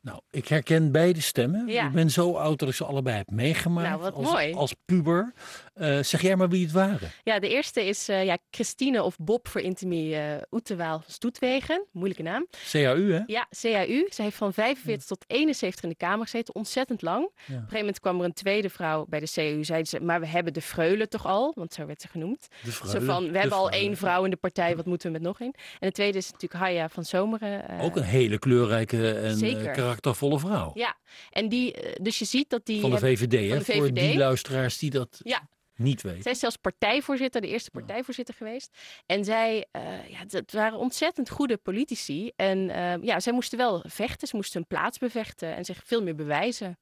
Nou, 0.00 0.20
ik 0.30 0.48
herken 0.48 0.92
beide 0.92 1.20
stemmen. 1.20 1.68
Ik 1.68 1.92
ben 1.92 2.10
zo 2.10 2.32
oud 2.32 2.58
dat 2.58 2.68
ik 2.68 2.74
ze 2.74 2.84
allebei 2.84 3.16
heb 3.16 3.30
meegemaakt. 3.30 3.88
Nou, 3.88 4.00
wat 4.00 4.14
als, 4.14 4.32
mooi. 4.32 4.54
Als 4.54 4.74
puber. 4.84 5.32
Uh, 5.80 6.02
zeg 6.02 6.22
jij 6.22 6.36
maar 6.36 6.48
wie 6.48 6.62
het 6.62 6.72
waren. 6.72 7.10
Ja, 7.22 7.38
de 7.38 7.48
eerste 7.48 7.84
is 7.84 8.08
uh, 8.08 8.24
ja, 8.24 8.38
Christine 8.50 9.02
of 9.02 9.16
Bob 9.18 9.48
voor 9.48 9.60
Intimie 9.60 10.14
uh, 10.14 10.22
Oetewaal 10.50 11.02
Stoetwegen. 11.06 11.86
Moeilijke 11.92 12.22
naam. 12.22 12.46
CAU, 12.70 13.12
hè? 13.12 13.20
Ja, 13.26 13.48
CAU. 13.60 14.06
Ze 14.10 14.22
heeft 14.22 14.36
van 14.36 14.52
45 14.52 15.06
tot 15.06 15.24
71 15.26 15.82
in 15.82 15.88
de 15.88 15.94
Kamer 15.94 16.24
gezeten. 16.24 16.54
Ontzettend 16.54 17.02
lang. 17.02 17.20
Ja. 17.22 17.28
Op 17.28 17.48
een 17.48 17.54
gegeven 17.54 17.78
moment 17.78 18.00
kwam 18.00 18.18
er 18.18 18.24
een 18.24 18.32
tweede 18.32 18.70
vrouw 18.70 19.06
bij 19.08 19.20
de 19.20 19.30
CAU. 19.34 19.64
Zeiden 19.64 19.88
ze, 19.88 20.00
maar 20.00 20.20
we 20.20 20.26
hebben 20.26 20.52
de 20.52 20.60
Freule 20.60 21.08
toch 21.08 21.26
al? 21.26 21.52
Want 21.54 21.72
zo 21.72 21.86
werd 21.86 22.02
ze 22.02 22.08
genoemd. 22.08 22.48
De 22.62 22.72
Freule, 22.72 22.98
zo 22.98 23.04
van, 23.04 23.30
we 23.30 23.38
hebben 23.38 23.58
al 23.58 23.70
één 23.70 23.96
vrouw 23.96 24.24
in 24.24 24.30
de 24.30 24.36
partij. 24.36 24.76
Wat 24.76 24.86
moeten 24.86 25.06
we 25.06 25.12
met 25.12 25.26
nog 25.26 25.40
één? 25.40 25.54
En 25.78 25.88
de 25.88 25.92
tweede 25.92 26.18
is 26.18 26.30
natuurlijk 26.30 26.62
Haya 26.62 26.88
van 26.88 27.04
Zomeren. 27.04 27.80
Ook 27.80 27.96
een 27.96 28.02
hele 28.02 28.38
kleurrijke 28.38 29.12
en 29.12 29.72
karaktervolle 29.72 30.38
vrouw. 30.38 30.70
Ja, 30.74 30.96
en 31.30 31.48
die, 31.48 31.76
dus 32.02 32.18
je 32.18 32.24
ziet 32.24 32.50
dat 32.50 32.66
die... 32.66 32.80
Van 32.80 32.90
de 32.90 32.98
VVD, 32.98 33.50
hè? 33.50 33.74
Voor 33.74 33.92
die 33.92 34.16
luisteraars 34.16 34.78
die 34.78 34.90
dat 34.90 35.20
ja. 35.22 35.48
Niet 35.76 36.02
weten. 36.02 36.22
Zij 36.22 36.32
is 36.32 36.38
zelfs 36.38 36.56
partijvoorzitter, 36.56 37.40
de 37.40 37.48
eerste 37.48 37.70
partijvoorzitter 37.70 38.34
geweest. 38.34 38.76
En 39.06 39.24
zij, 39.24 39.66
uh, 39.72 40.08
ja, 40.08 40.18
het 40.28 40.52
waren 40.52 40.78
ontzettend 40.78 41.30
goede 41.30 41.56
politici. 41.56 42.30
En 42.36 42.58
uh, 42.58 43.02
ja, 43.02 43.20
zij 43.20 43.32
moesten 43.32 43.58
wel 43.58 43.84
vechten, 43.86 44.28
ze 44.28 44.36
moesten 44.36 44.58
hun 44.58 44.78
plaats 44.78 44.98
bevechten 44.98 45.54
en 45.56 45.64
zich 45.64 45.82
veel 45.84 46.02
meer 46.02 46.14
bewijzen. 46.14 46.78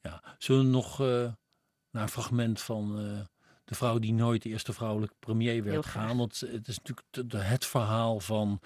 Ja, 0.00 0.22
zullen 0.38 0.64
we 0.64 0.70
nog 0.70 1.00
uh, 1.00 1.06
naar 1.90 2.02
een 2.02 2.08
fragment 2.08 2.60
van 2.60 2.96
de 3.64 3.74
vrouw 3.74 3.98
die 3.98 4.12
nooit 4.12 4.42
de 4.42 4.48
eerste 4.48 4.72
vrouwelijke 4.72 5.14
premier 5.18 5.64
werd 5.64 5.86
gaan? 5.86 6.16
Want 6.16 6.40
het 6.40 6.68
is 6.68 6.78
natuurlijk 6.78 7.06
het 7.50 7.66
verhaal 7.66 8.20
van 8.20 8.60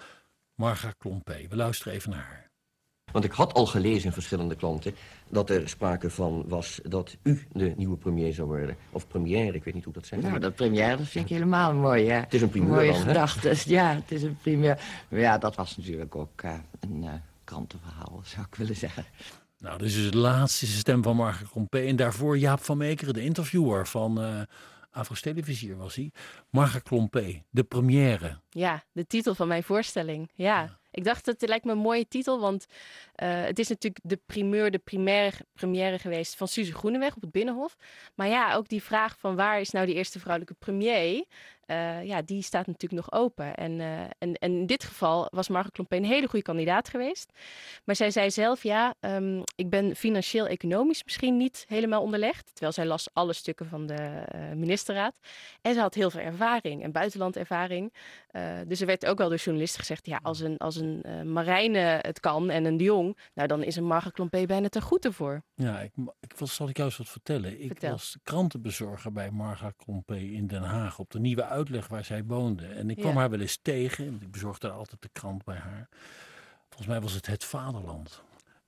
Marga 0.55 0.91
Klompé. 0.91 1.47
We 1.47 1.55
luisteren 1.55 1.93
even 1.93 2.09
naar 2.09 2.25
haar. 2.25 2.42
Want 3.13 3.25
ik 3.25 3.31
had 3.31 3.53
al 3.53 3.65
gelezen 3.65 4.05
in 4.05 4.11
verschillende 4.11 4.55
klanten 4.55 4.95
dat 5.29 5.49
er 5.49 5.69
sprake 5.69 6.09
van 6.09 6.43
was 6.47 6.79
dat 6.83 7.15
u 7.23 7.47
de 7.51 7.73
nieuwe 7.77 7.97
premier 7.97 8.33
zou 8.33 8.47
worden. 8.47 8.75
Of 8.91 9.07
premier, 9.07 9.55
ik 9.55 9.63
weet 9.63 9.73
niet 9.73 9.83
hoe 9.83 9.93
dat 9.93 10.05
zegt. 10.05 10.21
Nou, 10.21 10.39
dat 10.39 10.55
premier, 10.55 10.97
dat 10.97 11.07
vind 11.07 11.25
ik 11.29 11.31
helemaal 11.31 11.73
mooi, 11.73 12.07
hè. 12.07 12.19
Het 12.19 12.33
is 12.33 12.41
een 12.41 12.49
primeur 12.49 12.69
Mooie 12.69 12.93
gedachte. 12.93 13.53
Ja, 13.65 13.95
het 13.95 14.11
is 14.11 14.23
een 14.23 14.37
primeur. 14.41 14.79
Maar 15.09 15.19
ja, 15.19 15.37
dat 15.37 15.55
was 15.55 15.77
natuurlijk 15.77 16.15
ook 16.15 16.43
uh, 16.43 16.53
een 16.79 17.03
uh, 17.03 17.11
krantenverhaal, 17.43 18.21
zou 18.23 18.45
ik 18.49 18.55
willen 18.55 18.75
zeggen. 18.75 19.05
Nou, 19.59 19.77
dus 19.77 19.95
is 19.95 20.11
de 20.11 20.17
laatste 20.17 20.65
stem 20.65 21.03
van 21.03 21.15
Margaret 21.15 21.49
Compé. 21.49 21.79
En 21.79 21.95
daarvoor 21.95 22.37
Jaap 22.37 22.63
van 22.63 22.77
Meekeren, 22.77 23.13
de 23.13 23.23
interviewer 23.23 23.87
van 23.87 24.21
uh, 24.21 24.41
Afro's 24.91 25.21
Televisier 25.21 25.77
was 25.77 25.95
hij. 25.95 26.11
Margaret 26.49 26.83
Klompé, 26.83 27.43
de 27.49 27.63
première. 27.63 28.39
Ja, 28.49 28.83
de 28.91 29.07
titel 29.07 29.35
van 29.35 29.47
mijn 29.47 29.63
voorstelling, 29.63 30.29
ja. 30.33 30.61
ja. 30.61 30.77
Ik 30.93 31.03
dacht, 31.03 31.25
het 31.25 31.47
lijkt 31.47 31.65
me 31.65 31.71
een 31.71 31.77
mooie 31.77 32.07
titel, 32.07 32.39
want 32.39 32.65
uh, 33.23 33.43
het 33.43 33.59
is 33.59 33.67
natuurlijk 33.67 34.03
de 34.03 34.19
primeur, 34.25 34.71
de 34.71 34.79
primaire, 34.79 35.37
première 35.53 35.99
geweest 35.99 36.35
van 36.35 36.47
Suze 36.47 36.73
Groeneweg 36.73 37.15
op 37.15 37.21
het 37.21 37.31
Binnenhof. 37.31 37.77
Maar 38.15 38.27
ja, 38.27 38.53
ook 38.55 38.67
die 38.67 38.83
vraag 38.83 39.17
van 39.19 39.35
waar 39.35 39.59
is 39.59 39.69
nou 39.69 39.85
die 39.85 39.95
eerste 39.95 40.19
vrouwelijke 40.19 40.55
premier? 40.59 41.25
Uh, 41.73 42.03
ja, 42.03 42.21
die 42.21 42.41
staat 42.41 42.67
natuurlijk 42.67 43.01
nog 43.09 43.21
open. 43.21 43.55
En, 43.55 43.71
uh, 43.71 43.99
en, 44.01 44.33
en, 44.33 44.51
in 44.51 44.65
dit 44.65 44.83
geval 44.83 45.27
was 45.31 45.47
Margot 45.47 45.71
Klompé 45.71 45.95
een 45.95 46.05
hele 46.05 46.27
goede 46.27 46.45
kandidaat 46.45 46.89
geweest. 46.89 47.31
Maar 47.83 47.95
zij 47.95 48.11
zei 48.11 48.31
zelf, 48.31 48.63
ja, 48.63 48.95
um, 48.99 49.43
ik 49.55 49.69
ben 49.69 49.95
financieel-economisch 49.95 51.03
misschien 51.03 51.37
niet 51.37 51.65
helemaal 51.67 52.01
onderlegd. 52.01 52.45
Terwijl 52.45 52.71
zij 52.71 52.85
las 52.85 53.07
alle 53.13 53.33
stukken 53.33 53.67
van 53.67 53.85
de 53.85 54.23
uh, 54.35 54.51
ministerraad. 54.55 55.13
En 55.61 55.73
ze 55.73 55.79
had 55.79 55.93
heel 55.93 56.09
veel 56.09 56.21
ervaring 56.21 56.83
en 56.83 56.91
buitenlandervaring. 56.91 57.93
dus 58.67 58.81
er 58.81 58.87
werd 58.87 59.05
ook 59.05 59.17
wel 59.17 59.29
door 59.29 59.37
journalisten 59.37 59.79
gezegd, 59.79 60.05
ja, 60.05 60.19
als 60.23 60.39
een, 60.39 60.57
als 60.57 60.75
een 60.75 61.03
Marijne 61.33 61.99
het 62.01 62.19
kan 62.19 62.49
en 62.49 62.65
een 62.65 62.77
de 62.77 62.83
Jong, 62.83 63.17
nou 63.33 63.47
dan 63.47 63.63
is 63.63 63.75
een 63.75 63.85
Margot 63.85 64.11
Klompé 64.11 64.45
bijna 64.45 64.69
te 64.69 64.81
goed 64.81 65.05
ervoor. 65.05 65.43
Ja, 65.55 65.79
ik, 65.79 65.91
ik 66.19 66.33
zal 66.43 66.69
ik 66.69 66.77
jou 66.77 66.89
eens 66.89 66.97
wat 66.97 67.09
vertellen. 67.09 67.61
Ik 67.61 67.67
Vertel. 67.67 67.91
was 67.91 68.17
krantenbezorger 68.23 69.11
bij 69.11 69.31
Margot 69.31 69.75
Klompé 69.75 70.17
in 70.17 70.47
Den 70.47 70.63
Haag 70.63 70.99
op 70.99 71.11
de 71.11 71.19
Nieuwe 71.19 71.43
uitleg 71.63 71.87
waar 71.87 72.05
zij 72.05 72.23
woonde. 72.23 72.67
En 72.67 72.89
ik 72.89 72.97
kwam 72.97 73.13
ja. 73.13 73.19
haar 73.19 73.29
wel 73.29 73.39
eens 73.39 73.59
tegen. 73.61 74.21
Ik 74.21 74.31
bezorgde 74.31 74.69
altijd 74.69 75.01
de 75.01 75.09
krant 75.11 75.43
bij 75.43 75.57
haar. 75.57 75.89
Volgens 76.69 76.87
mij 76.87 77.01
was 77.01 77.13
het 77.13 77.25
Het 77.25 77.43
Vaderland. 77.43 78.23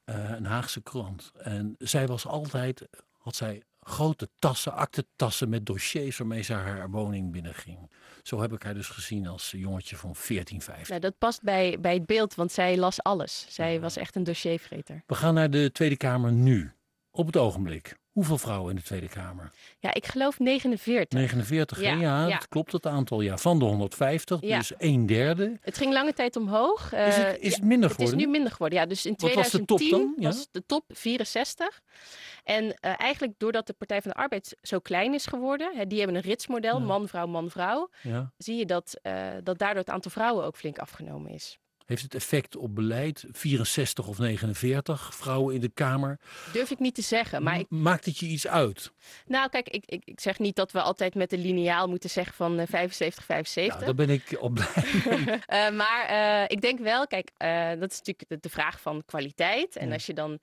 Uh, 0.05 0.29
een 0.29 0.45
Haagse 0.45 0.81
krant. 0.81 1.31
En 1.37 1.75
zij 1.77 2.07
was 2.07 2.27
altijd, 2.27 2.87
had 3.17 3.35
zij 3.35 3.61
grote 3.79 4.29
tassen, 4.39 4.73
aktentassen 4.73 5.49
met 5.49 5.65
dossiers 5.65 6.17
waarmee 6.17 6.41
ze 6.41 6.53
haar 6.53 6.89
woning 6.89 7.31
binnenging. 7.31 7.91
Zo 8.23 8.41
heb 8.41 8.53
ik 8.53 8.63
haar 8.63 8.73
dus 8.73 8.87
gezien 8.87 9.27
als 9.27 9.51
jongetje 9.51 9.95
van 9.95 10.15
14, 10.15 10.61
15. 10.61 10.85
Nou, 10.87 10.99
dat 10.99 11.17
past 11.17 11.41
bij, 11.41 11.79
bij 11.79 11.93
het 11.93 12.05
beeld, 12.05 12.35
want 12.35 12.51
zij 12.51 12.77
las 12.77 13.03
alles. 13.03 13.45
Zij 13.49 13.79
was 13.79 13.97
echt 13.97 14.15
een 14.15 14.23
dossiervreter. 14.23 15.03
We 15.05 15.15
gaan 15.15 15.33
naar 15.33 15.49
de 15.49 15.71
Tweede 15.71 15.97
Kamer 15.97 16.31
nu. 16.31 16.71
Op 17.11 17.25
het 17.25 17.37
ogenblik. 17.37 17.95
Hoeveel 18.15 18.37
vrouwen 18.37 18.69
in 18.69 18.75
de 18.75 18.81
Tweede 18.81 19.07
Kamer? 19.07 19.51
Ja, 19.79 19.93
ik 19.93 20.05
geloof 20.05 20.39
49. 20.39 21.19
49, 21.19 21.81
ja, 21.81 21.93
ja, 21.93 22.27
ja. 22.27 22.33
dat 22.33 22.47
klopt 22.47 22.71
het 22.71 22.85
aantal. 22.85 23.21
Ja, 23.21 23.37
van 23.37 23.59
de 23.59 23.65
150, 23.65 24.41
ja. 24.41 24.57
dus 24.57 24.73
een 24.77 25.05
derde. 25.05 25.57
Het 25.61 25.77
ging 25.77 25.93
lange 25.93 26.13
tijd 26.13 26.35
omhoog. 26.35 26.93
Uh, 26.93 27.07
is 27.07 27.15
het, 27.15 27.37
is 27.39 27.55
het 27.55 27.63
minder 27.63 27.89
geworden? 27.89 28.13
Het 28.13 28.19
is 28.19 28.25
nu 28.25 28.31
minder 28.31 28.51
geworden, 28.51 28.79
ja. 28.79 28.85
Dus 28.85 29.05
in 29.05 29.15
Wat 29.17 29.19
2010 29.19 29.59
was 29.59 29.79
de 29.79 29.87
top 29.87 29.99
dan? 29.99 30.31
Was 30.31 30.47
de 30.51 30.63
top 30.65 30.83
64. 30.87 31.81
En 32.43 32.63
uh, 32.63 32.71
eigenlijk 32.79 33.33
doordat 33.37 33.67
de 33.67 33.73
Partij 33.73 34.01
van 34.01 34.11
de 34.11 34.17
Arbeid 34.17 34.57
zo 34.61 34.79
klein 34.79 35.13
is 35.13 35.25
geworden, 35.25 35.75
hè, 35.75 35.87
die 35.87 35.97
hebben 35.97 36.15
een 36.17 36.21
ritsmodel, 36.21 36.81
man, 36.81 37.07
vrouw, 37.07 37.27
man, 37.27 37.49
vrouw, 37.49 37.89
zie 38.37 38.55
je 38.55 38.65
dat, 38.65 38.99
uh, 39.03 39.27
dat 39.43 39.57
daardoor 39.57 39.79
het 39.79 39.89
aantal 39.89 40.11
vrouwen 40.11 40.45
ook 40.45 40.57
flink 40.57 40.77
afgenomen 40.77 41.31
is. 41.31 41.59
Heeft 41.85 42.01
het 42.01 42.15
effect 42.15 42.55
op 42.55 42.75
beleid? 42.75 43.25
64 43.31 44.07
of 44.07 44.17
49 44.17 45.15
vrouwen 45.15 45.55
in 45.55 45.61
de 45.61 45.69
Kamer? 45.69 46.19
Durf 46.53 46.71
ik 46.71 46.79
niet 46.79 46.95
te 46.95 47.01
zeggen. 47.01 47.43
Maar 47.43 47.59
ik... 47.59 47.65
Maakt 47.69 48.05
het 48.05 48.17
je 48.17 48.25
iets 48.25 48.47
uit? 48.47 48.91
Nou, 49.25 49.49
kijk, 49.49 49.69
ik, 49.69 49.83
ik, 49.85 50.01
ik 50.05 50.19
zeg 50.19 50.39
niet 50.39 50.55
dat 50.55 50.71
we 50.71 50.81
altijd 50.81 51.15
met 51.15 51.33
een 51.33 51.41
lineaal 51.41 51.87
moeten 51.87 52.09
zeggen 52.09 52.35
van 52.35 52.59
uh, 52.59 52.65
75, 52.67 53.23
75. 53.25 53.79
Ja, 53.79 53.85
daar 53.85 53.95
ben 53.95 54.09
ik 54.09 54.37
op 54.39 54.53
blij. 54.53 54.83
uh, 55.07 55.77
maar 55.81 56.09
uh, 56.09 56.43
ik 56.47 56.61
denk 56.61 56.79
wel, 56.79 57.07
kijk, 57.07 57.31
uh, 57.37 57.67
dat 57.79 57.91
is 57.91 57.97
natuurlijk 57.97 58.29
de, 58.29 58.37
de, 58.39 58.49
vraag 58.49 58.81
van 58.81 59.03
kwaliteit. 59.05 59.75
En 59.75 59.87
ja. 59.87 59.93
als 59.93 60.05
je 60.05 60.13
dan 60.13 60.39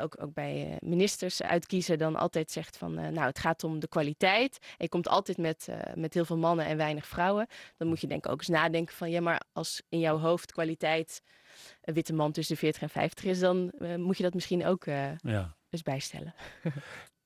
ook, 0.00 0.16
ook 0.22 0.34
bij 0.34 0.76
ministers 0.80 1.42
uitkiezen, 1.42 1.98
dan 1.98 2.16
altijd 2.16 2.50
zegt 2.50 2.76
van, 2.76 2.94
nou, 2.94 3.20
het 3.20 3.38
gaat 3.38 3.64
om 3.64 3.80
de 3.80 3.88
kwaliteit. 3.88 4.58
En 4.60 4.76
je 4.76 4.88
komt 4.88 5.08
altijd 5.08 5.38
met, 5.38 5.68
met 5.94 6.14
heel 6.14 6.24
veel 6.24 6.36
mannen 6.36 6.66
en 6.66 6.76
weinig 6.76 7.06
vrouwen. 7.06 7.46
Dan 7.76 7.88
moet 7.88 8.00
je 8.00 8.06
denk 8.06 8.24
ik 8.24 8.32
ook 8.32 8.38
eens 8.38 8.48
nadenken 8.48 8.94
van, 8.94 9.10
ja, 9.10 9.20
maar 9.20 9.42
als 9.52 9.82
in 9.88 9.98
jouw 9.98 10.18
hoofd 10.18 10.52
kwaliteit 10.52 10.67
een 10.76 11.94
witte 11.94 12.12
man 12.12 12.32
tussen 12.32 12.54
de 12.54 12.60
40 12.60 12.82
en 12.82 12.88
50 12.88 13.24
is, 13.24 13.38
dan 13.38 13.72
uh, 13.78 13.94
moet 13.96 14.16
je 14.16 14.22
dat 14.22 14.34
misschien 14.34 14.66
ook 14.66 14.86
uh, 14.86 15.16
ja. 15.16 15.56
eens 15.70 15.82
bijstellen. 15.82 16.34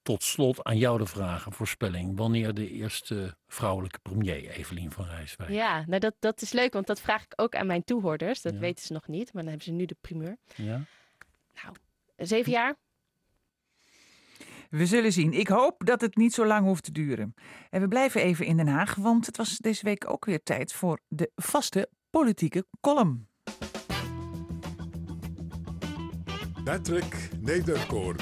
Tot 0.03 0.23
slot 0.23 0.65
aan 0.65 0.79
jou 0.79 0.99
de 0.99 1.07
vraag, 1.07 1.47
een 1.47 1.53
voorspelling. 1.53 2.17
Wanneer 2.17 2.55
de 2.55 2.71
eerste 2.71 3.37
vrouwelijke 3.47 3.99
premier, 3.99 4.51
Evelien 4.51 4.91
van 4.91 5.05
Rijswijk? 5.05 5.51
Ja, 5.51 5.85
nou 5.87 6.01
dat, 6.01 6.15
dat 6.19 6.43
is 6.43 6.53
leuk, 6.53 6.73
want 6.73 6.87
dat 6.87 7.01
vraag 7.01 7.25
ik 7.25 7.33
ook 7.37 7.55
aan 7.55 7.67
mijn 7.67 7.85
toehoorders. 7.85 8.43
Dat 8.43 8.53
ja. 8.53 8.59
weten 8.59 8.85
ze 8.85 8.93
nog 8.93 9.07
niet, 9.07 9.33
maar 9.33 9.43
dan 9.43 9.51
hebben 9.51 9.65
ze 9.65 9.73
nu 9.73 9.85
de 9.85 9.97
primeur. 10.01 10.37
Ja. 10.55 10.85
Nou, 11.63 11.77
zeven 12.17 12.53
jaar. 12.53 12.77
We 14.71 14.87
zullen 14.87 15.13
zien. 15.13 15.33
Ik 15.33 15.49
hoop 15.49 15.87
dat 15.87 16.01
het 16.01 16.17
niet 16.17 16.35
zo 16.35 16.47
lang 16.47 16.67
hoeft 16.67 16.85
te 16.85 16.93
duren. 16.93 17.35
En 17.71 17.81
we 17.81 17.89
blijven 17.89 18.21
even 18.21 18.47
in 18.47 18.57
Den 18.57 18.69
Haag, 18.69 18.95
want 18.95 19.27
het 19.27 19.37
was 19.37 19.57
deze 19.57 19.85
week 19.85 20.11
ook 20.11 20.25
weer 20.25 20.43
tijd 20.43 20.73
voor 20.73 21.01
de 21.09 21.31
vaste 21.35 21.89
politieke 22.11 22.67
column. 22.81 23.29
Patrick 26.65 27.29
Nederkoor. 27.41 28.17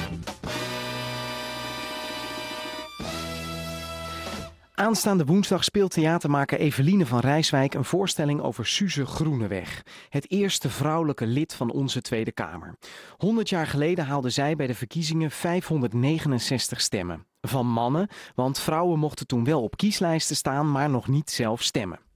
Aanstaande 4.75 5.25
woensdag 5.25 5.65
speelt 5.65 5.91
theatermaker 5.91 6.59
Eveline 6.59 7.07
van 7.07 7.21
Rijswijk 7.21 7.75
een 7.75 7.85
voorstelling 7.85 8.41
over 8.41 8.67
Suze 8.67 9.07
Groeneweg. 9.07 9.83
Het 10.09 10.31
eerste 10.31 10.71
vrouwelijke 10.71 11.27
lid 11.27 11.55
van 11.55 11.73
onze 11.73 12.01
Tweede 12.01 12.33
Kamer. 12.33 12.75
100 13.17 13.49
jaar 13.49 13.67
geleden 13.67 14.07
haalde 14.07 14.31
zij 14.31 14.57
bij 14.57 14.67
de 14.67 14.75
verkiezingen 14.75 15.31
569 15.31 16.81
stemmen. 16.81 17.27
Van 17.41 17.67
mannen, 17.67 18.09
want 18.35 18.59
vrouwen 18.59 18.99
mochten 18.99 19.27
toen 19.27 19.45
wel 19.45 19.63
op 19.63 19.77
kieslijsten 19.77 20.37
staan, 20.37 20.71
maar 20.71 20.91
nog 20.91 21.09
niet 21.09 21.31
zelf 21.31 21.63
stemmen. 21.63 22.10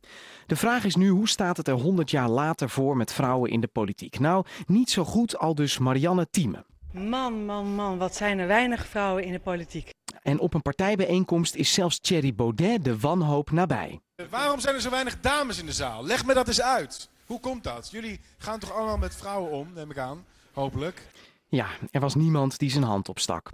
De 0.46 0.56
vraag 0.56 0.84
is 0.84 0.94
nu, 0.96 1.08
hoe 1.08 1.28
staat 1.28 1.56
het 1.56 1.68
er 1.68 1.74
100 1.74 2.10
jaar 2.10 2.28
later 2.28 2.70
voor 2.70 2.96
met 2.96 3.12
vrouwen 3.12 3.50
in 3.50 3.60
de 3.60 3.66
politiek? 3.66 4.18
Nou, 4.18 4.44
niet 4.66 4.90
zo 4.90 5.04
goed, 5.04 5.38
al 5.38 5.54
dus 5.54 5.78
Marianne 5.78 6.26
Thieme. 6.30 6.64
Man, 6.92 7.44
man, 7.44 7.66
man, 7.74 7.98
wat 7.98 8.14
zijn 8.16 8.38
er 8.38 8.46
weinig 8.46 8.86
vrouwen 8.86 9.24
in 9.24 9.32
de 9.32 9.38
politiek. 9.40 9.90
en 10.22 10.38
op 10.38 10.54
een 10.54 10.62
partijbijeenkomst 10.62 11.54
is 11.54 11.72
zelfs 11.72 11.98
Thierry 12.00 12.34
Baudet 12.34 12.84
de 12.84 12.98
wanhoop 12.98 13.50
nabij. 13.50 14.00
Waarom 14.30 14.60
zijn 14.60 14.74
er 14.74 14.80
zo 14.80 14.90
weinig 14.90 15.20
dames 15.20 15.58
in 15.58 15.66
de 15.66 15.72
zaal? 15.72 16.04
Leg 16.04 16.26
me 16.26 16.34
dat 16.34 16.48
eens 16.48 16.62
uit. 16.62 17.08
Hoe 17.26 17.40
komt 17.40 17.64
dat? 17.64 17.88
Jullie 17.90 18.20
gaan 18.38 18.58
toch 18.58 18.72
allemaal 18.72 18.98
met 18.98 19.16
vrouwen 19.16 19.50
om, 19.50 19.68
neem 19.74 19.90
ik 19.90 19.98
aan. 19.98 20.24
Hopelijk. 20.52 21.02
Ja, 21.48 21.66
er 21.90 22.00
was 22.00 22.14
niemand 22.14 22.58
die 22.58 22.70
zijn 22.70 22.84
hand 22.84 23.08
opstak. 23.08 23.50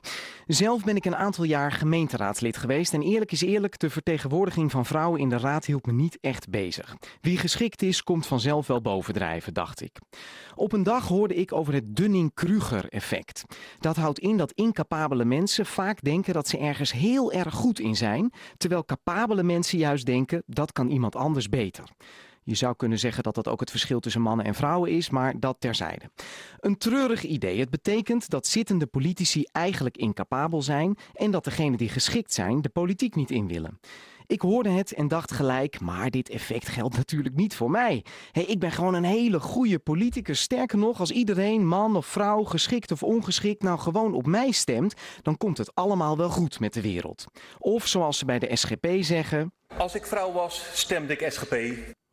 Zelf 0.46 0.84
ben 0.84 0.96
ik 0.96 1.04
een 1.04 1.16
aantal 1.16 1.44
jaar 1.44 1.72
gemeenteraadslid 1.72 2.56
geweest 2.56 2.94
en 2.94 3.02
eerlijk 3.02 3.32
is 3.32 3.42
eerlijk, 3.42 3.78
de 3.78 3.90
vertegenwoordiging 3.90 4.70
van 4.70 4.86
vrouwen 4.86 5.20
in 5.20 5.28
de 5.28 5.38
raad 5.38 5.64
hield 5.64 5.86
me 5.86 5.92
niet 5.92 6.18
echt 6.20 6.48
bezig. 6.48 6.96
Wie 7.20 7.38
geschikt 7.38 7.82
is, 7.82 8.02
komt 8.02 8.26
vanzelf 8.26 8.66
wel 8.66 8.80
bovendrijven, 8.80 9.54
dacht 9.54 9.80
ik. 9.80 9.98
Op 10.54 10.72
een 10.72 10.82
dag 10.82 11.08
hoorde 11.08 11.34
ik 11.34 11.52
over 11.52 11.72
het 11.72 11.96
Dunning-Kruger-effect. 11.96 13.44
Dat 13.78 13.96
houdt 13.96 14.18
in 14.18 14.36
dat 14.36 14.52
incapabele 14.52 15.24
mensen 15.24 15.66
vaak 15.66 16.02
denken 16.02 16.34
dat 16.34 16.48
ze 16.48 16.58
ergens 16.58 16.92
heel 16.92 17.32
erg 17.32 17.54
goed 17.54 17.80
in 17.80 17.96
zijn, 17.96 18.32
terwijl 18.56 18.84
capabele 18.84 19.42
mensen 19.42 19.78
juist 19.78 20.06
denken 20.06 20.42
dat 20.46 20.72
kan 20.72 20.88
iemand 20.88 21.16
anders 21.16 21.48
beter. 21.48 21.84
Je 22.50 22.56
zou 22.56 22.76
kunnen 22.76 22.98
zeggen 22.98 23.22
dat 23.22 23.34
dat 23.34 23.48
ook 23.48 23.60
het 23.60 23.70
verschil 23.70 24.00
tussen 24.00 24.20
mannen 24.20 24.46
en 24.46 24.54
vrouwen 24.54 24.90
is, 24.90 25.10
maar 25.10 25.40
dat 25.40 25.56
terzijde. 25.58 26.10
Een 26.58 26.78
treurig 26.78 27.22
idee. 27.22 27.60
Het 27.60 27.70
betekent 27.70 28.28
dat 28.28 28.46
zittende 28.46 28.86
politici 28.86 29.44
eigenlijk 29.52 29.96
incapabel 29.96 30.62
zijn 30.62 30.96
en 31.12 31.30
dat 31.30 31.44
degenen 31.44 31.78
die 31.78 31.88
geschikt 31.88 32.32
zijn 32.32 32.62
de 32.62 32.68
politiek 32.68 33.14
niet 33.14 33.30
in 33.30 33.46
willen. 33.46 33.80
Ik 34.26 34.40
hoorde 34.40 34.68
het 34.68 34.92
en 34.92 35.08
dacht 35.08 35.32
gelijk, 35.32 35.80
maar 35.80 36.10
dit 36.10 36.28
effect 36.28 36.68
geldt 36.68 36.96
natuurlijk 36.96 37.34
niet 37.34 37.54
voor 37.54 37.70
mij. 37.70 38.04
Hey, 38.32 38.44
ik 38.44 38.58
ben 38.58 38.70
gewoon 38.70 38.94
een 38.94 39.04
hele 39.04 39.40
goede 39.40 39.78
politicus. 39.78 40.40
Sterker 40.40 40.78
nog, 40.78 41.00
als 41.00 41.10
iedereen, 41.10 41.66
man 41.66 41.96
of 41.96 42.06
vrouw, 42.06 42.44
geschikt 42.44 42.92
of 42.92 43.02
ongeschikt, 43.02 43.62
nou 43.62 43.78
gewoon 43.78 44.14
op 44.14 44.26
mij 44.26 44.50
stemt, 44.50 44.94
dan 45.22 45.36
komt 45.36 45.58
het 45.58 45.74
allemaal 45.74 46.16
wel 46.16 46.30
goed 46.30 46.60
met 46.60 46.72
de 46.72 46.80
wereld. 46.80 47.24
Of 47.58 47.86
zoals 47.86 48.18
ze 48.18 48.24
bij 48.24 48.38
de 48.38 48.56
SGP 48.56 48.86
zeggen. 49.00 49.52
Als 49.76 49.94
ik 49.94 50.06
vrouw 50.06 50.32
was, 50.32 50.70
stemde 50.72 51.16
ik 51.16 51.32
SGP. 51.32 51.54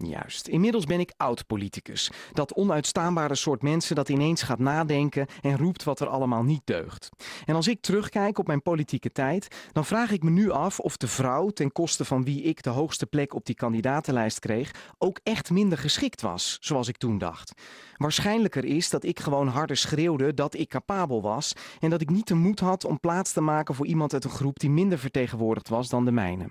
Juist. 0.06 0.48
Inmiddels 0.48 0.86
ben 0.86 1.00
ik 1.00 1.14
oud-politicus. 1.18 2.12
Dat 2.34 2.54
onuitstaanbare 2.54 3.36
soort 3.36 3.62
mensen 3.62 3.96
dat 3.96 4.10
ineens 4.10 4.42
gaat 4.42 4.60
nadenken 4.60 5.28
en 5.42 5.58
roept 5.58 5.84
wat 5.84 6.00
er 6.00 6.08
allemaal 6.08 6.44
niet 6.44 6.62
deugt. 6.66 7.10
En 7.46 7.56
als 7.56 7.68
ik 7.68 7.82
terugkijk 7.82 8.38
op 8.38 8.48
mijn 8.48 8.62
politieke 8.62 9.12
tijd, 9.12 9.70
dan 9.72 9.86
vraag 9.86 10.12
ik 10.12 10.24
me 10.24 10.30
nu 10.30 10.52
af 10.52 10.80
of 10.80 10.98
de 10.98 11.08
vrouw, 11.08 11.50
ten 11.50 11.72
koste 11.72 12.06
van 12.06 12.24
wie 12.24 12.42
ik 12.42 12.64
de 12.64 12.70
hoogste 12.70 13.06
plek 13.06 13.34
op 13.34 13.46
die 13.46 13.56
kandidatenlijst 13.56 14.40
kreeg, 14.40 14.94
ook 14.98 15.20
echt 15.24 15.50
minder 15.50 15.78
geschikt 15.78 16.22
was, 16.22 16.58
zoals 16.60 16.88
ik 16.88 16.98
toen 16.98 17.18
dacht. 17.18 17.54
Waarschijnlijker 17.96 18.66
is 18.66 18.90
dat 18.90 19.04
ik 19.04 19.20
gewoon 19.20 19.48
harder 19.48 19.78
schreeuwde 19.78 20.34
dat 20.34 20.54
ik 20.54 20.70
capabel 20.70 21.22
was 21.22 21.54
en 21.80 21.90
dat 21.90 22.02
ik 22.02 22.10
niet 22.10 22.28
de 22.28 22.36
moed 22.36 22.60
had 22.60 22.86
om 22.86 23.00
plaats 23.00 23.32
te 23.32 23.42
maken 23.42 23.76
voor 23.76 23.88
iemand 23.88 24.14
uit 24.14 24.24
een 24.24 24.30
groep 24.30 24.60
die 24.60 24.70
minder 24.70 25.00
vertegenwoordigd 25.00 25.70
was 25.70 25.90
dan 25.90 26.06
de 26.06 26.12
mijne. 26.12 26.50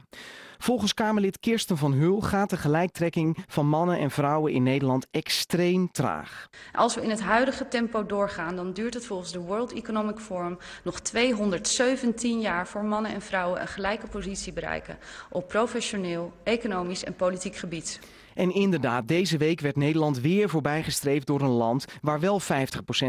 Volgens 0.59 0.95
Kamerlid 0.95 1.41
Kirsten 1.41 1.77
van 1.77 1.93
Hul 1.93 2.21
gaat 2.21 2.51
de 2.51 2.57
gelijktrekking 2.57 3.45
van 3.47 3.69
mannen 3.69 3.99
en 3.99 4.11
vrouwen 4.11 4.53
in 4.53 4.63
Nederland 4.63 5.07
extreem 5.11 5.91
traag. 5.93 6.49
Als 6.73 6.95
we 6.95 7.03
in 7.03 7.11
het 7.11 7.21
huidige 7.21 7.69
tempo 7.69 8.07
doorgaan, 8.07 8.57
dan 8.57 8.73
duurt 8.73 8.95
het 8.95 9.07
volgens 9.07 9.33
de 9.33 9.41
World 9.41 9.73
Economic 9.73 10.19
Forum 10.19 10.59
nog 10.85 11.01
217 11.01 12.41
jaar 12.41 12.67
voor 12.67 12.85
mannen 12.85 13.13
en 13.13 13.23
vrouwen 13.23 13.61
een 13.61 13.69
gelijke 13.69 14.07
positie 14.07 14.53
bereiken 14.53 14.99
op 15.31 15.49
professioneel, 15.49 16.33
economisch 16.43 17.05
en 17.05 17.15
politiek 17.15 17.57
gebied. 17.57 18.01
En 18.35 18.55
inderdaad, 18.55 19.09
deze 19.09 19.37
week 19.37 19.61
werd 19.61 19.77
Nederland 19.77 20.21
weer 20.21 20.49
voorbijgestreefd 20.49 21.27
door 21.27 21.41
een 21.41 21.49
land 21.49 21.85
waar 22.01 22.21
wel 22.21 22.41
50% 22.41 22.45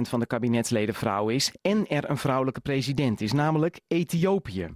van 0.01 0.19
de 0.19 0.25
kabinetsleden 0.25 0.95
vrouw 0.95 1.29
is 1.29 1.51
en 1.61 1.87
er 1.87 2.09
een 2.09 2.17
vrouwelijke 2.17 2.61
president 2.61 3.21
is, 3.21 3.31
namelijk 3.31 3.79
Ethiopië. 3.87 4.69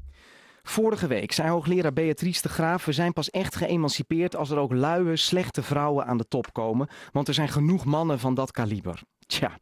Vorige 0.63 1.07
week 1.07 1.31
zei 1.31 1.49
hoogleraar 1.49 1.93
Beatrice 1.93 2.41
de 2.41 2.49
Graaf: 2.49 2.85
We 2.85 2.91
zijn 2.91 3.13
pas 3.13 3.29
echt 3.29 3.55
geëmancipeerd 3.55 4.35
als 4.35 4.49
er 4.49 4.57
ook 4.57 4.73
luie, 4.73 5.15
slechte 5.15 5.63
vrouwen 5.63 6.05
aan 6.05 6.17
de 6.17 6.27
top 6.27 6.53
komen. 6.53 6.89
Want 7.11 7.27
er 7.27 7.33
zijn 7.33 7.49
genoeg 7.49 7.85
mannen 7.85 8.19
van 8.19 8.33
dat 8.33 8.51
kaliber. 8.51 9.01
Tja, 9.25 9.57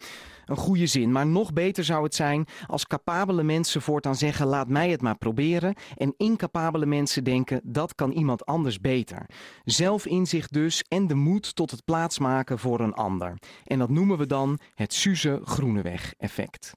een 0.45 0.55
goede 0.55 0.85
zin. 0.85 1.12
Maar 1.12 1.27
nog 1.27 1.53
beter 1.53 1.83
zou 1.83 2.03
het 2.03 2.15
zijn 2.15 2.47
als 2.67 2.88
capabele 2.88 3.43
mensen 3.43 3.81
voortaan 3.81 4.15
zeggen: 4.15 4.47
laat 4.47 4.67
mij 4.67 4.89
het 4.89 5.01
maar 5.01 5.17
proberen. 5.17 5.75
En 5.95 6.13
incapabele 6.17 6.85
mensen 6.85 7.23
denken: 7.23 7.62
dat 7.63 7.95
kan 7.95 8.12
iemand 8.12 8.45
anders 8.45 8.79
beter. 8.79 9.25
Zelfinzicht 9.63 10.53
dus 10.53 10.83
en 10.88 11.07
de 11.07 11.15
moed 11.15 11.55
tot 11.55 11.71
het 11.71 11.85
plaatsmaken 11.85 12.59
voor 12.59 12.79
een 12.79 12.93
ander. 12.93 13.38
En 13.63 13.79
dat 13.79 13.89
noemen 13.89 14.17
we 14.17 14.25
dan 14.25 14.59
het 14.73 14.93
Suze 14.93 15.39
Groeneweg 15.43 16.13
effect. 16.17 16.73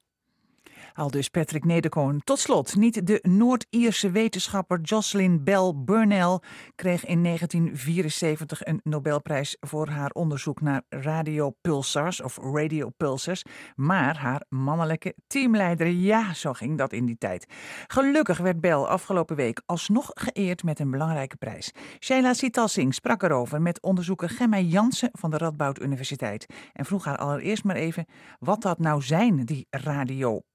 Al 0.95 1.11
dus 1.11 1.29
Patrick 1.29 1.65
Nederkoon. 1.65 2.21
Tot 2.25 2.39
slot, 2.39 2.77
niet 2.77 3.07
de 3.07 3.19
Noord-Ierse 3.23 4.11
wetenschapper 4.11 4.81
Jocelyn 4.81 5.45
Bell 5.45 5.73
Burnell 5.77 6.39
kreeg 6.75 7.07
in 7.07 7.23
1974 7.23 8.65
een 8.65 8.81
Nobelprijs 8.85 9.57
voor 9.61 9.89
haar 9.89 10.11
onderzoek 10.11 10.61
naar 10.61 10.83
radiopulsars 10.89 12.21
of 12.21 12.39
radiopulsars, 12.39 13.43
maar 13.75 14.17
haar 14.17 14.43
mannelijke 14.49 15.15
teamleider. 15.27 15.87
Ja, 15.87 16.35
zo 16.35 16.53
ging 16.53 16.79
dat 16.79 16.93
in 16.93 17.07
die 17.07 17.19
tijd. 17.19 17.47
Gelukkig 17.87 18.39
werd 18.39 18.61
Bell 18.61 18.73
afgelopen 18.73 19.37
week 19.37 19.63
alsnog 19.67 20.11
geëerd 20.15 20.63
met 20.63 20.79
een 20.79 20.91
belangrijke 20.91 21.37
prijs. 21.37 21.73
Sheila 22.01 22.35
Sitalsing 22.35 22.95
sprak 22.95 23.23
erover 23.23 23.63
met 23.63 23.83
onderzoeker 23.83 24.29
Gemma 24.29 24.59
Jansen 24.59 25.11
van 25.13 25.31
de 25.31 25.39
Radboud 25.39 25.81
Universiteit 25.81 26.47
en 26.73 26.85
vroeg 26.85 27.05
haar 27.05 27.17
allereerst 27.17 27.65
maar 27.65 27.77
even 27.77 28.07
wat 28.39 28.63
dat 28.63 28.79
nou 28.79 29.03
zijn, 29.03 29.45
die 29.45 29.67
radiopulsars 29.71 30.51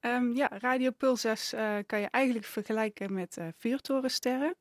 Um, 0.00 0.34
ja, 0.34 0.50
radiopulsars 0.58 1.54
uh, 1.54 1.76
kan 1.86 2.00
je 2.00 2.08
eigenlijk 2.10 2.46
vergelijken 2.46 3.12
met 3.12 3.36
uh, 3.36 3.46
vuurtorensterren. 3.56 4.54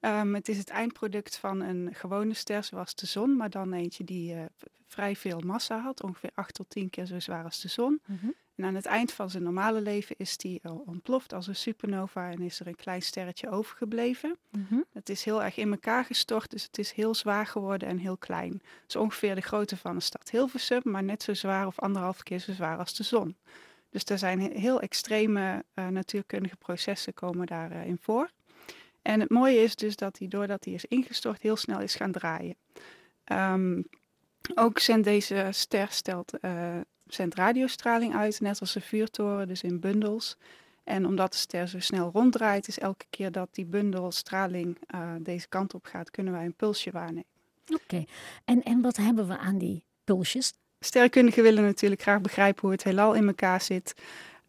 Um, 0.00 0.34
het 0.34 0.48
is 0.48 0.58
het 0.58 0.68
eindproduct 0.68 1.36
van 1.36 1.60
een 1.60 1.94
gewone 1.94 2.34
ster 2.34 2.64
zoals 2.64 2.94
de 2.94 3.06
zon, 3.06 3.36
maar 3.36 3.50
dan 3.50 3.72
eentje 3.72 4.04
die 4.04 4.34
uh, 4.34 4.44
vrij 4.86 5.16
veel 5.16 5.40
massa 5.40 5.78
had, 5.80 6.02
ongeveer 6.02 6.30
8 6.34 6.54
tot 6.54 6.70
10 6.70 6.90
keer 6.90 7.06
zo 7.06 7.20
zwaar 7.20 7.44
als 7.44 7.60
de 7.60 7.68
zon. 7.68 8.00
Mm 8.06 8.18
-hmm. 8.20 8.34
En 8.56 8.64
aan 8.64 8.74
het 8.74 8.86
eind 8.86 9.12
van 9.12 9.30
zijn 9.30 9.42
normale 9.42 9.80
leven 9.80 10.14
is 10.18 10.36
die 10.36 10.60
ontploft 10.84 11.32
als 11.32 11.46
een 11.46 11.56
supernova 11.56 12.30
en 12.30 12.40
is 12.40 12.60
er 12.60 12.66
een 12.66 12.76
klein 12.76 13.02
sterretje 13.02 13.50
overgebleven. 13.50 14.36
Mm 14.50 14.66
-hmm. 14.68 14.84
Het 14.92 15.08
is 15.08 15.24
heel 15.24 15.42
erg 15.42 15.56
in 15.56 15.70
elkaar 15.70 16.04
gestort, 16.04 16.50
dus 16.50 16.62
het 16.62 16.78
is 16.78 16.92
heel 16.92 17.14
zwaar 17.14 17.46
geworden 17.46 17.88
en 17.88 17.98
heel 17.98 18.16
klein. 18.16 18.52
Het 18.52 18.88
is 18.88 18.96
ongeveer 18.96 19.34
de 19.34 19.40
grootte 19.40 19.76
van 19.76 19.94
een 19.94 20.02
stad 20.02 20.30
Hilversum, 20.30 20.80
maar 20.84 21.02
net 21.02 21.22
zo 21.22 21.34
zwaar 21.34 21.66
of 21.66 21.78
anderhalf 21.78 22.22
keer 22.22 22.38
zo 22.38 22.52
zwaar 22.52 22.78
als 22.78 22.94
de 22.94 23.02
zon. 23.02 23.36
Dus 23.90 24.04
er 24.04 24.18
zijn 24.18 24.40
heel 24.40 24.80
extreme 24.80 25.64
uh, 25.74 25.88
natuurkundige 25.88 26.56
processen 26.56 27.14
komen 27.14 27.46
daarin 27.46 27.90
uh, 27.90 27.98
voor. 28.00 28.30
En 29.02 29.20
het 29.20 29.30
mooie 29.30 29.62
is 29.62 29.76
dus 29.76 29.96
dat 29.96 30.18
hij, 30.18 30.28
doordat 30.28 30.64
hij 30.64 30.74
is 30.74 30.84
ingestort, 30.84 31.42
heel 31.42 31.56
snel 31.56 31.80
is 31.80 31.94
gaan 31.94 32.12
draaien. 32.12 32.56
Um, 33.32 33.84
ook 34.54 34.78
zendt 34.78 35.04
deze 35.04 35.48
ster 35.50 35.86
stelt, 35.90 36.32
uh, 36.40 36.76
zendt 37.08 37.34
radiostraling 37.34 38.14
uit, 38.14 38.40
net 38.40 38.60
als 38.60 38.74
een 38.74 38.82
vuurtoren, 38.82 39.48
dus 39.48 39.62
in 39.62 39.80
bundels. 39.80 40.36
En 40.84 41.06
omdat 41.06 41.32
de 41.32 41.38
ster 41.38 41.68
zo 41.68 41.80
snel 41.80 42.10
ronddraait, 42.12 42.68
is 42.68 42.78
elke 42.78 43.04
keer 43.10 43.32
dat 43.32 43.48
die 43.52 43.64
bundel 43.64 44.12
straling 44.12 44.78
uh, 44.94 45.10
deze 45.20 45.48
kant 45.48 45.74
op 45.74 45.84
gaat, 45.84 46.10
kunnen 46.10 46.32
wij 46.32 46.44
een 46.44 46.54
pulsje 46.54 46.90
waarnemen. 46.90 47.24
Oké, 47.68 47.82
okay. 47.82 48.06
en, 48.44 48.62
en 48.62 48.80
wat 48.80 48.96
hebben 48.96 49.28
we 49.28 49.38
aan 49.38 49.58
die 49.58 49.84
pulsjes? 50.04 50.52
Sterrenkundigen 50.80 51.42
willen 51.42 51.64
natuurlijk 51.64 52.02
graag 52.02 52.20
begrijpen 52.20 52.60
hoe 52.60 52.70
het 52.70 52.82
heelal 52.82 53.14
in 53.14 53.26
elkaar 53.26 53.60
zit. 53.60 53.94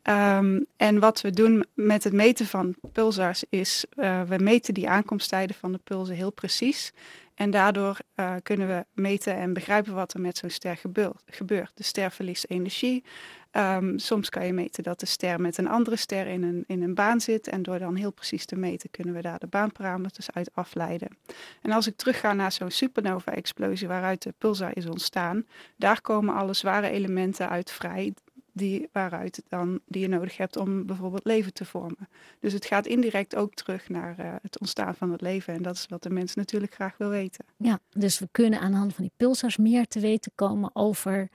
Um, 0.10 0.66
en 0.78 1.00
wat 1.00 1.22
we 1.22 1.32
doen 1.32 1.66
met 1.74 2.04
het 2.04 2.14
meten 2.14 2.46
van 2.46 2.76
pulsars 2.92 3.44
is, 3.50 3.86
uh, 3.96 4.22
we 4.22 4.38
meten 4.38 4.74
die 4.74 4.90
aankomsttijden 4.90 5.56
van 5.56 5.72
de 5.72 5.80
pulsen 5.84 6.16
heel 6.16 6.32
precies. 6.32 6.94
En 7.36 7.52
daardoor 7.52 7.98
uh, 8.16 8.36
kunnen 8.44 8.68
we 8.68 8.86
meten 8.94 9.36
en 9.36 9.54
begrijpen 9.54 9.94
wat 9.94 10.14
er 10.14 10.22
met 10.22 10.38
zo'n 10.38 10.50
ster 10.50 10.80
gebeurt. 11.26 11.72
De 11.74 11.84
ster 11.84 12.12
verliest 12.12 12.46
energie. 12.48 13.04
Um, 13.52 14.00
soms 14.00 14.30
kan 14.30 14.46
je 14.46 14.54
meten 14.54 14.84
dat 14.84 15.00
de 15.00 15.06
ster 15.06 15.42
met 15.42 15.58
een 15.58 15.68
andere 15.68 15.96
ster 15.96 16.28
in 16.28 16.44
een, 16.44 16.64
in 16.68 16.82
een 16.82 16.96
baan 16.96 17.22
zit. 17.22 17.48
En 17.48 17.64
door 17.64 17.80
dan 17.80 17.96
heel 17.96 18.12
precies 18.12 18.46
te 18.46 18.56
meten 18.56 18.90
kunnen 18.90 19.14
we 19.14 19.22
daar 19.22 19.40
de 19.40 19.48
baanparameters 19.48 20.32
uit 20.32 20.50
afleiden. 20.54 21.18
En 21.62 21.72
als 21.72 21.88
ik 21.88 21.96
terugga 21.96 22.34
naar 22.34 22.52
zo'n 22.52 22.72
supernova-explosie 22.72 23.88
waaruit 23.88 24.24
de 24.24 24.34
pulsar 24.38 24.72
is 24.74 24.86
ontstaan, 24.86 25.46
daar 25.76 26.02
komen 26.02 26.36
alle 26.36 26.54
zware 26.54 26.90
elementen 26.90 27.50
uit 27.50 27.72
vrij 27.72 28.14
die, 28.58 28.90
waaruit 28.92 29.44
dan, 29.48 29.80
die 29.86 30.02
je 30.02 30.08
nodig 30.08 30.38
hebt 30.38 30.56
om 30.56 30.86
bijvoorbeeld 30.86 31.26
leven 31.26 31.54
te 31.54 31.66
vormen. 31.66 32.10
Dus 32.40 32.54
het 32.54 32.66
gaat 32.66 32.86
indirect 32.86 33.36
ook 33.36 33.54
terug 33.54 33.90
naar 33.90 34.16
uh, 34.20 34.36
het 34.42 34.60
ontstaan 34.60 34.96
van 34.96 35.12
het 35.12 35.22
leven. 35.22 35.54
En 35.54 35.62
dat 35.62 35.76
is 35.76 35.86
wat 35.90 36.04
de 36.04 36.10
mens 36.10 36.36
natuurlijk 36.36 36.74
graag 36.74 36.98
wil 36.98 37.10
weten. 37.10 37.46
Ja, 37.58 37.80
dus 37.90 38.20
we 38.20 38.28
kunnen 38.32 38.60
aan 38.60 38.72
de 38.72 38.78
hand 38.78 38.94
van 38.94 39.04
die 39.04 39.14
pulsars 39.18 39.58
meer 39.58 39.88
te 39.88 40.00
weten 40.00 40.32
komen 40.36 40.70
over 40.74 41.30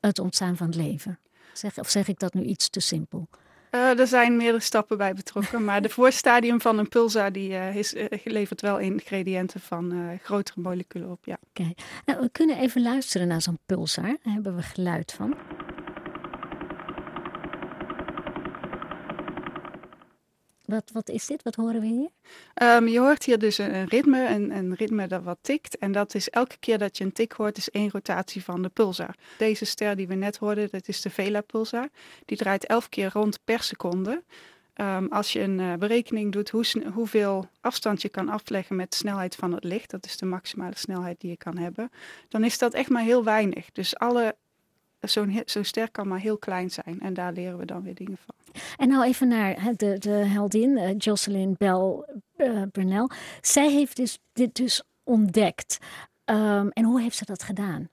het 0.00 0.18
ontstaan 0.18 0.56
van 0.56 0.66
het 0.66 0.76
leven. 0.76 1.18
Zeg, 1.52 1.78
of 1.78 1.88
zeg 1.88 2.08
ik 2.08 2.18
dat 2.18 2.34
nu 2.34 2.42
iets 2.42 2.68
te 2.68 2.80
simpel? 2.80 3.28
Uh, 3.70 3.98
er 3.98 4.06
zijn 4.06 4.36
meerdere 4.36 4.62
stappen 4.62 4.96
bij 4.96 5.14
betrokken, 5.14 5.64
maar 5.64 5.82
de 5.82 5.88
voorstadium 6.00 6.60
van 6.60 6.78
een 6.78 6.88
pulsar 6.88 7.32
die, 7.32 7.50
uh, 7.50 7.76
is, 7.76 7.94
uh, 7.94 8.06
levert 8.24 8.60
wel 8.60 8.78
ingrediënten 8.78 9.60
van 9.60 10.18
grotere 10.22 10.60
moleculen 10.60 11.10
op. 11.10 11.24
Ja. 11.24 11.38
Oké, 11.48 11.60
okay. 11.62 11.74
nou, 12.04 12.20
we 12.20 12.28
kunnen 12.30 12.58
even 12.58 12.82
luisteren 12.82 13.28
naar 13.28 13.42
zo'n 13.42 13.58
pulsar. 13.66 14.04
Daar 14.04 14.32
hebben 14.32 14.56
we 14.56 14.62
geluid 14.62 15.12
van. 15.12 15.36
Wat, 20.68 20.90
wat 20.92 21.08
is 21.08 21.26
dit? 21.26 21.42
Wat 21.42 21.54
horen 21.54 21.80
we 21.80 21.86
hier? 21.86 22.08
Ehm, 22.54 22.86
je 22.86 22.98
hoort 22.98 23.24
hier 23.24 23.38
dus 23.38 23.58
een, 23.58 23.84
ritme, 23.84 24.28
een, 24.28 24.50
een, 24.50 24.74
ritme 24.74 25.06
dat 25.06 25.22
wat 25.22 25.38
tikt. 25.40 25.78
En 25.78 25.92
dat 25.92 26.14
is 26.14 26.30
elke 26.30 26.56
keer 26.58 26.78
dat 26.78 26.98
je 26.98 27.04
een 27.04 27.12
tik 27.12 27.32
hoort, 27.32 27.56
is 27.56 27.70
één 27.70 27.90
rotatie 27.90 28.44
van 28.44 28.62
de 28.62 28.68
pulsar. 28.68 29.14
Deze 29.38 29.64
ster 29.64 29.96
die 29.96 30.08
we 30.08 30.14
net 30.14 30.36
hoorden, 30.36 30.68
dat 30.70 30.88
is 30.88 31.00
de 31.00 31.10
Vela-pulsar. 31.10 31.88
Die 32.24 32.36
draait 32.36 32.66
elf 32.66 32.88
keer 32.88 33.10
rond 33.12 33.38
per 33.44 33.62
seconde. 33.62 34.22
Ehm, 34.74 35.06
als 35.06 35.32
je 35.32 35.40
een 35.40 35.58
uh, 35.58 35.74
berekening 35.74 36.32
doet 36.32 36.50
hoe, 36.50 36.64
hoeveel 36.94 37.48
afstand 37.60 38.02
je 38.02 38.08
kan 38.08 38.28
afleggen 38.28 38.76
met 38.76 38.90
de 38.90 38.96
snelheid 38.96 39.34
van 39.34 39.52
het 39.52 39.64
licht, 39.64 39.90
dat 39.90 40.04
is 40.04 40.16
de 40.16 40.26
maximale 40.26 40.76
snelheid 40.76 41.20
die 41.20 41.30
je 41.30 41.36
kan 41.36 41.56
hebben, 41.56 41.90
dan 42.28 42.44
is 42.44 42.58
dat 42.58 42.74
echt 42.74 42.88
maar 42.88 43.02
heel 43.02 43.24
weinig. 43.24 43.72
Dus 43.72 43.96
alle 43.96 44.36
zo'n 45.00 45.42
zo 45.46 45.62
ster 45.62 45.90
kan 45.90 46.08
maar 46.08 46.20
heel 46.20 46.38
klein 46.38 46.70
zijn. 46.70 47.00
En 47.00 47.14
daar 47.14 47.32
leren 47.32 47.58
we 47.58 47.64
dan 47.64 47.82
weer 47.82 47.94
dingen 47.94 48.18
van. 48.26 48.34
En 48.76 48.88
nou 48.88 49.04
even 49.04 49.28
naar 49.28 49.56
de, 49.76 49.98
de 49.98 50.10
heldin, 50.10 50.70
uh, 50.70 50.90
Jocelyn 50.98 51.54
Bell 51.58 52.04
uh, 52.36 52.62
Burnell. 52.72 53.08
Zij 53.40 53.70
heeft 53.70 53.96
dus, 53.96 54.18
dit 54.32 54.54
dus 54.54 54.82
ontdekt. 55.02 55.78
Um, 56.24 56.70
en 56.70 56.84
hoe 56.84 57.00
heeft 57.00 57.16
ze 57.16 57.24
dat 57.24 57.42
gedaan? 57.42 57.88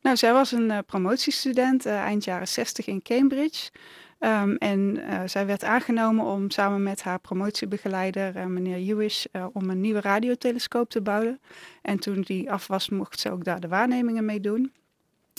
Nou, 0.00 0.16
zij 0.16 0.32
was 0.32 0.52
een 0.52 0.70
uh, 0.70 0.78
promotiestudent 0.86 1.86
eind 1.86 2.24
jaren 2.24 2.48
60 2.48 2.86
in 2.86 3.02
Cambridge. 3.02 3.70
Um, 4.18 4.56
en 4.56 5.02
zij 5.28 5.46
werd 5.46 5.64
aangenomen 5.64 6.24
om 6.24 6.50
samen 6.50 6.82
met 6.82 7.02
haar 7.02 7.18
promotiebegeleider, 7.18 8.48
meneer 8.48 8.86
Hewish, 8.86 9.24
om 9.52 9.70
een 9.70 9.80
nieuwe 9.80 10.00
radiotelescoop 10.00 10.90
te 10.90 11.00
bouwen. 11.00 11.40
En 11.82 11.98
toen 11.98 12.20
die 12.20 12.50
af 12.50 12.66
was, 12.66 12.88
mocht 12.88 13.20
ze 13.20 13.30
ook 13.30 13.44
daar 13.44 13.60
de 13.60 13.68
waarnemingen 13.68 14.24
mee 14.24 14.40
doen. 14.40 14.72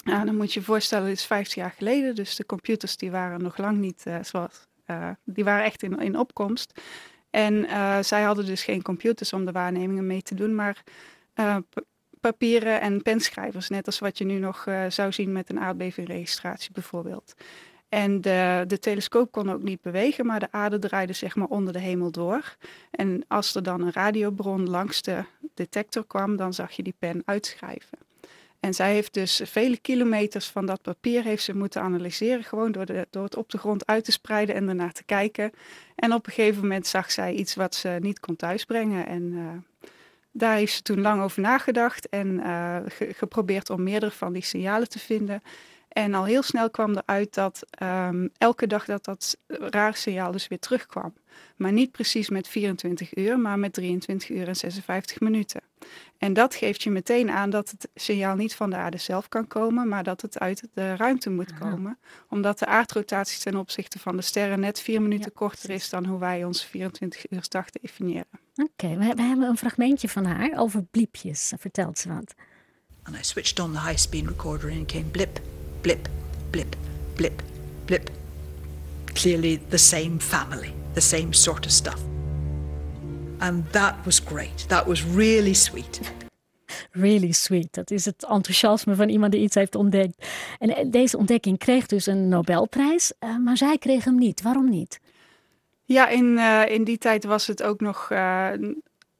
Nou, 0.04 0.26
dan 0.26 0.36
moet 0.36 0.54
je 0.54 0.60
je 0.60 0.66
voorstellen, 0.66 1.08
dit 1.08 1.18
is 1.18 1.26
50 1.26 1.56
jaar 1.56 1.74
geleden, 1.78 2.16
dus 2.16 2.36
de 2.36 2.46
computers 2.46 2.98
die 2.98 3.12
waren 3.12 3.42
nog 3.42 3.58
lang 3.58 3.78
niet 3.78 4.04
uh, 4.08 4.18
zoals, 4.22 4.68
uh, 4.88 5.10
die 5.26 5.44
waren 5.44 5.66
echt 5.66 5.84
in, 5.84 6.00
in 6.00 6.18
opkomst. 6.18 6.82
En 7.30 7.54
uh, 7.54 7.98
zij 8.02 8.22
hadden 8.22 8.46
dus 8.46 8.64
geen 8.64 8.82
computers 8.82 9.34
om 9.34 9.46
de 9.46 9.52
waarnemingen 9.52 10.08
mee 10.08 10.22
te 10.22 10.36
doen, 10.36 10.56
maar 10.56 10.84
papieren 12.20 12.82
en 12.82 13.02
penschrijvers, 13.02 13.70
net 13.70 13.86
als 13.86 14.00
wat 14.00 14.18
je 14.18 14.26
nu 14.26 14.39
nog 14.39 14.68
zou 14.88 15.12
zien 15.12 15.32
met 15.32 15.50
een 15.50 15.60
aardbevingregistratie 15.60 16.72
bijvoorbeeld. 16.72 17.34
En 17.92 18.22
de, 18.22 18.64
de, 18.68 18.80
telescoop 18.80 19.32
kon 19.32 19.52
ook 19.52 19.64
niet 19.64 19.82
bewegen, 19.82 20.26
maar 20.26 20.39
de 20.39 20.52
aarde 20.52 20.80
draaide 20.80 21.14
zeg 21.14 21.36
maar 21.36 21.48
onder 21.48 21.74
de 21.74 21.80
hemel 21.80 22.12
door. 22.12 22.56
En 22.92 23.24
als 23.28 23.56
er 23.56 23.64
dan 23.64 23.82
een 23.82 23.92
radiobron 23.92 24.70
langs 24.70 25.02
de 25.02 25.24
detector 25.54 26.06
kwam, 26.06 26.36
dan 26.36 26.54
zag 26.54 26.72
je 26.72 26.84
die 26.84 26.96
pen 27.00 27.22
uitschrijven. 27.26 27.98
En 28.62 28.74
zij 28.74 28.93
heeft 28.93 29.14
dus 29.14 29.41
vele 29.43 29.78
kilometers 29.78 30.47
van 30.47 30.66
dat 30.66 30.82
papier 30.82 31.24
heeft 31.24 31.43
ze 31.43 31.55
moeten 31.55 31.82
analyseren, 31.82 32.43
gewoon 32.43 32.72
door, 32.72 32.86
de, 32.86 33.07
door 33.09 33.24
het 33.24 33.36
op 33.36 33.49
de 33.49 33.57
grond 33.57 33.86
uit 33.86 34.05
te 34.05 34.12
spreiden 34.12 34.55
en 34.55 34.68
ernaar 34.68 34.91
te 34.91 35.03
kijken. 35.03 35.51
En 35.95 36.14
op 36.14 36.28
een 36.28 36.34
gegeven 36.34 36.62
moment 36.62 36.88
zag 36.88 37.12
zij 37.12 37.34
iets 37.34 37.55
wat 37.55 37.76
ze 37.76 37.97
niet 38.01 38.20
kon 38.20 38.36
thuisbrengen. 38.36 39.07
En 39.07 39.22
uh, 39.22 39.47
daar 40.32 40.55
heeft 40.55 40.74
ze 40.74 40.82
toen 40.82 41.01
lang 41.01 41.22
over 41.22 41.41
nagedacht 41.41 42.09
en 42.09 42.28
uh, 42.28 42.78
geprobeerd 43.12 43.70
om 43.70 43.84
meerdere 43.84 44.12
van 44.12 44.34
die 44.34 44.43
signalen 44.43 44.89
te 44.89 44.99
vinden. 44.99 45.41
En 45.88 46.14
al 46.14 46.26
heel 46.26 46.43
snel 46.43 46.70
kwam 46.70 46.97
eruit 46.97 47.34
dat 47.34 47.66
um, 47.84 48.30
elke 48.38 48.68
dag 48.68 48.86
dat 48.86 49.05
dat 49.05 49.38
rare 49.47 49.95
signaal 49.95 50.32
dus 50.32 50.47
weer 50.47 50.59
terugkwam. 50.59 51.14
Maar 51.55 51.72
niet 51.72 51.91
precies 51.91 52.30
met 52.30 52.47
24 52.47 53.16
uur, 53.16 53.39
maar 53.39 53.59
met 53.59 53.74
23 53.74 54.30
uur 54.30 54.47
en 54.47 54.55
56 54.55 55.20
minuten. 55.20 55.70
En 56.18 56.34
dat 56.34 56.56
geeft 56.56 56.84
je 56.84 56.89
meteen 56.89 57.30
aan 57.30 57.50
dat 57.50 57.70
het 57.70 57.89
signaal 57.96 58.36
niet 58.36 58.56
van 58.56 58.70
de 58.70 58.76
aarde 58.76 58.98
zelf 58.98 59.30
kan 59.30 59.48
komen, 59.48 59.88
maar 59.88 60.04
dat 60.04 60.22
het 60.22 60.39
uit 60.39 60.68
de 60.74 60.96
ruimte 60.96 61.30
moet 61.30 61.54
komen. 61.58 62.00
Omdat 62.30 62.60
de 62.60 62.66
aardrotatie 62.66 63.39
ten 63.39 63.56
opzichte 63.56 64.00
van 64.00 64.16
de 64.16 64.22
sterren 64.22 64.60
net 64.60 64.80
vier 64.80 65.02
minuten 65.02 65.34
korter 65.34 65.70
is 65.70 65.89
dan 65.89 66.06
hoe 66.06 66.20
wij 66.20 66.44
onze 66.44 66.68
24 66.68 67.32
uur 67.32 67.46
dag 67.48 67.70
definiëren. 67.70 68.39
Oké, 68.56 68.88
we, 68.88 69.14
we, 69.16 69.22
hebben 69.22 69.48
een 69.48 69.58
fragmentje 69.58 70.10
van 70.10 70.26
haar 70.26 70.52
over 70.56 70.84
bliepjes. 70.84 71.54
Vertelt 71.58 72.00
ze 72.00 72.14
wat. 72.14 72.34
And 73.04 73.16
I 73.16 73.24
switched 73.24 73.60
on 73.60 73.74
the 73.74 73.80
high-speed 73.80 74.28
recorder 74.28 74.70
and 74.70 74.80
it 74.80 74.92
came 74.92 75.04
blip, 75.04 75.39
blip, 75.82 76.10
blip, 76.50 76.76
blip, 77.14 77.42
blip. 77.86 78.10
Clearly 79.14 79.62
the 79.70 79.78
same 79.78 80.20
family, 80.20 80.74
the 80.94 81.02
same 81.02 81.34
sort 81.34 81.66
of 81.66 81.72
stuff. 81.72 82.20
And 83.42 83.72
that 83.72 83.96
was 84.04 84.20
great. 84.20 84.68
That 84.68 84.86
was 84.86 85.04
really 85.04 85.54
sweet. 85.54 86.00
Really 86.92 87.32
sweet. 87.32 87.68
Dat 87.74 87.92
is 87.92 88.06
het 88.06 88.26
enthousiasme 88.30 88.96
van 88.96 89.10
iemand 89.10 89.32
die 89.32 89.42
iets 89.42 89.56
heeft 89.56 89.76
ontdekt. 89.76 90.28
En 90.60 90.76
eh, 90.76 90.86
deze 90.92 91.18
ontdekking 91.18 91.58
kreeg 91.58 91.86
dus 91.86 92.06
een 92.06 92.28
Nobelprijs, 92.28 93.14
uh, 93.20 93.38
maar 93.38 93.58
zij 93.58 93.78
kreeg 93.78 94.04
hem 94.04 94.16
niet. 94.16 94.42
Waarom 94.42 94.70
niet? 94.70 95.00
Ja, 95.86 96.08
in, 96.08 96.26
uh, 96.26 96.62
in 96.68 96.84
die 96.84 96.98
tijd 96.98 97.24
was 97.24 97.48
het 97.48 97.64
ook 97.64 97.80
nog 97.80 98.10
uh, 98.12 98.50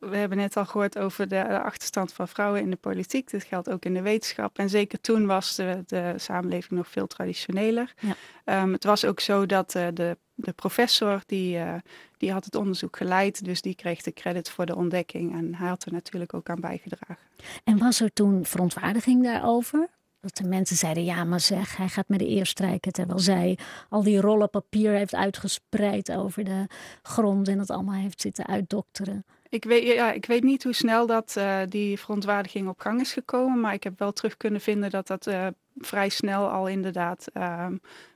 we 0.10 0.18
hebben 0.18 0.38
net 0.38 0.58
al 0.58 0.66
gehoord 0.66 0.98
over 0.98 1.28
de 1.28 1.62
achterstand 1.62 2.14
van 2.14 2.28
vrouwen 2.28 2.62
in 2.62 2.70
de 2.70 2.76
politiek. 2.76 3.30
Dit 3.30 3.44
geldt 3.44 3.70
ook 3.70 3.86
in 3.86 3.94
de 3.94 4.02
wetenschap. 4.02 4.58
En 4.58 4.70
zeker 4.70 5.02
toen 5.02 5.26
was 5.26 5.56
de, 5.56 5.84
de 5.86 6.14
samenleving 6.18 6.72
nog 6.72 6.88
veel 6.88 7.08
traditioneler. 7.08 7.94
Ja. 8.00 8.62
Um, 8.62 8.74
het 8.74 8.84
was 8.84 9.06
ook 9.06 9.20
zo 9.20 9.46
dat 9.46 9.76
uh, 9.76 9.88
de, 9.94 10.18
de 10.34 10.52
professor, 10.52 11.22
die, 11.26 11.58
uh, 11.58 11.74
die 12.18 12.32
had 12.32 12.46
het 12.46 12.56
onderzoek 12.56 12.98
geleid. 12.98 13.46
Dus 13.46 13.62
die 13.62 13.76
kreeg 13.76 14.02
de 14.02 14.14
credit 14.14 14.50
voor 14.50 14.66
de 14.66 14.76
ontdekking. 14.76 15.34
En 15.34 15.56
hij 15.56 15.68
had 15.68 15.86
er 15.86 15.94
natuurlijk 15.94 16.34
ook 16.34 16.50
aan 16.50 16.60
bijgedragen. 16.60 17.26
En 17.64 17.78
was 17.78 18.00
er 18.00 18.14
toen 18.14 18.46
verontwaardiging 18.46 19.24
daarover? 19.24 19.88
Dat 20.20 20.36
de 20.36 20.48
mensen 20.48 20.76
zeiden, 20.76 21.04
ja 21.04 21.24
maar 21.24 21.40
zeg, 21.40 21.78
hij 21.78 21.88
gaat 21.88 22.08
met 22.08 22.20
de 22.20 22.30
eer 22.30 22.46
strijken. 22.46 22.92
Terwijl 22.92 23.20
zij 23.20 23.58
al 23.90 24.04
die 24.04 24.22
rollen 24.22 24.50
papier 24.50 24.92
heeft 24.92 25.16
uitgespreid 25.16 26.12
over 26.12 26.44
de 26.44 26.68
grond. 27.02 27.48
En 27.48 27.58
dat 27.58 27.70
allemaal 27.70 28.00
heeft 28.00 28.22
zitten 28.22 28.48
uitdokteren. 28.48 29.26
Ik 29.52 29.64
weet, 29.64 29.84
ja, 29.84 30.12
ik 30.12 30.26
weet 30.26 30.44
niet 30.44 30.64
hoe 30.64 30.74
snel 30.74 31.06
dat, 31.06 31.36
uh, 31.38 31.62
die 31.68 32.00
verontwaardiging 32.00 32.68
op 32.68 32.80
gang 32.80 33.02
is 33.02 33.14
gekomen. 33.14 33.60
Maar 33.60 33.74
ik 33.74 33.84
heb 33.84 34.00
wel 34.00 34.12
terug 34.12 34.38
kunnen 34.38 34.62
vinden 34.62 34.90
dat 34.90 35.08
dat 35.08 35.28
uh, 35.28 35.48
vrij 35.78 36.10
snel 36.10 36.50
al 36.50 36.68
inderdaad 36.68 37.28
uh, 37.34 37.68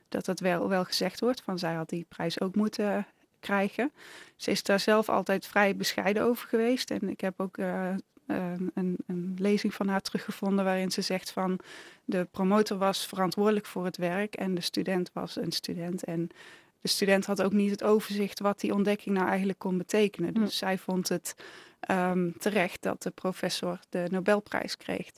dat 0.08 0.24
dat 0.24 0.40
wel, 0.40 0.68
wel 0.68 0.84
gezegd 0.84 1.20
wordt. 1.20 1.42
Van 1.42 1.58
zij 1.58 1.74
had 1.74 1.88
die 1.88 2.06
prijs 2.08 2.40
ook 2.40 2.54
moeten 2.54 3.06
krijgen. 3.40 3.92
Ze 4.36 4.50
is 4.50 4.62
daar 4.62 4.80
zelf 4.80 5.08
altijd 5.08 5.46
vrij 5.46 5.76
bescheiden 5.76 6.22
over 6.22 6.48
geweest. 6.48 6.90
En 6.90 7.08
ik 7.08 7.20
heb 7.20 7.40
ook 7.40 7.56
uh, 7.56 7.94
een, 8.26 8.96
een, 9.06 9.34
lezing 9.38 9.74
van 9.74 9.88
haar 9.88 10.00
teruggevonden 10.00 10.64
waarin 10.64 10.90
ze 10.90 11.00
zegt 11.00 11.30
van 11.30 11.58
de 12.04 12.28
promotor 12.30 12.78
was 12.78 13.06
verantwoordelijk 13.06 13.66
voor 13.66 13.84
het 13.84 13.96
werk 13.96 14.34
en 14.34 14.54
de 14.54 14.60
student 14.60 15.10
was 15.12 15.36
een 15.36 15.52
student. 15.52 16.04
En 16.04 16.30
de 16.86 16.92
student 16.92 17.26
had 17.26 17.42
ook 17.42 17.52
niet 17.52 17.70
het 17.70 17.82
overzicht 17.82 18.40
wat 18.40 18.60
die 18.60 18.74
ontdekking 18.74 19.14
nou 19.14 19.28
eigenlijk 19.28 19.58
kon 19.58 19.78
betekenen. 19.78 20.34
Dus 20.34 20.56
zij 20.58 20.78
vond 20.78 21.08
het 21.08 21.34
um, 21.90 22.34
terecht 22.38 22.82
dat 22.82 23.02
de 23.02 23.10
professor 23.10 23.78
de 23.88 24.06
Nobelprijs 24.10 24.76
kreeg. 24.76 25.10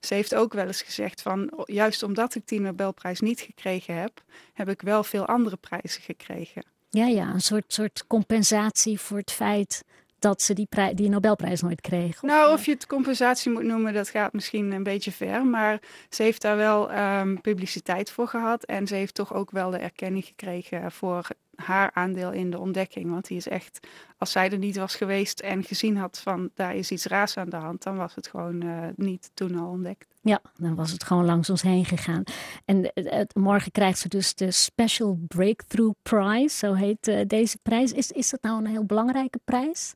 Ze 0.00 0.14
heeft 0.14 0.34
ook 0.34 0.52
wel 0.52 0.66
eens 0.66 0.82
gezegd 0.82 1.22
van, 1.22 1.64
juist 1.64 2.02
omdat 2.02 2.34
ik 2.34 2.48
die 2.48 2.60
Nobelprijs 2.60 3.20
niet 3.20 3.40
gekregen 3.40 3.94
heb, 4.00 4.22
heb 4.52 4.68
ik 4.68 4.82
wel 4.82 5.04
veel 5.04 5.26
andere 5.26 5.56
prijzen 5.56 6.02
gekregen. 6.02 6.64
Ja, 6.90 7.06
ja, 7.06 7.32
een 7.32 7.40
soort, 7.40 7.72
soort 7.72 8.04
compensatie 8.06 9.00
voor 9.00 9.18
het 9.18 9.32
feit 9.32 9.84
dat 10.24 10.42
ze 10.42 10.54
die, 10.54 10.68
die 10.94 11.08
Nobelprijs 11.08 11.62
nooit 11.62 11.80
kreeg. 11.80 12.22
Nou, 12.22 12.52
of 12.52 12.64
je 12.64 12.72
het 12.72 12.86
compensatie 12.86 13.52
moet 13.52 13.62
noemen, 13.62 13.92
dat 13.92 14.08
gaat 14.08 14.32
misschien 14.32 14.72
een 14.72 14.82
beetje 14.82 15.12
ver. 15.12 15.46
Maar 15.46 15.80
ze 16.08 16.22
heeft 16.22 16.42
daar 16.42 16.56
wel 16.56 16.92
um, 16.92 17.40
publiciteit 17.40 18.10
voor 18.10 18.28
gehad. 18.28 18.64
En 18.64 18.86
ze 18.86 18.94
heeft 18.94 19.14
toch 19.14 19.34
ook 19.34 19.50
wel 19.50 19.70
de 19.70 19.78
erkenning 19.78 20.24
gekregen 20.24 20.92
voor 20.92 21.28
haar 21.54 21.90
aandeel 21.94 22.32
in 22.32 22.50
de 22.50 22.58
ontdekking. 22.58 23.10
Want 23.10 23.26
die 23.26 23.36
is 23.36 23.48
echt, 23.48 23.86
als 24.18 24.32
zij 24.32 24.50
er 24.50 24.58
niet 24.58 24.76
was 24.76 24.96
geweest 24.96 25.40
en 25.40 25.64
gezien 25.64 25.96
had 25.96 26.18
van 26.18 26.50
daar 26.54 26.74
is 26.74 26.90
iets 26.90 27.06
raars 27.06 27.36
aan 27.36 27.48
de 27.48 27.56
hand, 27.56 27.82
dan 27.82 27.96
was 27.96 28.14
het 28.14 28.26
gewoon 28.26 28.64
uh, 28.64 28.78
niet 28.96 29.30
toen 29.34 29.58
al 29.58 29.68
ontdekt. 29.68 30.06
Ja, 30.20 30.40
dan 30.56 30.74
was 30.74 30.90
het 30.90 31.04
gewoon 31.04 31.24
langs 31.24 31.50
ons 31.50 31.62
heen 31.62 31.84
gegaan. 31.84 32.22
En 32.64 32.90
het, 32.94 33.34
morgen 33.34 33.72
krijgt 33.72 33.98
ze 33.98 34.08
dus 34.08 34.34
de 34.34 34.50
Special 34.50 35.18
Breakthrough 35.28 35.94
Prize, 36.02 36.56
zo 36.56 36.72
heet 36.72 37.08
uh, 37.08 37.20
deze 37.26 37.58
prijs. 37.62 37.92
Is, 37.92 38.10
is 38.10 38.30
dat 38.30 38.42
nou 38.42 38.58
een 38.58 38.70
heel 38.70 38.84
belangrijke 38.84 39.40
prijs? 39.44 39.94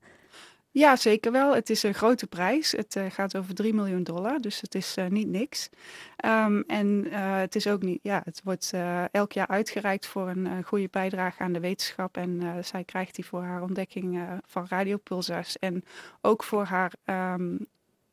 Ja, 0.79 0.97
zeker 0.97 1.33
wel. 1.33 1.55
Het 1.55 1.71
is 1.71 1.83
een 1.83 1.95
grote 1.95 2.27
prijs. 2.27 2.73
Het 2.73 2.97
uh, 2.97 3.05
gaat 3.09 3.37
over 3.37 3.55
3 3.55 3.75
miljoen 3.75 4.03
dollar, 4.03 4.41
dus 4.41 4.61
het 4.61 4.75
is 4.75 4.97
uh, 4.99 5.07
niet 5.07 5.29
niks. 5.29 5.69
Um, 6.25 6.65
en 6.67 7.07
uh, 7.07 7.39
het 7.39 7.55
is 7.55 7.67
ook 7.67 7.83
niet, 7.83 7.99
ja, 8.03 8.21
het 8.25 8.41
wordt 8.45 8.73
elk 9.11 9.33
jaar 9.33 9.47
uitgereikt 9.47 10.07
voor 10.07 10.29
een 10.29 10.65
goede 10.65 10.89
bijdrage 10.91 11.43
aan 11.43 11.53
de 11.53 11.61
wetenschap. 11.61 12.17
En 12.17 12.65
zij 12.65 12.85
krijgt 12.85 13.15
die 13.15 13.25
voor 13.25 13.43
haar 13.43 13.63
ontdekking 13.63 14.21
van 14.47 14.67
radiopulsars 14.69 15.59
en 15.59 15.85
ook 16.21 16.45
voor 16.45 16.65
haar 16.65 16.93
um, 17.05 17.67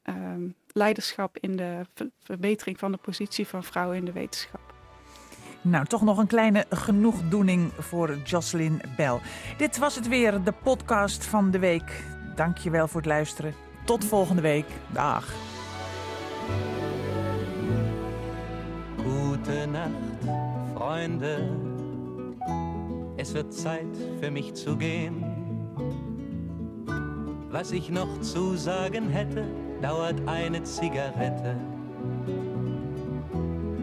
um, 0.04 0.56
leiderschap 0.68 1.38
in 1.38 1.56
de 1.56 1.82
verbetering 2.24 2.80
van 2.80 2.92
de 2.92 2.98
positie 2.98 3.48
van 3.48 3.64
vrouwen 3.64 3.98
in 3.98 4.06
de 4.06 4.12
wetenschap. 4.12 4.74
Nou, 5.62 5.86
toch 5.86 6.02
nog 6.02 6.18
een 6.18 6.28
kleine 6.28 6.66
genoegdoening 6.70 7.72
voor 7.80 8.18
Jocelyn 8.24 8.82
Bell. 8.98 9.20
Dit 9.58 9.78
was 9.78 9.96
het 9.96 10.08
weer, 10.08 10.44
de 10.44 10.54
podcast 10.64 11.26
van 11.26 11.52
de 11.52 11.60
week. 11.60 12.15
Dank 12.36 12.58
je 12.58 12.70
wel 12.70 12.88
voor 12.88 13.02
het 13.02 13.10
luisteren. 13.10 13.54
Tot 13.86 14.06
volgende 14.06 14.42
week. 14.42 14.66
Dag. 14.88 15.34
Gute 18.98 19.66
Nacht, 19.66 20.36
Freunde. 20.74 21.50
Es 23.16 23.32
wird 23.32 23.54
Zeit 23.54 23.98
für 24.20 24.32
mich 24.32 24.54
zu 24.54 24.78
gehen. 24.78 25.24
Was 27.50 27.72
ich 27.72 27.90
noch 27.90 28.20
zu 28.20 28.58
sagen 28.58 29.10
hätte, 29.10 29.46
dauert 29.82 30.28
eine 30.28 30.64
Zigarette 30.64 31.56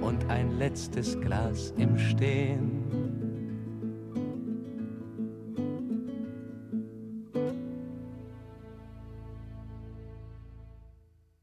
und 0.01 0.29
ein 0.29 0.59
letztes 0.59 1.19
Glas 1.21 1.73
im 1.77 1.99
Stehen. 1.99 2.82